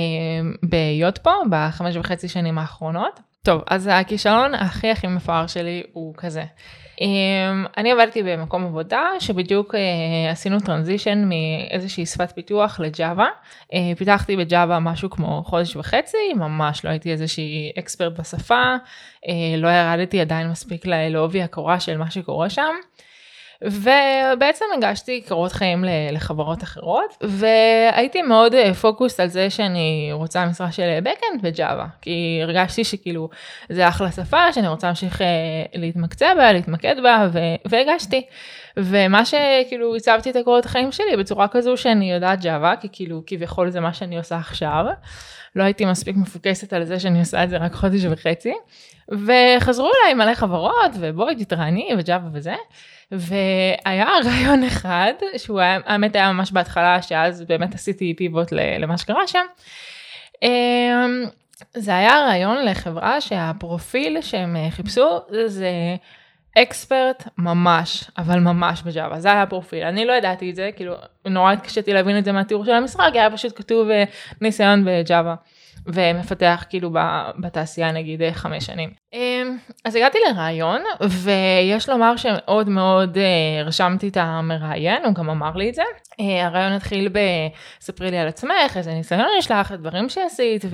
ביוטפו 0.63 1.31
בחמש 1.51 1.97
וחצי 1.97 2.29
שנים 2.29 2.59
האחרונות. 2.59 3.21
טוב, 3.45 3.63
אז 3.67 3.91
הכישלון 3.93 4.55
הכי 4.55 4.91
הכי 4.91 5.07
מפואר 5.07 5.47
שלי 5.47 5.83
הוא 5.93 6.15
כזה. 6.17 6.45
Um, 6.95 7.69
אני 7.77 7.93
עבדתי 7.93 8.23
במקום 8.23 8.65
עבודה 8.65 9.03
שבדיוק 9.21 9.75
uh, 9.75 9.79
עשינו 10.33 10.61
טרנזישן 10.61 11.29
מאיזושהי 11.29 12.07
שפת 12.07 12.33
פיתוח 12.33 12.81
לג'אווה. 12.81 13.29
Uh, 13.63 13.69
פיתחתי 13.99 14.37
בג'אווה 14.37 14.81
משהו 14.81 15.11
כמו 15.11 15.43
חודש 15.45 15.77
וחצי, 15.77 16.33
ממש 16.37 16.85
לא 16.85 16.91
הייתי 16.91 17.13
איזושהי 17.13 17.73
אקספרט 17.79 18.13
בשפה, 18.19 18.75
uh, 19.27 19.31
לא 19.57 19.69
ירדתי 19.69 20.21
עדיין 20.21 20.49
מספיק 20.49 20.87
לעובי 20.87 21.43
הקורה 21.43 21.81
של 21.81 21.97
מה 21.97 22.11
שקורה 22.11 22.51
שם. 22.51 22.75
ובעצם 23.63 24.65
הגשתי 24.77 25.23
קורות 25.29 25.53
חיים 25.53 25.85
לחברות 26.13 26.63
אחרות, 26.63 27.17
והייתי 27.23 28.23
מאוד 28.23 28.55
אה, 28.55 28.75
פוקוס 28.75 29.21
על 29.21 29.29
זה 29.29 29.51
שאני 29.51 30.09
רוצה 30.13 30.47
משרה 30.47 30.73
של 30.73 30.99
backend 31.05 31.43
בג'אווה, 31.43 31.87
כי 32.03 32.41
הרגשתי 32.43 32.85
שכאילו 32.85 33.29
זה 33.69 33.89
אחלה 33.89 34.13
שפה 34.13 34.53
שאני 34.53 34.69
רוצה 34.69 34.87
להמשיך 34.87 35.23
אה, 35.23 35.27
להתמקצע 35.75 36.35
בה, 36.35 36.53
להתמקד 36.53 36.97
בה, 37.03 37.29
ו- 37.33 37.69
והגשתי. 37.69 38.27
ומה 38.77 39.25
שכאילו 39.25 39.97
הצבתי 39.97 40.31
את 40.31 40.37
הקורות 40.37 40.67
החיים 40.67 40.93
שלי 40.93 41.17
בצורה 41.19 41.49
כזו 41.49 41.77
שאני 41.77 42.13
יודעת 42.13 42.41
ג'אווה, 42.41 42.77
כי 42.77 42.89
כאילו 42.93 43.23
כביכול 43.27 43.71
זה 43.71 43.81
מה 43.81 43.95
שאני 43.95 44.19
עושה 44.19 44.37
עכשיו. 44.37 44.85
לא 45.57 45.63
הייתי 45.63 45.85
מספיק 45.85 46.17
מפוקסת 46.17 46.73
על 46.73 46.85
זה 46.85 47.01
שאני 47.01 47.21
עושה 47.21 47.45
את 47.45 47.51
זה 47.51 47.57
רק 47.57 47.73
חודש 47.73 48.05
וחצי. 48.05 48.55
וחזרו 49.09 49.91
אליי 50.03 50.15
מלא 50.15 50.35
חברות, 50.35 50.91
ובואי 50.99 51.45
תתראייני 51.45 51.89
וג'אווה 51.99 52.29
וזה. 52.33 52.55
והיה 53.13 54.07
רעיון 54.25 54.65
אחד, 54.73 55.13
שהוא 55.37 55.61
היה, 55.61 55.79
האמת 55.87 56.17
היה 56.17 56.33
ממש 56.33 56.53
בהתחלה, 56.53 57.03
שאז 57.03 57.43
באמת 57.43 57.75
עשיתי 57.75 58.15
פיבוט 58.17 58.53
למה 58.53 58.99
שקרה 58.99 59.27
שם. 59.27 59.45
אמ, 60.43 61.25
זה 61.75 61.97
היה 61.97 62.21
רעיון 62.21 62.65
לחברה 62.65 63.21
שהפרופיל 63.21 64.21
שהם 64.21 64.57
חיפשו 64.71 65.09
זה 65.47 65.71
אקספרט 66.59 67.29
ממש, 67.39 68.05
אבל 68.19 68.39
ממש 68.39 68.83
בג'אווה, 68.83 69.21
זה 69.21 69.33
היה 69.33 69.43
הפרופיל. 69.43 69.83
אני 69.83 70.05
לא 70.05 70.13
ידעתי 70.13 70.51
את 70.51 70.57
זה, 70.57 70.71
כאילו 70.77 70.95
נורא 71.27 71.53
התקשיתי 71.53 71.93
להבין 71.93 72.19
את 72.19 72.25
זה 72.25 72.33
מהתיאור 72.33 72.65
של 72.65 72.73
המשחק, 72.73 73.11
היה 73.13 73.31
פשוט 73.31 73.53
כתוב 73.57 73.91
אה, 73.91 74.05
ניסיון 74.41 74.85
בג'אווה. 74.85 75.35
ומפתח 75.87 76.65
כאילו 76.69 76.91
ב- 76.93 77.31
בתעשייה 77.39 77.93
נגיד 77.93 78.23
אה, 78.23 78.33
חמש 78.33 78.67
שנים. 78.67 78.91
אמ, 79.13 79.57
אז 79.85 79.97
הגעתי 79.97 80.19
לראיון 80.29 80.83
ויש 81.01 81.89
לומר 81.89 82.17
שמאוד 82.17 82.69
מאוד 82.69 83.19
אה, 83.19 83.63
רשמתי 83.65 84.09
את 84.09 84.17
המראיין, 84.17 85.05
הוא 85.05 85.15
גם 85.15 85.31
אמר 85.31 85.57
לי 85.57 85.69
את 85.69 85.75
זה. 85.75 85.83
אה, 86.21 86.47
הרעיון 86.47 86.73
התחיל 86.73 87.09
ב"ספרי 87.13 88.11
לי 88.11 88.19
על 88.19 88.29
עצמך, 88.29 88.77
איזה 88.77 88.95
ניסיון 88.95 89.29
יש 89.39 89.51
לך, 89.51 89.73
הדברים 89.73 90.09
שעשית", 90.09 90.65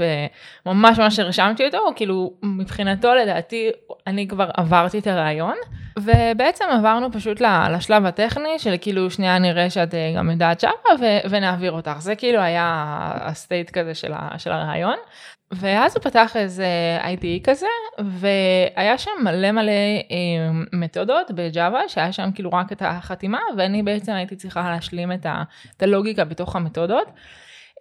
וממש 0.67 0.99
ממש 0.99 1.19
רשמתי 1.19 1.67
אותו, 1.67 1.79
כאילו 1.97 2.33
מבחינתו 2.43 3.15
לדעתי 3.15 3.71
אני 4.07 4.29
כבר 4.29 4.51
עברתי 4.55 4.99
את 4.99 5.07
הרעיון. 5.07 5.55
ובעצם 5.99 6.65
עברנו 6.79 7.13
פשוט 7.13 7.41
לשלב 7.71 8.07
הטכני 8.07 8.59
של 8.59 8.75
כאילו 8.81 9.11
שנייה 9.11 9.39
נראה 9.39 9.71
שאת 9.71 9.95
אה, 9.95 10.13
גם 10.17 10.31
יודעת 10.31 10.61
שמה 10.61 10.71
ונעביר 11.31 11.73
אותך, 11.73 11.97
זה 11.99 12.15
כאילו 12.15 12.41
היה 12.41 12.85
הסטייט 13.21 13.71
כזה 13.71 13.95
של, 13.95 14.13
של 14.39 14.53
הרעיון. 14.53 14.97
ואז 15.53 15.97
הוא 15.97 16.03
פתח 16.03 16.37
איזה 16.37 16.67
IDE 17.03 17.45
כזה, 17.45 17.67
והיה 17.99 18.99
שם 18.99 19.11
מלא 19.25 19.53
מלא 19.53 19.73
אה, 20.11 20.51
מתודות 20.73 21.31
בג'אווה, 21.31 21.89
שהיה 21.89 22.13
שם 22.13 22.31
כאילו 22.35 22.51
רק 22.53 22.73
את 22.73 22.83
החתימה, 22.85 23.39
ואני 23.57 23.83
בעצם 23.83 24.13
הייתי 24.13 24.37
צריכה 24.37 24.71
להשלים 24.71 25.13
את, 25.13 25.27
ה, 25.27 25.43
את 25.77 25.83
הלוגיקה 25.83 26.25
בתוך 26.25 26.57
המתודות. 26.57 27.07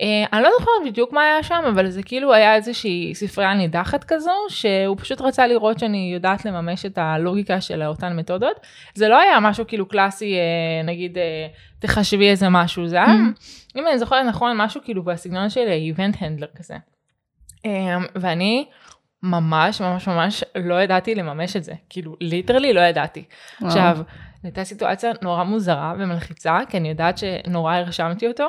אה, 0.01 0.25
אני 0.33 0.43
לא 0.43 0.49
זוכרת 0.59 0.91
בדיוק 0.91 1.13
מה 1.13 1.21
היה 1.21 1.43
שם, 1.43 1.63
אבל 1.69 1.89
זה 1.89 2.03
כאילו 2.03 2.33
היה 2.33 2.55
איזושהי 2.55 3.11
ספרייה 3.15 3.53
נידחת 3.53 4.03
כזו, 4.03 4.31
שהוא 4.49 4.97
פשוט 4.99 5.21
רצה 5.21 5.47
לראות 5.47 5.79
שאני 5.79 6.11
יודעת 6.13 6.45
לממש 6.45 6.85
את 6.85 6.97
הלוגיקה 6.97 7.61
של 7.61 7.83
אותן 7.83 8.15
מתודות. 8.15 8.59
זה 8.95 9.07
לא 9.07 9.19
היה 9.19 9.39
משהו 9.39 9.67
כאילו 9.67 9.87
קלאסי, 9.87 10.33
אה, 10.33 10.83
נגיד, 10.83 11.17
אה, 11.17 11.47
תחשבי 11.79 12.29
איזה 12.29 12.49
משהו, 12.49 12.87
זה 12.87 12.95
היה, 12.95 13.15
אם 13.75 13.87
אני 13.87 13.99
זוכרת 13.99 14.25
נכון, 14.25 14.57
משהו 14.57 14.81
כאילו 14.83 15.03
בסגנון 15.03 15.49
של 15.49 15.67
איבנט 15.67 16.15
הנדלר 16.19 16.47
כזה. 16.55 16.75
אמ, 17.65 18.05
ואני 18.15 18.65
ממש 19.23 19.81
ממש 19.81 20.07
ממש 20.07 20.43
לא 20.55 20.81
ידעתי 20.81 21.15
לממש 21.15 21.55
את 21.55 21.63
זה, 21.63 21.73
כאילו 21.89 22.15
ליטרלי 22.21 22.73
לא 22.73 22.81
ידעתי. 22.81 23.23
וואו. 23.61 23.67
עכשיו, 23.67 23.97
הייתה 24.43 24.63
סיטואציה 24.63 25.11
נורא 25.21 25.43
מוזרה 25.43 25.93
ומלחיצה, 25.99 26.59
כי 26.69 26.77
אני 26.77 26.89
יודעת 26.89 27.17
שנורא 27.17 27.73
הרשמתי 27.75 28.27
אותו, 28.27 28.47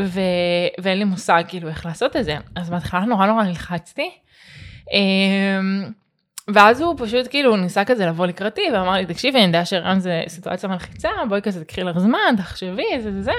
ו... 0.00 0.20
ואין 0.80 0.98
לי 0.98 1.04
מושג 1.04 1.42
כאילו 1.48 1.68
איך 1.68 1.86
לעשות 1.86 2.16
את 2.16 2.24
זה. 2.24 2.36
אז 2.56 2.70
בהתחלה 2.70 3.00
נורא 3.00 3.26
נורא 3.26 3.44
נלחצתי. 3.44 4.10
אמ, 4.92 5.90
ואז 6.54 6.80
הוא 6.80 6.94
פשוט 6.98 7.26
כאילו 7.30 7.56
ניסה 7.56 7.84
כזה 7.84 8.06
לבוא 8.06 8.26
לקראתי 8.26 8.62
ואמר 8.72 8.92
לי 8.92 9.06
תקשיבי 9.06 9.38
אני 9.38 9.46
יודע 9.46 9.64
שהרעיון 9.64 10.00
זה 10.00 10.22
סיטואציה 10.28 10.68
מלחיצה 10.68 11.08
בואי 11.28 11.42
כזה 11.42 11.64
תקחי 11.64 11.82
לך 11.82 11.98
זמן 11.98 12.34
תחשבי 12.36 13.00
זה 13.00 13.12
זה 13.12 13.22
זה 13.22 13.32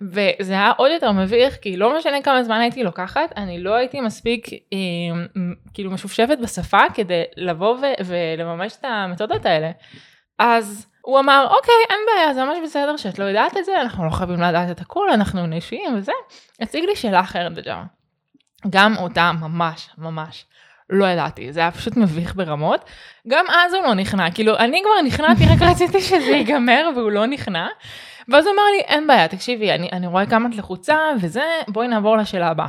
וזה 0.00 0.52
היה 0.52 0.72
עוד 0.76 0.90
יותר 0.90 1.12
מביך 1.12 1.56
כי 1.62 1.76
לא 1.76 1.98
משנה 1.98 2.22
כמה 2.22 2.42
זמן 2.42 2.60
הייתי 2.60 2.82
לוקחת 2.82 3.32
אני 3.36 3.62
לא 3.62 3.74
הייתי 3.74 4.00
מספיק 4.00 4.48
אה, 4.52 5.38
כאילו 5.74 5.90
משופשפת 5.90 6.38
בשפה 6.42 6.80
כדי 6.94 7.22
לבוא 7.36 7.76
ו- 7.76 8.04
ולממש 8.06 8.76
את 8.80 8.84
המתודות 8.84 9.46
האלה. 9.46 9.70
אז 10.38 10.86
הוא 11.00 11.18
אמר 11.18 11.46
אוקיי 11.50 11.74
אין 11.90 11.98
בעיה 12.06 12.34
זה 12.34 12.44
ממש 12.44 12.58
בסדר 12.64 12.96
שאת 12.96 13.18
לא 13.18 13.24
יודעת 13.24 13.56
את 13.56 13.64
זה 13.64 13.80
אנחנו 13.80 14.04
לא 14.04 14.10
חייבים 14.10 14.40
לדעת 14.40 14.70
את 14.70 14.80
הכל 14.80 15.10
אנחנו 15.10 15.46
נשיים 15.46 15.96
וזה 15.96 16.12
הציג 16.60 16.84
לי 16.84 16.96
שאלה 16.96 17.20
אחרת 17.20 17.54
בג'אווה. 17.54 17.84
גם 18.70 18.96
אותה 18.96 19.32
ממש 19.32 19.90
ממש 19.98 20.44
לא 20.90 21.06
ידעתי, 21.06 21.52
זה 21.52 21.60
היה 21.60 21.70
פשוט 21.70 21.96
מביך 21.96 22.34
ברמות. 22.36 22.84
גם 23.28 23.44
אז 23.50 23.74
הוא 23.74 23.82
לא 23.82 23.94
נכנע, 23.94 24.30
כאילו 24.30 24.58
אני 24.58 24.82
כבר 24.82 25.06
נכנעתי, 25.06 25.44
רק 25.46 25.62
רציתי 25.72 26.00
שזה 26.00 26.30
ייגמר 26.30 26.90
והוא 26.96 27.10
לא 27.10 27.26
נכנע. 27.26 27.66
ואז 28.28 28.46
הוא 28.46 28.54
אמר 28.54 28.62
לי, 28.76 28.80
אין 28.80 29.06
בעיה, 29.06 29.28
תקשיבי, 29.28 29.72
אני, 29.72 29.88
אני 29.92 30.06
רואה 30.06 30.26
כמה 30.26 30.48
את 30.48 30.54
לחוצה 30.56 30.96
וזה, 31.20 31.44
בואי 31.68 31.88
נעבור 31.88 32.16
לשאלה 32.16 32.48
הבאה. 32.48 32.68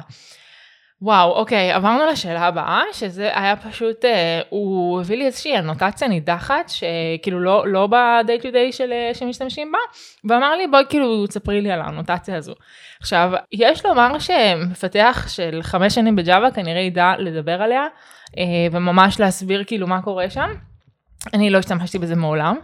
וואו, 1.02 1.32
אוקיי, 1.32 1.72
עברנו 1.72 2.06
לשאלה 2.06 2.48
הבאה, 2.48 2.82
שזה 2.94 3.30
היה 3.34 3.56
פשוט, 3.56 4.06
אה, 4.06 4.42
הוא 4.50 5.02
הביא 5.02 5.18
לי 5.18 5.26
איזושהי 5.26 5.58
אנוטציה 5.58 6.08
נידחת, 6.08 6.70
שכאילו 6.70 7.40
לא, 7.40 7.68
לא 7.68 7.88
ב-day 7.88 8.42
to 8.42 8.46
day 8.46 8.72
של, 8.72 8.92
אה, 8.92 9.12
שמשתמשים 9.14 9.72
בה, 9.72 9.78
ואמר 10.24 10.56
לי, 10.56 10.68
בואי 10.68 10.84
כאילו 10.90 11.28
תספרי 11.28 11.62
לי 11.62 11.72
על 11.72 11.82
האנוטציה 11.82 12.38
הזו. 12.38 12.54
עכשיו, 13.00 13.32
יש 13.52 13.86
לומר 13.86 14.20
שמפתח 14.20 15.26
של 15.30 15.60
חמש 15.62 15.96
שנים 15.96 16.16
בג'אווה 16.16 16.52
כנראה 16.52 16.82
ידע 16.82 17.14
לדבר 17.18 17.62
עליה, 17.62 17.86
אה, 18.38 18.44
וממש 18.72 19.20
להסביר 19.20 19.64
כאילו 19.64 19.88
מה 19.88 20.02
קורה 20.02 20.30
שם. 20.30 20.50
אני 21.34 21.50
לא 21.50 21.58
השתמשתי 21.58 22.00
בזה 22.00 22.16
מעולם. 22.16 22.56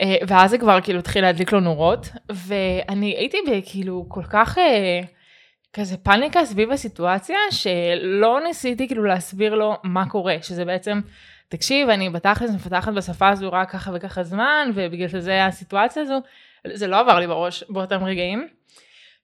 אה, 0.00 0.16
ואז 0.26 0.50
זה 0.50 0.58
כבר 0.58 0.80
כאילו 0.80 0.98
התחיל 0.98 1.24
להדליק 1.24 1.52
לו 1.52 1.60
נורות, 1.60 2.08
ואני 2.30 3.14
הייתי 3.16 3.38
כאילו 3.64 4.04
כל 4.08 4.24
כך... 4.30 4.58
אה, 4.58 5.00
כזה 5.72 5.96
פאניקה 5.96 6.44
סביב 6.44 6.72
הסיטואציה, 6.72 7.38
שלא 7.50 8.40
ניסיתי 8.44 8.86
כאילו 8.86 9.04
להסביר 9.04 9.54
לו 9.54 9.76
מה 9.82 10.08
קורה, 10.08 10.36
שזה 10.42 10.64
בעצם, 10.64 11.00
תקשיב, 11.48 11.88
אני 11.88 12.10
בתכלס 12.10 12.50
מפתחת 12.50 12.92
בשפה 12.92 13.28
הזו 13.28 13.52
רק 13.52 13.70
ככה 13.70 13.90
וככה 13.94 14.22
זמן, 14.22 14.70
ובגלל 14.74 15.08
שזה 15.08 15.46
הסיטואציה 15.46 16.02
הזו, 16.02 16.20
זה 16.74 16.86
לא 16.86 17.00
עבר 17.00 17.18
לי 17.18 17.26
בראש 17.26 17.64
באותם 17.68 18.04
רגעים. 18.04 18.48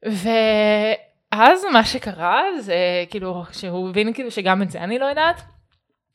ואז 0.03 1.65
מה 1.73 1.85
שקרה 1.85 2.43
זה 2.61 2.77
כאילו, 3.11 3.45
שהוא 3.53 3.91
הבין 3.91 4.13
כאילו 4.13 4.31
שגם 4.31 4.63
את 4.63 4.71
זה 4.71 4.81
אני 4.81 4.99
לא 4.99 5.05
יודעת, 5.05 5.43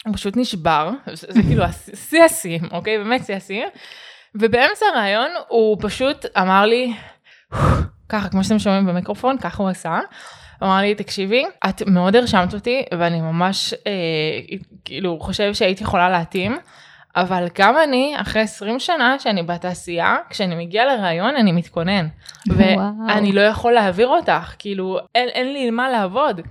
הוא 0.05 0.13
פשוט 0.13 0.38
נשבר, 0.38 0.89
זה, 1.13 1.27
זה 1.29 1.41
כאילו 1.41 1.63
שיא 1.95 2.23
השיאים, 2.23 2.61
אוקיי? 2.71 2.97
באמת 2.97 3.25
שיא 3.25 3.36
השיאים. 3.36 3.67
ובאמצע 4.36 4.86
הרעיון 4.86 5.31
הוא 5.47 5.77
פשוט 5.81 6.25
אמר 6.38 6.65
לי, 6.65 6.93
ככה, 8.14 8.30
כמו 8.30 8.43
שאתם 8.43 8.59
שומעים 8.59 8.86
במיקרופון, 8.86 9.38
ככה 9.38 9.64
הוא 9.64 9.70
עשה. 9.70 9.99
אמר 10.64 10.78
לי, 10.78 10.95
תקשיבי, 10.95 11.45
את 11.70 11.82
מאוד 11.86 12.16
הרשמת 12.16 12.53
אותי, 12.53 12.84
ואני 12.97 13.22
ממש, 13.22 13.74
אה, 13.88 14.55
כאילו, 14.86 15.18
חושב 15.20 15.53
שהייתי 15.53 15.84
יכולה 15.84 16.09
להתאים, 16.09 16.57
אבל 17.16 17.47
גם 17.59 17.76
אני, 17.84 18.14
אחרי 18.18 18.41
20 18.41 18.80
שנה 18.80 19.20
שאני 19.20 19.43
בתעשייה, 19.43 20.18
כשאני 20.30 20.55
מגיע 20.55 20.86
לראיון 20.86 21.36
אני 21.36 21.51
מתכונן. 21.51 22.07
ואני 22.47 23.32
לא 23.32 23.41
יכול 23.41 23.72
להעביר 23.72 24.07
אותך, 24.07 24.55
כאילו, 24.59 24.99
אין, 25.16 25.30
אין 25.30 25.53
לי 25.53 25.70
מה 25.70 25.89
לעבוד. 25.89 26.41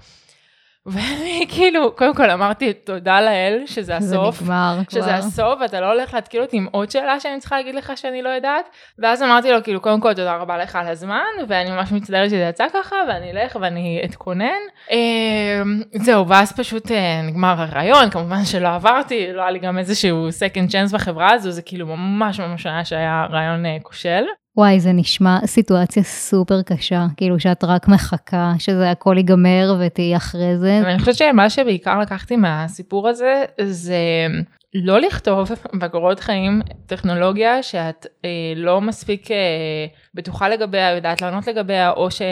ואני 0.86 1.46
כאילו, 1.48 1.96
קודם 1.96 2.14
כל 2.14 2.30
אמרתי 2.30 2.72
תודה 2.72 3.20
לאל 3.20 3.62
שזה 3.66 3.96
הסוף. 3.96 4.38
זה 4.38 4.44
נגמר 4.44 4.78
כבר. 4.86 5.00
שזה 5.00 5.14
הסוף, 5.14 5.60
ואתה 5.60 5.80
לא 5.80 5.92
הולך 5.92 6.14
להתקיל 6.14 6.42
אותי 6.42 6.56
עם 6.56 6.66
עוד 6.70 6.90
שאלה 6.90 7.20
שאני 7.20 7.40
צריכה 7.40 7.56
להגיד 7.56 7.74
לך 7.74 7.92
שאני 7.96 8.22
לא 8.22 8.28
יודעת. 8.28 8.68
ואז 8.98 9.22
אמרתי 9.22 9.50
לו, 9.50 9.62
כאילו, 9.62 9.80
קודם 9.80 10.00
כל 10.00 10.14
תודה 10.14 10.36
רבה 10.36 10.58
לך 10.58 10.76
על 10.76 10.88
הזמן, 10.88 11.22
ואני 11.48 11.70
ממש 11.70 11.92
מצטערת 11.92 12.30
שזה 12.30 12.46
יצא 12.48 12.64
ככה, 12.74 12.96
ואני 13.08 13.30
אלך 13.30 13.56
ואני 13.60 14.02
אתכונן. 14.04 14.60
אמ, 14.90 15.82
זהו, 15.92 16.28
ואז 16.28 16.52
פשוט 16.52 16.90
אה, 16.90 17.22
נגמר 17.22 17.54
הרעיון, 17.58 18.10
כמובן 18.10 18.44
שלא 18.44 18.68
עברתי, 18.68 19.32
לא 19.32 19.42
היה 19.42 19.50
לי 19.50 19.58
גם 19.58 19.78
איזשהו 19.78 20.28
second 20.28 20.70
chance 20.70 20.94
בחברה 20.94 21.32
הזו, 21.32 21.50
זה 21.50 21.62
כאילו 21.62 21.86
ממש 21.86 22.40
ממש 22.40 22.66
היה 22.66 22.84
שהיה 22.84 23.26
רעיון 23.30 23.66
אה, 23.66 23.76
כושל. 23.82 24.22
וואי, 24.56 24.80
זה 24.80 24.92
נשמע 24.92 25.38
סיטואציה 25.46 26.02
סופר 26.02 26.62
קשה, 26.62 27.06
כאילו 27.16 27.40
שאת 27.40 27.64
רק 27.64 27.88
מחכה 27.88 28.52
שזה 28.58 28.90
הכל 28.90 29.14
ייגמר 29.16 29.76
ותהיי 29.80 30.16
אחרי 30.16 30.58
זה. 30.58 30.80
ואני 30.84 30.98
חושבת 30.98 31.14
שמה 31.14 31.50
שבעיקר 31.50 31.98
לקחתי 31.98 32.36
מהסיפור 32.36 33.08
הזה, 33.08 33.44
זה 33.62 33.96
לא 34.74 35.00
לכתוב 35.00 35.50
בקורות 35.80 36.20
חיים 36.20 36.62
טכנולוגיה 36.86 37.62
שאת 37.62 38.06
אה, 38.24 38.30
לא 38.56 38.80
מספיק 38.80 39.30
אה, 39.30 39.36
בטוחה 40.14 40.48
לגביה, 40.48 40.90
יודעת 40.90 41.22
לענות 41.22 41.46
לגביה, 41.46 41.90
או 41.90 42.10
ש... 42.10 42.22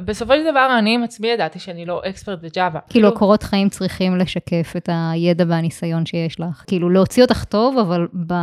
בסופו 0.00 0.34
של 0.34 0.50
דבר 0.50 0.76
אני 0.78 0.94
עם 0.94 1.02
עצמי 1.02 1.28
ידעתי 1.28 1.58
שאני 1.58 1.86
לא 1.86 2.02
אקספרט 2.08 2.38
בג'אווה. 2.42 2.80
כאילו 2.88 3.04
כאילו 3.04 3.18
קורות 3.18 3.42
חיים 3.42 3.68
צריכים 3.68 4.18
לשקף 4.18 4.72
את 4.76 4.88
הידע 4.92 5.44
והניסיון 5.48 6.06
שיש 6.06 6.40
לך. 6.40 6.64
כאילו 6.66 6.90
להוציא 6.90 7.22
אותך 7.22 7.44
טוב, 7.44 7.78
אבל 7.78 8.06
ב... 8.26 8.34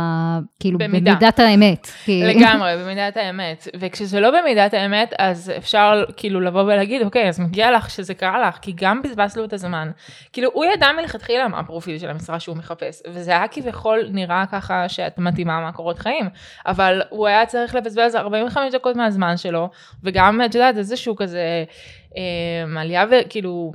כאילו 0.60 0.78
במידה. 0.78 1.10
במידת 1.10 1.38
האמת. 1.38 1.86
כאילו. 2.04 2.28
לגמרי, 2.28 2.70
במידת 2.76 3.16
האמת. 3.16 3.68
וכשזה 3.80 4.20
לא 4.20 4.40
במידת 4.40 4.74
האמת, 4.74 5.14
אז 5.18 5.52
אפשר 5.56 6.04
כאילו 6.16 6.40
לבוא 6.40 6.62
ולהגיד, 6.62 7.02
אוקיי, 7.02 7.28
אז 7.28 7.40
מגיע 7.40 7.70
לך 7.70 7.90
שזה 7.90 8.14
קרה 8.14 8.48
לך, 8.48 8.58
כי 8.62 8.72
גם 8.76 9.02
בזבז 9.02 9.36
לו 9.36 9.44
את 9.44 9.52
הזמן. 9.52 9.90
כאילו, 10.32 10.50
הוא 10.52 10.64
ידע 10.64 10.86
מלכתחילה 10.96 11.48
מה 11.48 11.58
הפרופיל 11.58 11.98
של 11.98 12.10
המשרה 12.10 12.40
שהוא 12.40 12.56
מחפש, 12.56 13.02
וזה 13.08 13.30
היה 13.30 13.48
כביכול 13.48 14.08
נראה 14.10 14.44
ככה 14.52 14.88
שאת 14.88 15.18
מתאימה 15.18 15.60
מהקורות 15.60 15.98
חיים, 15.98 16.28
אבל 16.66 17.02
הוא 17.08 17.26
היה 17.26 17.46
צריך 17.46 17.74
לבזבז 17.74 18.16
45 18.16 18.74
דקות 18.74 18.96
מהזמן 18.96 19.36
שלו, 19.36 19.70
וגם, 20.02 20.40
את 20.44 20.54
יודעת, 20.54 20.76
איזשהו 20.76 21.16
כזה 21.16 21.41
אה, 22.16 22.80
עלייה 22.80 23.04
וכאילו... 23.10 23.72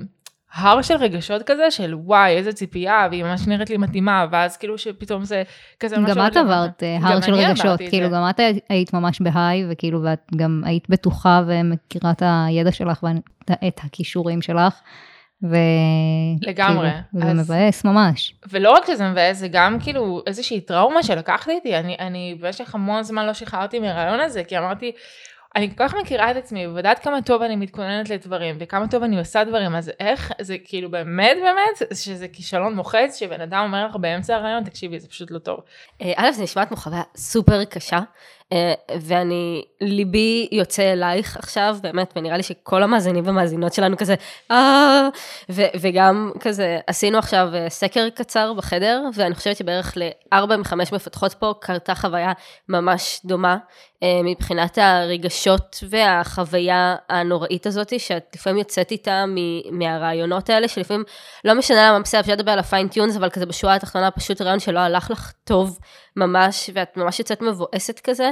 הר 0.54 0.82
של 0.82 0.96
רגשות 0.96 1.44
כזה 1.44 1.72
של 1.72 1.96
וואי 1.96 2.32
איזה 2.32 2.54
ציפייה 2.54 3.08
והיא 3.12 3.24
ממש 3.24 3.48
נראית 3.48 3.70
לי 3.70 3.78
מתאימה 3.78 4.26
ואז 4.32 4.58
כאילו 4.58 4.78
שפתאום 4.78 5.24
זה 5.24 5.44
כזה 5.80 5.96
גם 6.08 6.28
את 6.28 6.38
עברת 6.38 6.84
אה, 6.84 6.98
הר 7.02 7.22
של 7.22 7.34
רגשות, 7.34 7.80
כאילו 7.90 8.10
זה. 8.10 8.16
גם 8.16 8.30
את 8.30 8.40
היית 8.70 8.94
ממש 8.94 9.22
בהיי 9.22 9.66
וכאילו 9.70 10.04
ואת 10.04 10.20
גם 10.36 10.62
היית 10.66 10.90
בטוחה 10.90 11.44
ומכירה 11.48 12.12
את 12.12 12.24
הידע 12.26 12.72
שלך 12.72 13.04
ואת 13.04 13.80
הכישורים 13.84 14.42
שלך. 14.42 14.82
ו... 15.44 15.56
לגמרי. 16.42 16.90
כאילו, 17.12 17.28
זה 17.28 17.34
מבאס 17.34 17.86
ממש. 17.86 18.34
ולא 18.50 18.72
רק 18.72 18.86
שזה 18.88 19.10
מבאס, 19.10 19.38
זה 19.38 19.48
גם 19.48 19.78
כאילו 19.80 20.22
איזושהי 20.28 20.62
טראומה 20.62 21.04
שלקחתי 21.04 21.52
איתי. 21.52 21.76
אני, 21.76 21.96
אני 22.00 22.38
במשך 22.40 22.76
המון 22.76 23.04
זמן 23.04 23.26
לא 23.26 23.34
שחררתי 23.34 23.80
מהרעיון 23.80 24.20
הזה, 24.20 24.44
כי 24.44 24.58
אמרתי, 24.58 24.92
אני 25.56 25.70
כל 25.70 25.88
כך 25.88 25.96
מכירה 25.96 26.32
את 26.32 26.36
עצמי 26.36 26.68
ויודעת 26.68 27.00
כמה 27.00 27.22
טוב 27.22 27.42
אני 27.42 27.56
מתכוננת 27.56 28.10
לדברים 28.10 28.56
וכמה 28.60 28.88
טוב 28.88 29.04
אני 29.04 29.20
עושה 29.20 29.44
דברים 29.44 29.76
אז 29.76 29.92
איך 30.00 30.32
זה 30.42 30.58
כאילו 30.64 30.92
באמת 30.92 31.38
באמת 31.42 31.98
שזה 31.98 32.28
כישלון 32.28 32.76
מוחץ 32.76 33.20
שבן 33.20 33.42
אדם 33.42 33.64
אומר 33.64 33.88
לך 33.88 33.96
באמצע 33.96 34.36
הרעיון 34.36 34.64
תקשיבי 34.64 35.00
זה 35.00 35.08
פשוט 35.08 35.32
לא 35.32 35.40
טוב. 35.40 35.60
אה, 36.02 36.14
א' 36.16 36.32
זה 36.32 36.44
נשמע 36.44 36.66
כמו 36.66 36.78
חוויה 36.78 37.04
סופר 37.16 37.66
קשה 37.66 38.00
ואני 39.02 39.66
ליבי 39.82 40.48
יוצא 40.52 40.94
אלייך 40.94 41.38
עכשיו 41.38 41.78
באמת 41.82 42.14
ונראה 42.16 42.38
לי 42.38 42.44
שכל 42.44 42.84
המאזינים 42.84 43.26
והמאזינות 43.26 43.74
שלנו 43.74 43.98
כזה 43.98 44.16
אה 44.52 45.10
וגם 45.50 46.32
כזה 46.40 46.80
עשינו 46.88 47.18
עכשיו 47.18 47.50
אה, 47.54 47.70
סקר 47.70 48.10
קצר 48.10 48.54
בחדר 48.54 49.04
ואני 49.14 49.36
חושבת 49.36 49.58
שבערך 49.58 49.94
לארבע 49.98 50.58
מחמש 50.58 50.94
מפתחות 50.94 51.34
פה 51.34 51.54
קרתה 51.60 51.96
חוויה 51.96 52.34
ממש 52.70 53.20
דומה 53.26 53.58
מבחינת 54.24 54.78
הרגשות 54.78 55.84
והחוויה 55.90 56.96
הנוראית 57.10 57.66
הזאת 57.66 58.00
שאת 58.00 58.36
לפעמים 58.36 58.58
יוצאת 58.60 58.92
איתה 58.92 59.24
מהראיונות 59.72 60.50
האלה 60.50 60.68
שלפעמים 60.68 61.04
לא 61.46 61.54
משנה 61.54 61.90
למה 61.90 62.00
בסדר 62.00 62.20
אפשר 62.20 62.34
לדבר 62.34 62.52
על 62.52 62.60
ה 62.60 62.65
fine 62.65 62.88
tunes 62.88 63.16
אבל 63.16 63.30
כזה 63.30 63.46
בשורה 63.46 63.76
התחתונה 63.76 64.12
פשוט 64.12 64.42
ריאיון 64.42 64.60
שלא 64.60 64.80
הלך 64.80 65.12
לך 65.12 65.32
טוב 65.44 65.80
ממש, 66.18 66.70
ואת 66.74 66.98
ממש 66.98 67.20
יוצאת 67.20 67.42
מבואסת 67.42 68.00
כזה. 68.00 68.32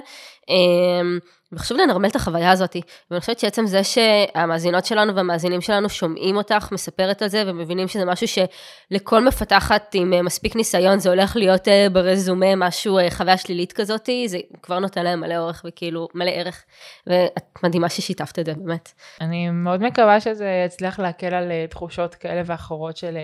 אמ, 0.49 1.19
וחשוב 1.51 1.77
לנרמל 1.77 2.07
את 2.07 2.15
החוויה 2.15 2.51
הזאת, 2.51 2.75
ואני 3.11 3.19
חושבת 3.19 3.39
שעצם 3.39 3.65
זה 3.65 3.81
שהמאזינות 3.83 4.86
שלנו 4.86 5.15
והמאזינים 5.15 5.61
שלנו 5.61 5.89
שומעים 5.89 6.38
אותך 6.38 6.71
מספרת 6.71 7.21
על 7.21 7.27
זה 7.27 7.43
ומבינים 7.47 7.88
שזה 7.88 8.05
משהו 8.05 8.27
שלכל 8.27 9.27
מפתחת 9.27 9.91
עם 9.93 10.13
אה, 10.13 10.21
מספיק 10.21 10.55
ניסיון 10.55 10.99
זה 10.99 11.09
הולך 11.09 11.36
להיות 11.36 11.67
אה, 11.67 11.88
ברזומה 11.91 12.55
משהו, 12.55 12.97
אה, 12.97 13.11
חוויה 13.11 13.38
שלילית 13.38 13.73
כזאת, 13.73 14.09
זה 14.25 14.38
כבר 14.61 14.79
נותן 14.79 15.03
להם 15.03 15.19
מלא 15.19 15.38
אורך 15.38 15.65
וכאילו 15.67 16.07
מלא 16.13 16.31
ערך, 16.31 16.63
ואת 17.07 17.63
מדהימה 17.63 17.89
ששיתפת 17.89 18.39
את 18.39 18.45
זה 18.45 18.53
באמת. 18.53 18.91
אני 19.21 19.49
מאוד 19.49 19.81
מקווה 19.83 20.19
שזה 20.19 20.63
יצליח 20.65 20.99
להקל 20.99 21.33
על 21.33 21.51
תחושות 21.69 22.15
כאלה 22.15 22.41
ואחרות 22.45 22.97
של 22.97 23.17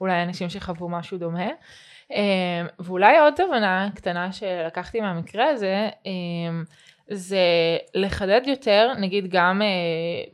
אולי 0.00 0.22
אנשים 0.22 0.48
שחוו 0.48 0.88
משהו 0.88 1.18
דומה. 1.18 1.48
אמ, 2.10 2.66
ואולי 2.78 3.18
עוד 3.18 3.34
תובנה 3.36 3.88
קטנה 3.94 4.32
שלקחתי 4.32 5.00
מהמקרה 5.00 5.44
הזה, 5.44 5.88
אמ, 6.06 6.64
זה 7.10 7.38
לחדד 7.94 8.40
יותר, 8.46 8.92
נגיד 8.98 9.26
גם 9.28 9.62
אה, 9.62 9.66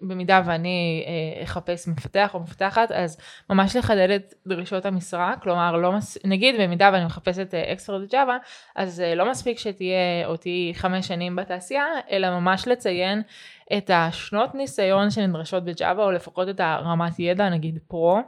במידה 0.03 0.43
ואני 0.45 1.05
אה, 1.07 1.43
אחפש 1.43 1.89
מפתח 1.89 2.31
או 2.35 2.41
מפתחת, 2.41 2.93
אז 2.93 3.19
ממש 3.51 3.77
לחדד 3.77 4.11
את 4.11 4.35
דרישות 4.47 4.87
המשרה, 4.87 5.35
כלומר 5.43 5.77
לא 5.77 5.93
מס... 5.93 6.19
נגיד 6.25 6.61
במידה 6.61 6.91
ואני 6.93 7.05
מחפשת 7.05 7.55
expert 7.55 8.11
Java, 8.11 8.37
אז 8.77 9.01
אה, 9.01 9.15
לא 9.15 9.31
מספיק 9.31 9.59
שתהיה 9.59 10.27
או 10.27 10.37
תהיי 10.37 10.73
חמש 10.75 11.09
שנים 11.09 11.37
בתעשייה, 11.37 11.87
אלא 12.11 12.31
ממש 12.31 12.69
לציין 12.69 13.23
את 13.77 13.91
השנות 13.95 14.55
ניסיון 14.55 15.11
שנדרשות 15.11 15.65
ב 15.65 15.71
Java, 15.71 16.05
או 16.05 16.13
לפחות 16.13 16.49
את 16.49 16.61
הרמת 16.61 17.19
ידע, 17.19 17.49
נגיד 17.49 17.79
pro, 17.89 18.19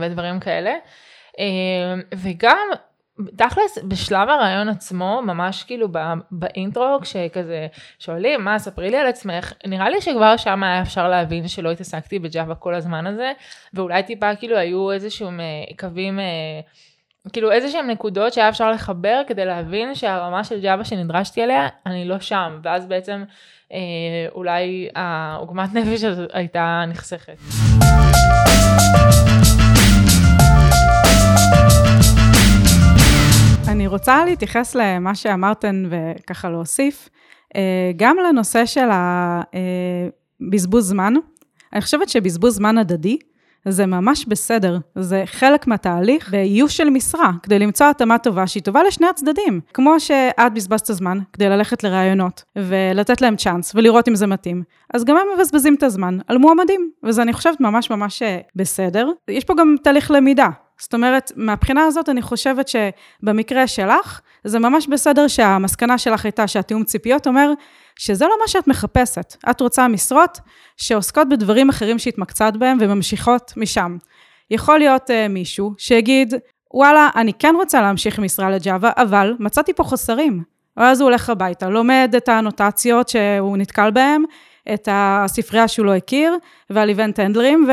ודברים 0.00 0.40
כאלה. 0.40 0.70
אמ, 0.70 0.78
וגם 2.16 2.68
תכלס 3.36 3.78
בשלב 3.88 4.28
הרעיון 4.28 4.68
עצמו 4.68 5.22
ממש 5.22 5.62
כאילו 5.62 5.88
באינטרו 6.30 6.98
כשכזה 7.02 7.66
שואלים 7.98 8.44
מה 8.44 8.58
ספרי 8.58 8.90
לי 8.90 8.96
על 8.96 9.06
עצמך 9.06 9.52
נראה 9.66 9.90
לי 9.90 10.00
שכבר 10.00 10.36
שם 10.36 10.62
היה 10.62 10.82
אפשר 10.82 11.08
להבין 11.08 11.48
שלא 11.48 11.70
התעסקתי 11.70 12.18
בג'אווה 12.18 12.54
כל 12.54 12.74
הזמן 12.74 13.06
הזה 13.06 13.32
ואולי 13.74 14.02
טיפה 14.02 14.36
כאילו 14.36 14.56
היו 14.56 14.92
איזשהם 14.92 15.40
קווים 15.78 16.18
כאילו 17.32 17.52
איזה 17.52 17.68
שהן 17.68 17.90
נקודות 17.90 18.32
שהיה 18.32 18.48
אפשר 18.48 18.70
לחבר 18.70 19.22
כדי 19.26 19.44
להבין 19.44 19.94
שהרמה 19.94 20.44
של 20.44 20.60
ג'אווה 20.60 20.84
שנדרשתי 20.84 21.44
אליה, 21.44 21.68
אני 21.86 22.04
לא 22.04 22.20
שם, 22.20 22.60
ואז 22.62 22.86
בעצם 22.86 23.24
אה, 23.72 23.78
אולי 24.34 24.88
העוגמת 24.94 25.74
נפש 25.74 26.04
הזאת 26.04 26.30
הייתה 26.32 26.84
נחסכת. 26.88 27.36
אני 33.70 33.86
רוצה 33.86 34.24
להתייחס 34.24 34.74
למה 34.74 35.14
שאמרתן 35.14 35.84
וככה 35.90 36.50
להוסיף, 36.50 37.08
אה, 37.56 37.92
גם 37.96 38.16
לנושא 38.16 38.66
של 38.66 38.88
הבזבוז 40.42 40.88
זמן. 40.88 41.14
אני 41.72 41.80
חושבת 41.80 42.08
שבזבוז 42.08 42.54
זמן 42.54 42.78
הדדי, 42.78 43.18
זה 43.68 43.86
ממש 43.86 44.24
בסדר, 44.28 44.78
זה 44.94 45.22
חלק 45.26 45.66
מהתהליך 45.66 46.30
באיוש 46.30 46.76
של 46.76 46.90
משרה, 46.90 47.30
כדי 47.42 47.58
למצוא 47.58 47.86
התאמה 47.86 48.18
טובה 48.18 48.46
שהיא 48.46 48.62
טובה 48.62 48.82
לשני 48.82 49.06
הצדדים. 49.06 49.60
כמו 49.74 50.00
שאת 50.00 50.54
בזבזת 50.54 50.86
זמן 50.86 51.18
כדי 51.32 51.48
ללכת 51.48 51.84
לראיונות, 51.84 52.44
ולתת 52.56 53.20
להם 53.20 53.36
צ'אנס, 53.36 53.72
ולראות 53.74 54.08
אם 54.08 54.14
זה 54.14 54.26
מתאים, 54.26 54.62
אז 54.94 55.04
גם 55.04 55.16
הם 55.16 55.26
מבזבזים 55.36 55.74
את 55.74 55.82
הזמן 55.82 56.18
על 56.26 56.38
מועמדים, 56.38 56.90
וזה 57.02 57.22
אני 57.22 57.32
חושבת 57.32 57.60
ממש 57.60 57.90
ממש 57.90 58.22
אה, 58.22 58.38
בסדר. 58.56 59.10
יש 59.28 59.44
פה 59.44 59.54
גם 59.58 59.76
תהליך 59.82 60.10
למידה, 60.10 60.48
זאת 60.80 60.94
אומרת, 60.94 61.32
מהבחינה 61.36 61.84
הזאת 61.84 62.08
אני 62.08 62.22
חושבת 62.22 62.68
שבמקרה 62.68 63.66
שלך, 63.66 64.20
זה 64.44 64.58
ממש 64.58 64.86
בסדר 64.86 65.28
שהמסקנה 65.28 65.98
שלך 65.98 66.24
הייתה 66.24 66.46
שהתיאום 66.46 66.84
ציפיות 66.84 67.26
אומר 67.26 67.52
שזה 67.98 68.24
לא 68.24 68.34
מה 68.40 68.48
שאת 68.48 68.66
מחפשת. 68.66 69.36
את 69.50 69.60
רוצה 69.60 69.88
משרות 69.88 70.38
שעוסקות 70.76 71.28
בדברים 71.28 71.68
אחרים 71.68 71.98
שהתמקצעת 71.98 72.56
בהם 72.56 72.78
וממשיכות 72.80 73.52
משם. 73.56 73.96
יכול 74.50 74.78
להיות 74.78 75.10
uh, 75.10 75.28
מישהו 75.28 75.74
שיגיד, 75.78 76.34
וואלה, 76.74 77.08
אני 77.16 77.32
כן 77.32 77.54
רוצה 77.56 77.80
להמשיך 77.80 78.18
משרה 78.18 78.50
לג'אווה, 78.50 78.90
אבל 78.96 79.34
מצאתי 79.38 79.72
פה 79.72 79.84
חוסרים. 79.84 80.42
ואז 80.76 81.00
הוא 81.00 81.08
הולך 81.08 81.30
הביתה, 81.30 81.68
לומד 81.68 82.14
את 82.16 82.28
האנוטציות 82.28 83.08
שהוא 83.08 83.56
נתקל 83.56 83.90
בהן, 83.90 84.22
את 84.74 84.88
הספרייה 84.92 85.68
שהוא 85.68 85.86
לא 85.86 85.94
הכיר, 85.94 86.36
ועל 86.70 86.88
איבנט 86.88 87.18
הנדלרים. 87.18 87.68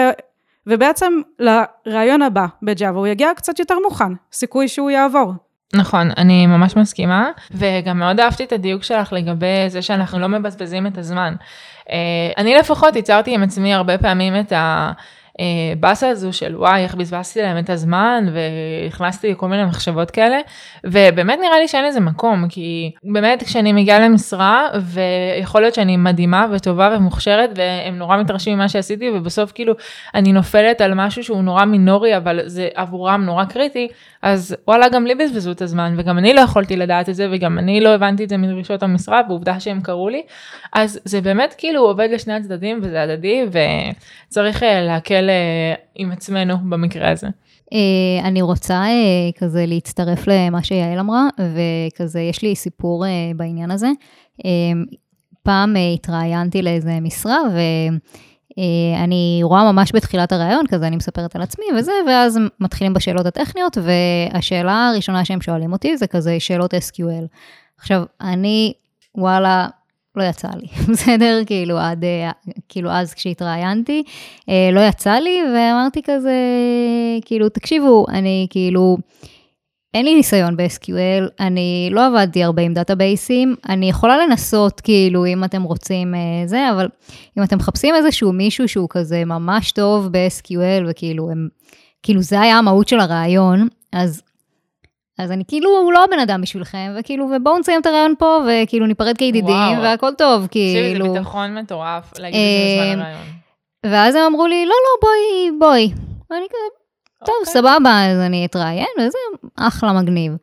ובעצם 0.68 1.14
לרעיון 1.40 2.22
הבא 2.22 2.46
בג'אווה 2.64 3.00
הוא 3.00 3.08
יגיע 3.08 3.30
קצת 3.36 3.60
יותר 3.60 3.76
מוכן, 3.84 4.14
סיכוי 4.32 4.68
שהוא 4.68 4.90
יעבור. 4.90 5.34
נכון, 5.74 6.12
אני 6.18 6.48
ממש 6.48 6.76
מסכימה, 6.76 7.30
וגם 7.52 8.00
מאוד 8.00 8.20
אהבתי 8.20 8.44
את 8.44 8.52
הדיוק 8.52 8.84
שלך 8.84 9.14
לגבי 9.14 9.66
זה 9.68 9.82
שאנחנו 9.82 10.20
לא 10.20 10.28
מבזבזים 10.28 10.88
את 10.88 10.98
הזמן. 10.98 11.36
אה, 11.90 11.96
אני 12.38 12.56
לפחות 12.56 12.96
ייצרתי 12.96 13.34
עם 13.34 13.44
עצמי 13.44 13.74
הרבה 13.74 13.98
פעמים 13.98 14.40
את 14.40 14.52
ה... 14.52 14.92
באסה 15.80 16.10
הזו 16.10 16.34
של 16.34 16.56
וואי, 16.56 16.84
איך 16.84 16.96
בזבזתי 16.96 17.42
להם 17.42 17.58
את 17.58 17.70
הזמן, 17.70 18.26
והכנסתי 18.34 19.34
כל 19.38 19.48
מיני 19.48 19.66
מחשבות 19.66 20.12
כאלה, 20.12 20.38
ובאמת 20.84 21.40
נראה 21.42 21.60
לי 21.60 21.68
שאין 21.68 21.86
לזה 21.86 22.00
מקום, 22.00 22.48
כי 22.50 22.92
באמת 23.04 23.44
כשאני 23.44 23.74
מגיעה 23.74 24.00
למשרה, 24.00 24.68
ויכול 24.82 25.62
להיות 25.62 25.74
שאני 25.74 25.98
מדהימה 25.98 26.46
וטובה 26.52 26.96
ומוכשרת, 26.98 27.50
והם 27.56 27.98
נורא 27.98 28.18
מתרשמים 28.18 28.58
ממה 28.58 28.70
שעשיתי, 28.70 29.10
ובסוף 29.10 29.52
כאילו 29.52 29.74
אני 30.16 30.32
נופלת 30.32 30.82
על 30.82 30.94
משהו 30.94 31.24
שהוא 31.24 31.42
נורא 31.42 31.66
מינורי, 31.66 32.18
אבל 32.18 32.40
זה 32.46 32.68
עבורם 32.76 33.24
נורא 33.26 33.46
קריטי, 33.46 33.88
אז 34.22 34.56
וואלה, 34.68 34.90
גם 34.90 35.06
לי 35.06 35.16
בזבזו 35.16 35.52
את 35.52 35.62
הזמן, 35.62 35.94
וגם 35.98 36.18
אני 36.18 36.34
לא 36.34 36.42
יכולתי 36.42 36.76
לדעת 36.76 37.10
את 37.10 37.16
זה, 37.16 37.28
וגם 37.32 37.60
אני 37.60 37.82
לא 37.82 37.90
הבנתי 37.90 38.24
את 38.24 38.30
זה 38.30 38.38
מדרישות 38.38 38.84
המשרה, 38.84 39.22
ועובדה 39.28 39.60
שהם 39.60 39.82
קראו 39.82 40.10
לי, 40.10 40.22
אז 40.74 41.00
זה 41.06 41.22
באמת 41.22 41.56
כאילו 41.58 41.82
עובד 41.82 42.10
לשני 42.12 42.34
הצדדים, 42.34 42.80
וזה 42.84 43.02
הדדי, 43.02 43.46
וצריך 44.28 44.64
אה, 44.64 44.82
להקל 44.82 45.27
אה, 45.30 45.74
עם 45.96 46.12
עצמנו 46.12 46.58
במקרה 46.70 47.12
הזה. 47.12 47.28
Uh, 47.74 48.24
אני 48.24 48.42
רוצה 48.42 48.84
uh, 48.84 49.40
כזה 49.40 49.66
להצטרף 49.66 50.28
למה 50.28 50.64
שיעל 50.64 51.00
אמרה, 51.00 51.28
וכזה 51.40 52.22
יש 52.22 52.42
לי 52.42 52.56
סיפור 52.56 53.06
בעניין 53.36 53.72
הזה. 53.72 53.88
פעם 55.44 55.76
התראיינתי 55.94 56.62
לאיזה 56.62 57.00
משרה, 57.00 57.38
ו... 57.54 57.60
אה, 58.58 59.04
אני 59.04 59.40
רואה 59.44 59.72
ממש 59.72 59.92
בתחילת 59.96 60.32
הראיון, 60.32 60.68
כזה 60.68 60.88
אני 60.88 60.96
מספרת 60.96 61.36
על 61.36 61.42
עצמי 61.42 61.66
וזה, 61.78 61.92
ואז 62.08 62.40
מתחילים 62.60 62.94
בשאלות 62.94 63.26
הטכניות, 63.26 63.78
והשאלה 63.78 64.90
הראשונה 64.90 65.26
שהם 65.26 65.42
שואלים 65.42 65.74
אותי 65.74 65.98
זה 65.98 66.08
כזה 66.08 66.40
שאלות 66.40 66.74
SQL. 66.74 67.28
עכשיו, 67.78 68.04
אני, 68.22 68.74
וואלה, 69.16 69.68
לא 70.18 70.24
יצא 70.24 70.48
לי, 70.48 70.68
בסדר? 70.94 71.42
כאילו, 71.46 71.78
עד, 71.78 72.04
אה, 72.04 72.32
כאילו, 72.70 72.92
אז 72.92 73.14
כשהתראיינתי, 73.14 74.04
אה, 74.50 74.70
לא 74.72 74.80
יצא 74.80 75.14
לי, 75.14 75.40
ואמרתי 75.54 76.02
כזה, 76.04 76.36
כאילו, 77.26 77.50
תקשיבו, 77.50 78.06
אני 78.10 78.48
כאילו... 78.50 78.98
אין 79.94 80.06
לי 80.06 80.16
ניסיון 80.16 80.58
ב-SQL, 80.58 81.30
אני 81.40 81.90
לא 81.92 82.06
עבדתי 82.06 82.44
הרבה 82.44 82.62
עם 82.62 82.74
דאטאבייסים, 82.74 83.56
אני 83.70 83.90
יכולה 83.90 84.18
לנסות, 84.18 84.82
כאילו, 84.82 85.26
אם 85.26 85.44
אתם 85.44 85.64
רוצים 85.64 86.16
אה, 86.16 86.20
זה, 86.46 86.72
אבל 86.72 86.88
אם 87.38 87.44
אתם 87.44 87.58
מחפשים 87.58 87.96
איזשהו 87.96 88.34
מישהו 88.34 88.68
שהוא 88.68 88.88
כזה 88.90 89.26
ממש 89.26 89.72
טוב 89.72 90.08
ב-SQL, 90.12 90.84
וכאילו, 90.88 91.32
הם, 91.32 91.48
כאילו, 92.04 92.22
זה 92.22 92.42
היה 92.42 92.58
המהות 92.58 92.88
של 92.88 93.00
הרעיון, 93.00 93.68
אז, 93.94 94.22
אז 95.18 95.32
אני 95.32 95.44
כאילו 95.48 95.92
לא 95.92 96.04
הבן 96.04 96.20
אדם 96.20 96.42
בשבילכם, 96.42 96.96
וכאילו, 97.00 97.30
ובואו 97.36 97.60
נסיים 97.60 97.82
את 97.82 97.86
הרעיון 97.86 98.14
פה, 98.20 98.40
וכאילו, 98.48 98.86
ניפרד 98.86 99.18
כידידים, 99.18 99.80
והכל 99.82 100.14
טוב, 100.18 100.48
כאילו. 100.52 101.06
זה 101.06 101.20
ביטחון 101.20 101.58
מטורף, 101.58 102.20
להגיד 102.20 102.40
את 102.40 102.46
זה 102.46 102.92
בזמן 102.92 103.02
אה, 103.02 103.08
הרעיון. 103.08 103.28
ואז 103.86 104.16
הם 104.16 104.22
אמרו 104.22 104.48
לי, 104.48 104.66
לא, 104.66 104.72
לא, 104.72 105.08
בואי, 105.08 105.60
בואי. 105.60 105.92
ואני 106.32 106.46
כזה, 106.50 106.78
טוב, 107.26 107.36
okay. 107.36 107.40
אוקיי. 107.40 107.54
סבבה, 107.54 108.12
אז 108.12 108.20
אני 108.20 108.46
אתראיין, 108.46 108.88
וזה 109.00 109.18
אחלה 109.56 109.94
מגניב. 109.94 110.34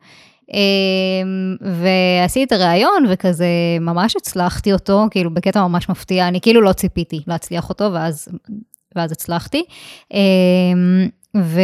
אמ, 0.53 1.55
ועשיתי 1.61 2.43
את 2.43 2.51
הראיון, 2.51 3.05
וכזה 3.09 3.47
ממש 3.81 4.15
הצלחתי 4.15 4.73
אותו, 4.73 5.03
כאילו 5.11 5.33
בקטע 5.33 5.67
ממש 5.67 5.89
מפתיע, 5.89 6.27
אני 6.27 6.41
כאילו 6.41 6.61
לא 6.61 6.73
ציפיתי 6.73 7.21
להצליח 7.27 7.69
אותו, 7.69 7.93
ואז, 7.93 8.27
ואז 8.95 9.11
הצלחתי. 9.11 9.63
ו... 11.35 11.61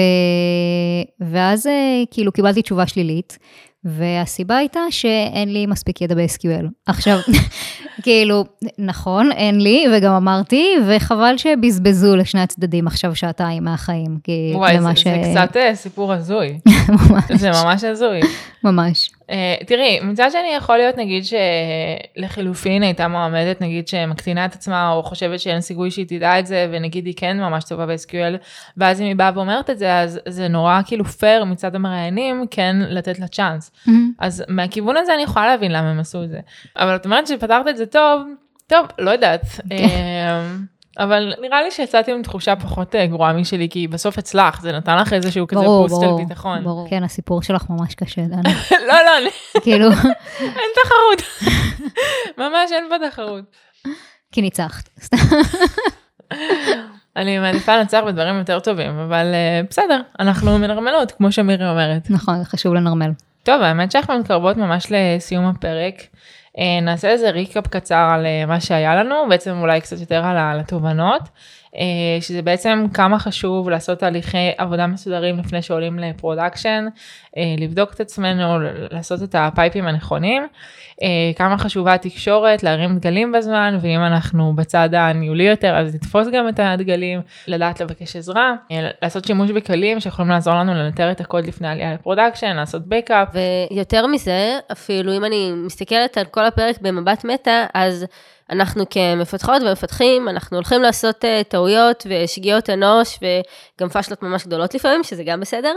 ואז 1.19 1.67
אה, 1.67 2.03
כאילו 2.11 2.31
קיבלתי 2.31 2.61
תשובה 2.61 2.87
שלילית, 2.87 3.37
והסיבה 3.83 4.57
הייתה 4.57 4.79
שאין 4.89 5.53
לי 5.53 5.65
מספיק 5.65 6.01
ידע 6.01 6.15
ב-SQL. 6.15 6.65
עכשיו, 6.85 7.19
כאילו, 8.03 8.45
נכון, 8.77 9.31
אין 9.31 9.61
לי, 9.61 9.85
וגם 9.93 10.13
אמרתי, 10.13 10.75
וחבל 10.87 11.37
שבזבזו 11.37 12.15
לשני 12.15 12.41
הצדדים 12.41 12.87
עכשיו 12.87 13.15
שעתיים 13.15 13.63
מהחיים. 13.63 14.17
כי 14.23 14.51
וואי, 14.55 14.81
זה, 14.81 14.95
ש... 14.95 15.03
זה 15.03 15.21
קצת 15.31 15.57
אה, 15.57 15.75
סיפור 15.75 16.13
הזוי. 16.13 16.59
ממש. 16.89 17.23
זה 17.31 17.51
ממש 17.51 17.83
הזוי. 17.83 18.19
ממש. 18.63 19.09
Uh, 19.21 19.65
תראי, 19.65 19.99
מצד 20.03 20.29
שני 20.31 20.53
יכול 20.57 20.77
להיות 20.77 20.97
נגיד 20.97 21.23
שלחילופין 22.17 22.83
הייתה 22.83 23.07
מועמדת 23.07 23.61
נגיד 23.61 23.87
שמקטינה 23.87 24.45
את 24.45 24.53
עצמה 24.53 24.91
או 24.91 25.03
חושבת 25.03 25.39
שאין 25.39 25.61
סיכוי 25.61 25.91
שהיא 25.91 26.05
תדע 26.05 26.39
את 26.39 26.47
זה 26.47 26.67
ונגיד 26.71 27.05
היא 27.05 27.13
כן 27.17 27.39
ממש 27.39 27.63
טובה 27.63 27.85
ב-SQL 27.85 28.37
ואז 28.77 29.01
אם 29.01 29.05
היא 29.05 29.15
באה 29.15 29.31
ואומרת 29.35 29.69
את 29.69 29.79
זה 29.79 29.99
אז 29.99 30.19
זה 30.27 30.47
נורא 30.47 30.81
כאילו 30.85 31.05
פייר 31.05 31.43
מצד 31.45 31.75
המראיינים 31.75 32.45
כן 32.51 32.75
לתת 32.79 33.19
לה 33.19 33.27
צ'אנס. 33.27 33.70
Mm-hmm. 33.87 33.91
אז 34.19 34.43
מהכיוון 34.47 34.97
הזה 34.97 35.13
אני 35.13 35.21
יכולה 35.21 35.47
להבין 35.47 35.71
למה 35.71 35.89
הם 35.89 35.99
עשו 35.99 36.23
את 36.23 36.29
זה. 36.29 36.39
אבל 36.75 36.95
את 36.95 37.05
אומרת 37.05 37.27
שפתרת 37.27 37.67
את 37.67 37.77
זה 37.77 37.85
טוב, 37.85 38.21
טוב, 38.67 38.87
לא 38.99 39.11
יודעת. 39.11 39.45
כן. 39.69 39.75
אמ, 39.75 40.65
אבל 40.99 41.33
נראה 41.41 41.63
לי 41.63 41.71
שיצאתי 41.71 42.11
עם 42.11 42.21
תחושה 42.21 42.55
פחות 42.55 42.95
אה, 42.95 43.07
גרועה 43.07 43.33
משלי, 43.33 43.69
כי 43.69 43.87
בסוף 43.87 44.17
הצלחת, 44.17 44.61
זה 44.61 44.71
נתן 44.71 44.97
לך 44.97 45.13
איזשהו 45.13 45.47
כזה 45.47 45.61
פוסט 45.61 45.95
של 46.01 46.07
ביטחון. 46.17 46.63
ברור, 46.63 46.89
כן, 46.89 47.03
הסיפור 47.03 47.41
שלך 47.41 47.65
ממש 47.69 47.95
קשה, 47.95 48.21
דנה. 48.21 48.41
לא, 48.87 48.95
לא. 49.05 49.29
כאילו... 49.61 49.89
אין 50.39 50.69
תחרות. 50.83 51.47
ממש 52.37 52.71
אין 52.71 52.83
פה 52.89 53.09
תחרות. 53.09 53.43
כי 54.31 54.41
ניצחת. 54.41 54.89
אני 57.15 57.39
מעדיפה 57.39 57.77
לנצח 57.77 58.01
בדברים 58.07 58.35
יותר 58.35 58.59
טובים, 58.59 58.99
אבל 58.99 59.25
uh, 59.33 59.67
בסדר, 59.69 60.01
אנחנו 60.19 60.59
מנרמלות, 60.59 61.11
כמו 61.11 61.31
שמירי 61.31 61.69
אומרת. 61.69 62.09
נכון, 62.09 62.43
חשוב 62.43 62.73
לנרמל. 62.73 63.11
טוב, 63.43 63.61
האמת 63.61 63.91
שאנחנו 63.91 64.19
מתקרבות 64.19 64.57
ממש 64.57 64.87
לסיום 64.89 65.45
הפרק. 65.45 65.93
אה, 66.57 66.81
נעשה 66.81 67.09
איזה 67.09 67.29
ריקאפ 67.29 67.67
קצר 67.67 68.09
על 68.13 68.25
אה, 68.25 68.45
מה 68.45 68.59
שהיה 68.59 68.95
לנו, 68.95 69.15
בעצם 69.29 69.57
אולי 69.61 69.81
קצת 69.81 69.99
יותר 69.99 70.25
על 70.25 70.59
התובנות, 70.59 71.21
שזה 72.21 72.41
בעצם 72.41 72.85
כמה 72.93 73.19
חשוב 73.19 73.69
לעשות 73.69 73.99
תהליכי 73.99 74.51
עבודה 74.57 74.87
מסודרים 74.87 75.39
לפני 75.39 75.61
שעולים 75.61 75.99
ל 75.99 76.06
production, 76.06 76.85
לבדוק 77.57 77.93
את 77.93 77.99
עצמנו, 77.99 78.59
לעשות 78.91 79.23
את 79.23 79.35
ה 79.37 79.44
pipe 79.44 79.73
ים 79.73 79.87
הנכונים, 79.87 80.47
כמה 81.35 81.57
חשובה 81.57 81.93
התקשורת, 81.93 82.63
להרים 82.63 82.97
דגלים 82.97 83.31
בזמן, 83.31 83.77
ואם 83.81 83.99
אנחנו 83.99 84.53
בצד 84.55 84.89
הניהולי 84.93 85.43
יותר 85.43 85.77
אז 85.77 85.95
לתפוס 85.95 86.27
גם 86.27 86.49
את 86.49 86.59
הדגלים, 86.63 87.21
לדעת 87.47 87.81
לבקש 87.81 88.15
עזרה, 88.15 88.53
לעשות 89.01 89.25
שימוש 89.25 89.51
בכלים 89.51 89.99
שיכולים 89.99 90.31
לעזור 90.31 90.53
לנו 90.53 90.73
לנטר 90.73 91.11
את 91.11 91.21
הקוד 91.21 91.47
לפני 91.47 91.67
עלייה 91.67 91.93
ל 91.93 91.98
production, 91.98 92.55
לעשות 92.55 92.87
backup. 92.87 93.27
ויותר 93.71 94.07
מזה, 94.07 94.57
אפילו 94.71 95.17
אם 95.17 95.25
אני 95.25 95.51
מסתכלת 95.65 96.17
על 96.17 96.25
כל 96.25 96.45
הפרק 96.45 96.81
במבט 96.81 97.25
מטא, 97.25 97.65
אז 97.73 98.05
אנחנו 98.51 98.83
כמפתחות 98.89 99.61
ומפתחים, 99.61 100.29
אנחנו 100.29 100.57
הולכים 100.57 100.81
לעשות 100.81 101.23
uh, 101.23 101.43
טעויות 101.43 102.07
ושגיאות 102.09 102.69
אנוש 102.69 103.19
וגם 103.21 103.89
פשלות 103.89 104.23
ממש 104.23 104.45
גדולות 104.45 104.73
לפעמים, 104.73 105.03
שזה 105.03 105.23
גם 105.23 105.39
בסדר, 105.39 105.73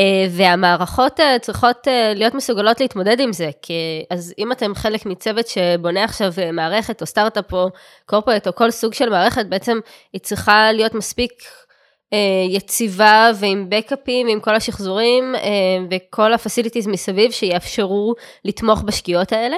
uh, 0.00 0.02
והמערכות 0.30 1.20
uh, 1.20 1.38
צריכות 1.40 1.86
להיות 2.14 2.34
מסוגלות 2.34 2.80
להתמודד 2.80 3.20
עם 3.20 3.32
זה, 3.32 3.50
כי 3.62 4.04
אז 4.10 4.34
אם 4.38 4.52
אתם 4.52 4.74
חלק 4.74 5.06
מצוות 5.06 5.48
שבונה 5.48 6.04
עכשיו 6.04 6.32
מערכת 6.52 7.00
או 7.00 7.06
סטארט-אפ 7.06 7.52
או 7.52 7.68
קורפרט 8.06 8.46
או 8.46 8.54
כל 8.54 8.70
סוג 8.70 8.94
של 8.94 9.08
מערכת, 9.08 9.46
בעצם 9.46 9.78
היא 10.12 10.20
צריכה 10.20 10.72
להיות 10.72 10.94
מספיק 10.94 11.32
יציבה 12.48 13.30
ועם 13.34 13.66
בקאפים 13.68 14.26
ועם 14.26 14.40
כל 14.40 14.54
השחזורים 14.54 15.34
וכל 15.90 16.32
הפסיליטיז 16.32 16.86
מסביב 16.86 17.30
שיאפשרו 17.30 18.14
לתמוך 18.44 18.82
בשגיאות 18.82 19.32
האלה. 19.32 19.56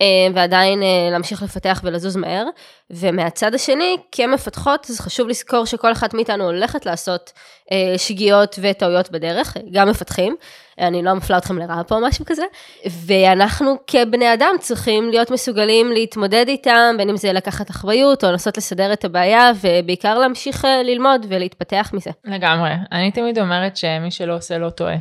אה, 0.00 0.06
ועדיין 0.34 0.82
אה, 0.82 1.08
להמשיך 1.10 1.42
לפתח 1.42 1.80
ולזוז 1.84 2.16
מהר. 2.16 2.44
ומהצד 2.90 3.54
השני, 3.54 3.96
כמפתחות, 4.12 4.86
אז 4.90 5.00
חשוב 5.00 5.28
לזכור 5.28 5.64
שכל 5.64 5.92
אחת 5.92 6.14
מאיתנו 6.14 6.44
הולכת 6.44 6.86
לעשות 6.86 7.32
אה, 7.72 7.98
שגיאות 7.98 8.58
וטעויות 8.62 9.10
בדרך, 9.10 9.56
גם 9.72 9.88
מפתחים, 9.88 10.36
אני 10.78 11.02
לא 11.02 11.14
מפלה 11.14 11.38
אתכם 11.38 11.58
לרעה 11.58 11.84
פה 11.84 11.94
או 11.94 12.00
משהו 12.00 12.24
כזה, 12.24 12.42
ואנחנו 12.86 13.76
כבני 13.86 14.34
אדם 14.34 14.54
צריכים 14.60 15.10
להיות 15.10 15.30
מסוגלים 15.30 15.92
להתמודד 15.92 16.44
איתם, 16.48 16.94
בין 16.98 17.08
אם 17.08 17.16
זה 17.16 17.32
לקחת 17.32 17.70
אחריות 17.70 18.24
או 18.24 18.30
לנסות 18.30 18.56
לסדר 18.56 18.92
את 18.92 19.04
הבעיה, 19.04 19.50
ובעיקר 19.60 20.18
להמשיך 20.18 20.66
ללמוד 20.84 21.26
ולהתפתח 21.28 21.90
מזה. 21.92 22.10
לגמרי, 22.24 22.70
אני 22.92 23.10
תמיד 23.10 23.38
אומרת 23.38 23.76
שמי 23.76 24.10
שלא 24.10 24.36
עושה 24.36 24.58
לא 24.58 24.70
טועה. 24.70 24.96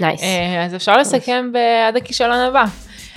Nice. 0.00 0.20
Nice. 0.20 0.24
אז 0.66 0.74
אפשר 0.74 0.96
לסכם 0.96 1.50
עד 1.52 1.96
הכישלון 1.96 2.38
הבא. 2.38 2.64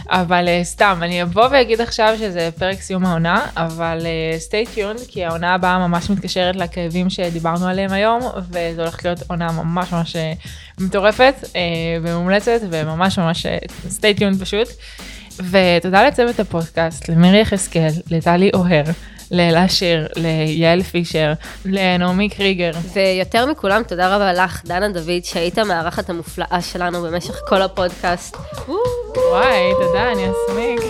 אבל 0.10 0.46
אה, 0.48 0.64
סתם, 0.64 1.00
אני 1.02 1.24
אבוא 1.24 1.48
ואגיד 1.52 1.82
עכשיו 1.82 2.16
שזה 2.20 2.50
פרק 2.60 2.82
סיום 2.82 3.06
העונה, 3.06 3.46
אבל 3.58 4.02
אה, 4.02 4.42
stay 4.50 4.78
tuned, 4.78 5.08
כי 5.08 5.26
העונה 5.26 5.54
הבאה 5.54 5.88
ממש 5.88 6.10
מתקשרת 6.10 6.56
לכאבים 6.56 7.10
שדיברנו 7.10 7.68
עליהם 7.68 7.92
היום, 7.92 8.22
וזו 8.50 8.82
הולכת 8.82 9.06
להיות 9.06 9.20
עונה 9.28 9.52
ממש 9.52 9.92
ממש 9.92 10.16
אה, 10.16 10.34
מטורפת 10.80 11.36
ומומלצת, 12.04 12.60
וממש 12.72 13.20
ממש 13.20 13.46
stay 13.90 14.20
tuned 14.20 14.42
פשוט. 14.42 14.68
ותודה 15.50 16.08
לצוות 16.08 16.40
הפודקאסט, 16.40 17.10
למירי 17.10 17.42
יחזקאל, 17.42 17.92
לטלי 18.12 18.52
אוהר. 18.54 18.84
לאלה 19.36 19.70
שיר, 19.70 20.08
ליעל 20.16 20.84
פישר, 20.84 21.34
לנעמי 21.66 22.30
קריגר. 22.30 22.72
ויותר 22.94 23.46
מכולם, 23.46 23.82
תודה 23.88 24.16
רבה 24.16 24.34
לך, 24.34 24.62
דנה 24.66 24.90
דוד, 24.90 25.24
שהיית 25.24 25.58
המארחת 25.58 26.10
המופלאה 26.10 26.62
שלנו 26.62 27.02
במשך 27.02 27.36
כל 27.48 27.62
הפודקאסט. 27.62 28.38
וואי, 29.16 29.72
תודה, 29.80 30.12
אני 30.12 30.24
אסמיק. 30.32 30.82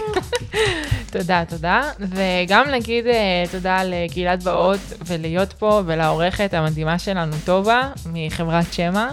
תודה, 1.18 1.44
תודה. 1.50 1.82
וגם 2.00 2.70
נגיד 2.70 3.08
אה, 3.08 3.44
תודה 3.52 3.80
לקהילת 3.84 4.44
באות 4.44 4.80
ולהיות 5.06 5.54
פה 5.54 5.82
ולעורכת 5.86 6.54
המדהימה 6.54 7.00
שלנו, 7.00 7.36
טובה, 7.46 7.90
מחברת 8.06 8.74
שמע. 8.74 9.10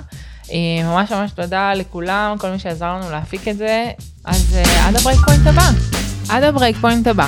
אה, 0.53 0.85
ממש 0.85 1.13
ממש 1.13 1.31
תודה 1.31 1.75
לכולם, 1.75 2.37
כל 2.39 2.51
מי 2.51 2.59
שעזר 2.59 2.87
לנו 2.87 3.11
להפיק 3.11 3.49
את 3.49 3.57
זה. 3.57 3.91
אז 4.25 4.57
אה, 4.57 4.89
עד 4.89 4.97
ה 4.97 5.21
breakpoint 5.27 5.47
הבא. 5.47 5.71
עד 6.29 6.43
ה 6.43 6.77
breakpoint 6.77 7.07
הבא. 7.07 7.27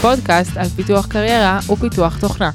פודקאסט 0.00 0.56
על 0.56 0.68
פיתוח 0.68 1.06
קריירה 1.06 1.58
ופיתוח 1.72 2.18
תוכנה. 2.20 2.50